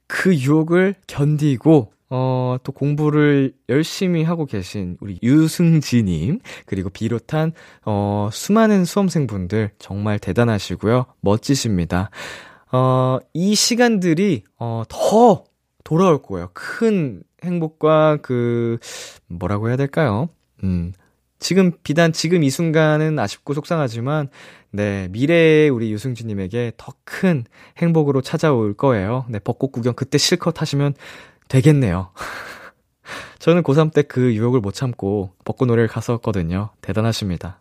그 0.07 0.35
유혹을 0.35 0.95
견디고, 1.07 1.93
어, 2.11 2.57
또 2.63 2.71
공부를 2.71 3.55
열심히 3.69 4.23
하고 4.23 4.47
계신 4.47 4.97
우리 5.01 5.19
유승지님, 5.23 6.39
그리고 6.67 6.91
비롯한, 6.91 7.53
어, 7.85 8.29
수많은 8.33 8.85
수험생분들 8.85 9.73
정말 9.79 10.19
대단하시고요. 10.19 11.07
멋지십니다. 11.21 12.11
어, 12.71 13.19
이 13.33 13.55
시간들이, 13.55 14.45
어, 14.59 14.85
더 14.89 15.45
돌아올 15.83 16.23
거예요. 16.23 16.51
큰 16.53 17.23
행복과 17.43 18.19
그, 18.23 18.79
뭐라고 19.27 19.69
해야 19.69 19.77
될까요? 19.77 20.29
음, 20.63 20.93
지금 21.45 21.73
비단 21.83 22.15
지금 22.15 22.43
이 22.43 22.49
순간은 22.49 23.19
아쉽고 23.19 23.53
속상하지만 23.53 24.31
네, 24.71 25.09
미래의 25.11 25.69
우리 25.69 25.93
유승진 25.93 26.27
님에게 26.29 26.73
더 26.79 26.95
큰 27.05 27.45
행복으로 27.77 28.23
찾아올 28.23 28.73
거예요. 28.73 29.27
네, 29.29 29.39
벚꽃 29.39 29.71
구경 29.71 29.93
그때 29.93 30.17
실컷 30.17 30.63
하시면 30.63 30.95
되겠네요. 31.49 32.13
저는 33.41 33.63
고3 33.63 33.93
때 33.93 34.03
그 34.05 34.35
유혹을 34.35 34.61
못 34.61 34.73
참고 34.73 35.33
벚꽃 35.45 35.69
노래를 35.69 35.87
갔었거든요. 35.87 36.71
대단하십니다. 36.81 37.61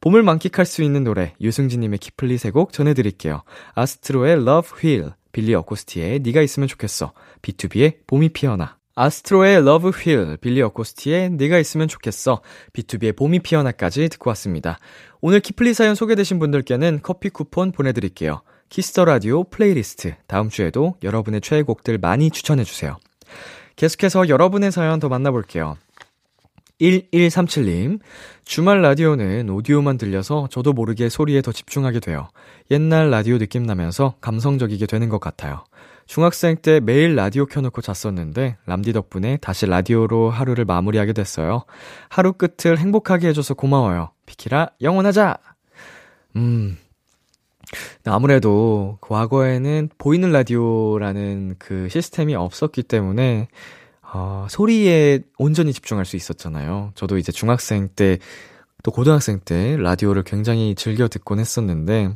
봄을 0.00 0.24
만끽할 0.24 0.66
수 0.66 0.82
있는 0.82 1.04
노래 1.04 1.34
유승진님의 1.40 2.00
키플리 2.00 2.38
세곡 2.38 2.72
전해드릴게요. 2.72 3.44
아스트로의 3.74 4.32
Love 4.32 4.70
Wheel, 4.82 5.12
빌리 5.30 5.54
어코스티의 5.54 6.18
네가 6.24 6.42
있으면 6.42 6.66
좋겠어, 6.66 7.12
BTOB의 7.42 7.98
봄이 8.08 8.30
피어나. 8.30 8.81
아스트로의 8.94 9.64
Love 9.64 9.90
Wheel, 9.90 10.36
빌리 10.40 10.60
어쿠스티의 10.60 11.30
네가 11.30 11.58
있으면 11.58 11.88
좋겠어, 11.88 12.42
BTOB의 12.74 13.16
봄이 13.16 13.40
피어나까지 13.40 14.08
듣고 14.10 14.30
왔습니다. 14.30 14.78
오늘 15.20 15.40
키플리 15.40 15.72
사연 15.72 15.94
소개되신 15.94 16.38
분들께는 16.38 17.00
커피 17.02 17.30
쿠폰 17.30 17.72
보내드릴게요. 17.72 18.42
Kiss 18.68 18.89
the 18.89 19.04
Radio 19.04 19.44
플레이리스트, 19.44 20.14
다음 20.26 20.48
주에도 20.48 20.96
여러분의 21.02 21.40
최애곡들 21.40 21.98
많이 21.98 22.30
추천해주세요. 22.30 22.98
계속해서 23.76 24.28
여러분의 24.28 24.72
사연 24.72 25.00
더 25.00 25.08
만나볼게요. 25.08 25.76
1137님, 26.80 28.00
주말 28.44 28.82
라디오는 28.82 29.48
오디오만 29.48 29.98
들려서 29.98 30.48
저도 30.50 30.72
모르게 30.72 31.08
소리에 31.08 31.40
더 31.40 31.52
집중하게 31.52 32.00
돼요. 32.00 32.28
옛날 32.70 33.10
라디오 33.10 33.38
느낌 33.38 33.62
나면서 33.62 34.16
감성적이게 34.20 34.86
되는 34.86 35.08
것 35.08 35.20
같아요. 35.20 35.64
중학생 36.06 36.56
때 36.56 36.80
매일 36.80 37.14
라디오 37.14 37.46
켜놓고 37.46 37.80
잤었는데 37.80 38.56
람디 38.66 38.92
덕분에 38.92 39.38
다시 39.38 39.66
라디오로 39.66 40.30
하루를 40.30 40.64
마무리하게 40.64 41.12
됐어요. 41.12 41.64
하루 42.08 42.32
끝을 42.32 42.78
행복하게 42.78 43.28
해줘서 43.28 43.54
고마워요. 43.54 44.10
비키라 44.26 44.70
영원하자. 44.80 45.38
음. 46.36 46.76
아무래도 48.04 48.98
과거에는 49.00 49.90
보이는 49.96 50.30
라디오라는 50.30 51.56
그 51.58 51.88
시스템이 51.88 52.34
없었기 52.34 52.82
때문에 52.82 53.48
어, 54.14 54.46
소리에 54.50 55.20
온전히 55.38 55.72
집중할 55.72 56.04
수 56.04 56.16
있었잖아요. 56.16 56.92
저도 56.94 57.16
이제 57.16 57.32
중학생 57.32 57.88
때 57.88 58.18
또 58.82 58.90
고등학생 58.90 59.40
때 59.40 59.76
라디오를 59.76 60.22
굉장히 60.24 60.74
즐겨 60.74 61.08
듣곤 61.08 61.38
했었는데, 61.38 62.12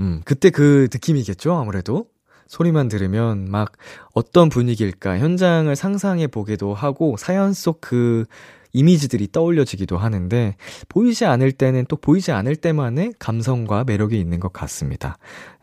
음, 0.00 0.20
그때 0.24 0.50
그 0.50 0.88
느낌이겠죠, 0.92 1.54
아무래도? 1.54 2.06
소리만 2.48 2.88
들으면 2.88 3.46
막 3.50 3.72
어떤 4.12 4.48
분위기일까 4.48 5.18
현장을 5.18 5.74
상상해 5.76 6.26
보기도 6.26 6.74
하고 6.74 7.16
사연 7.16 7.52
속 7.52 7.78
그 7.80 8.26
이미지들이 8.72 9.32
떠올려지기도 9.32 9.96
하는데 9.96 10.56
보이지 10.88 11.24
않을 11.24 11.52
때는 11.52 11.86
또 11.88 11.96
보이지 11.96 12.32
않을 12.32 12.56
때만의 12.56 13.14
감성과 13.18 13.84
매력이 13.84 14.18
있는 14.20 14.40
것 14.40 14.52
같습니다. 14.52 15.16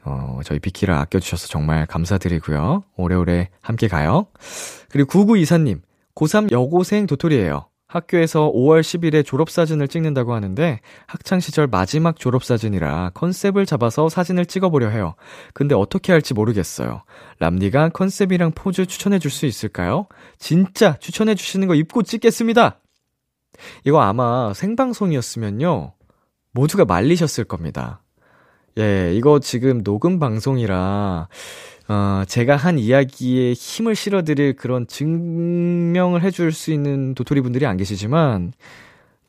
어, 0.04 0.40
저희 0.44 0.60
비키를 0.60 0.94
아껴주셔서 0.96 1.48
정말 1.48 1.86
감사드리고요. 1.86 2.84
오래오래 2.96 3.50
함께 3.62 3.88
가요. 3.88 4.26
그리고 4.90 5.12
9924님, 5.12 5.82
고3 6.16 6.52
여고생 6.52 7.06
도토리예요. 7.08 7.68
학교에서 7.96 8.52
5월 8.52 8.82
10일에 8.82 9.26
졸업사진을 9.26 9.88
찍는다고 9.88 10.34
하는데 10.34 10.80
학창시절 11.08 11.68
마지막 11.68 12.20
졸업사진이라 12.20 13.12
컨셉을 13.14 13.66
잡아서 13.66 14.10
사진을 14.10 14.46
찍어보려 14.46 14.90
해요. 14.90 15.16
근데 15.54 15.76
어떻게 15.76 16.12
할지 16.12 16.34
모르겠어요. 16.34 17.04
람디가 17.40 17.90
컨셉이랑 17.90 18.52
포즈 18.54 18.86
추천해 18.86 19.20
줄 19.20 19.32
수 19.32 19.46
있을까요? 19.46 20.08
진짜 20.38 20.96
추천해 21.00 21.36
주시는 21.36 21.68
거 21.68 21.76
입고 21.76 22.04
찍겠습니다! 22.04 22.80
이거 23.84 24.02
아마 24.02 24.54
생방송이었으면요. 24.54 25.94
모두가 26.52 26.86
말리셨을 26.86 27.44
겁니다. 27.44 28.02
예, 28.78 29.14
이거 29.16 29.40
지금 29.40 29.84
녹음 29.84 30.20
방송이라 30.20 31.28
어, 31.88 32.24
제가 32.28 32.56
한 32.56 32.80
이야기에 32.80 33.54
힘을 33.54 33.96
실어드릴 33.96 34.56
그런 34.56 34.88
증명을 34.88 36.24
해줄 36.24 36.52
수 36.52 36.72
있는 36.72 37.14
도토리 37.14 37.42
분들이 37.42 37.66
안 37.68 37.78
계시지만, 37.78 38.54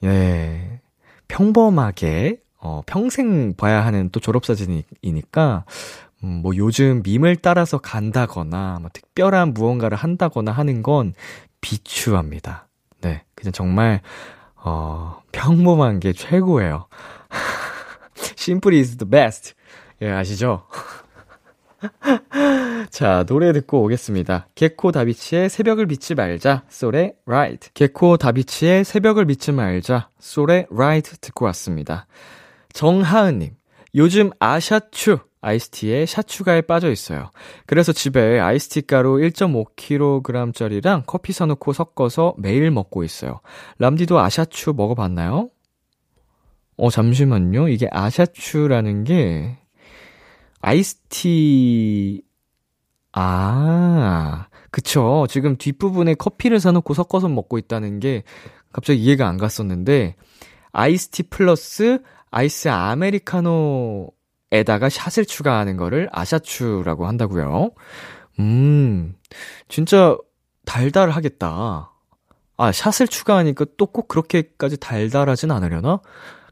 예, 0.04 0.80
평범하게, 1.28 2.40
어, 2.58 2.82
평생 2.86 3.54
봐야 3.54 3.84
하는 3.84 4.08
또 4.10 4.20
졸업사진이니까, 4.20 5.64
음, 6.24 6.28
뭐 6.42 6.56
요즘 6.56 7.02
밈을 7.04 7.36
따라서 7.36 7.76
간다거나, 7.76 8.78
뭐 8.80 8.90
특별한 8.92 9.52
무언가를 9.52 9.98
한다거나 9.98 10.50
하는 10.50 10.82
건 10.82 11.12
비추합니다. 11.60 12.68
네, 13.02 13.22
그냥 13.34 13.52
정말, 13.52 14.00
어, 14.56 15.20
평범한 15.32 16.00
게 16.00 16.14
최고예요. 16.14 16.86
Simple 18.46 18.78
is 18.78 18.96
the 18.96 19.10
best. 19.10 19.54
예, 20.02 20.08
아시죠? 20.08 20.62
자, 22.90 23.24
노래 23.26 23.52
듣고 23.52 23.82
오겠습니다. 23.82 24.46
개코 24.54 24.92
다비치의 24.92 25.50
새벽을 25.50 25.86
믿지 25.86 26.14
말자, 26.14 26.62
솔의 26.68 27.14
Right. 27.26 27.70
개코 27.74 28.16
다비치의 28.16 28.84
새벽을 28.84 29.24
믿지 29.24 29.50
말자, 29.50 30.10
솔의 30.20 30.68
Right 30.70 31.20
듣고 31.20 31.46
왔습니다. 31.46 32.06
정하은님, 32.72 33.56
요즘 33.96 34.30
아샤추, 34.38 35.18
아이스티에 35.40 36.06
샤추가에 36.06 36.60
빠져 36.60 36.92
있어요. 36.92 37.30
그래서 37.66 37.92
집에 37.92 38.38
아이스티 38.38 38.82
가루 38.82 39.14
1.5kg짜리랑 39.14 41.02
커피 41.04 41.32
사놓고 41.32 41.72
섞어서 41.72 42.36
매일 42.38 42.70
먹고 42.70 43.02
있어요. 43.02 43.40
람디도 43.78 44.20
아샤추 44.20 44.74
먹어봤나요? 44.76 45.50
어, 46.76 46.90
잠시만요. 46.90 47.68
이게 47.68 47.88
아샤추라는 47.90 49.04
게, 49.04 49.58
아이스티, 50.60 52.22
아, 53.12 54.48
그쵸. 54.70 55.26
지금 55.30 55.56
뒷부분에 55.56 56.14
커피를 56.14 56.60
사놓고 56.60 56.92
섞어서 56.94 57.28
먹고 57.28 57.56
있다는 57.58 57.98
게 58.00 58.24
갑자기 58.72 59.00
이해가 59.02 59.26
안 59.26 59.38
갔었는데, 59.38 60.16
아이스티 60.72 61.24
플러스 61.24 62.00
아이스 62.30 62.68
아메리카노에다가 62.68 64.10
샷을 64.90 65.24
추가하는 65.24 65.76
거를 65.78 66.08
아샤추라고 66.12 67.06
한다고요. 67.06 67.70
음, 68.40 69.14
진짜 69.68 70.18
달달하겠다. 70.66 71.92
아, 72.58 72.72
샷을 72.72 73.08
추가하니까 73.08 73.64
또 73.78 73.86
꼭 73.86 74.08
그렇게까지 74.08 74.76
달달하진 74.78 75.50
않으려나? 75.50 76.00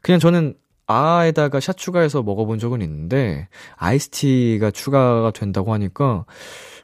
그냥 0.05 0.19
저는 0.19 0.53
아에다가 0.85 1.59
샷 1.59 1.75
추가해서 1.75 2.21
먹어본 2.21 2.59
적은 2.59 2.83
있는데 2.83 3.47
아이스티가 3.75 4.69
추가가 4.69 5.31
된다고 5.31 5.73
하니까 5.73 6.25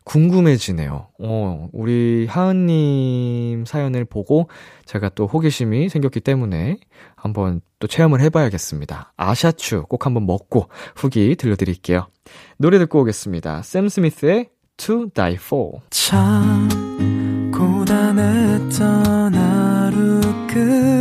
궁금해지네요. 0.05 1.09
어, 1.19 1.69
우리 1.72 2.26
하은님 2.28 3.65
사연을 3.65 4.05
보고 4.05 4.49
제가 4.86 5.09
또 5.09 5.28
호기심이 5.28 5.89
생겼기 5.89 6.22
때문에 6.22 6.78
한번 7.15 7.61
또 7.78 7.86
체험을 7.86 8.22
해봐야겠습니다. 8.22 9.13
아샤추 9.17 9.84
꼭 9.84 10.07
한번 10.07 10.26
먹고 10.26 10.69
후기 10.95 11.36
들려드릴게요. 11.36 12.07
노래 12.57 12.80
듣고 12.80 13.01
오겠습니다. 13.01 13.61
샘 13.61 13.88
스미스의 13.88 14.49
To 14.78 15.09
Die 15.13 15.36
For. 15.36 15.74
참 15.91 17.51
고단했던 17.53 19.36
하루 19.36 20.22
끝널 20.47 21.01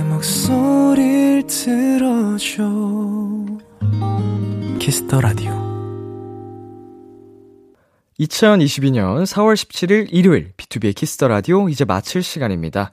목소리를 0.21 1.47
들어줘 1.47 2.63
Kiss 4.77 5.01
the 5.01 5.19
Radio 5.19 5.51
2022년 8.19 9.23
4월 9.23 9.55
17일 9.55 10.09
일요일 10.11 10.51
B2B의 10.57 10.93
키스터 10.93 11.27
라디오 11.27 11.69
이제 11.69 11.85
마칠 11.85 12.21
시간입니다. 12.21 12.91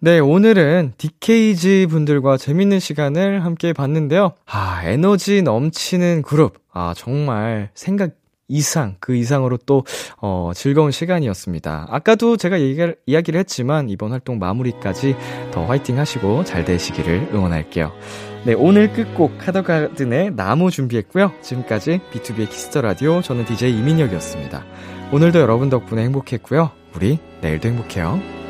네, 0.00 0.18
오늘은 0.18 0.92
DKZ 0.98 1.86
분들과 1.88 2.36
재밌는 2.36 2.78
시간을 2.78 3.42
함께 3.42 3.72
봤는데요. 3.72 4.34
아, 4.44 4.82
에너지 4.84 5.40
넘치는 5.40 6.20
그룹. 6.20 6.58
아, 6.70 6.92
정말 6.94 7.70
생각 7.72 8.10
이상, 8.48 8.96
그 9.00 9.16
이상으로 9.16 9.56
또, 9.58 9.84
어, 10.20 10.52
즐거운 10.54 10.90
시간이었습니다. 10.90 11.88
아까도 11.90 12.36
제가 12.36 12.60
얘기를, 12.60 12.96
이야기를 13.06 13.40
했지만, 13.40 13.88
이번 13.88 14.12
활동 14.12 14.38
마무리까지 14.38 15.16
더 15.52 15.64
화이팅 15.64 15.98
하시고 15.98 16.44
잘 16.44 16.64
되시기를 16.64 17.30
응원할게요. 17.32 17.92
네, 18.44 18.54
오늘 18.54 18.92
끝곡 18.92 19.38
카더가든의 19.38 20.36
나무 20.36 20.70
준비했고요. 20.70 21.32
지금까지 21.42 22.00
B2B의 22.12 22.48
키스터 22.48 22.80
라디오, 22.80 23.20
저는 23.20 23.44
DJ 23.44 23.76
이민혁이었습니다. 23.78 24.64
오늘도 25.12 25.40
여러분 25.40 25.68
덕분에 25.68 26.02
행복했고요. 26.04 26.70
우리 26.94 27.18
내일도 27.40 27.68
행복해요. 27.68 28.45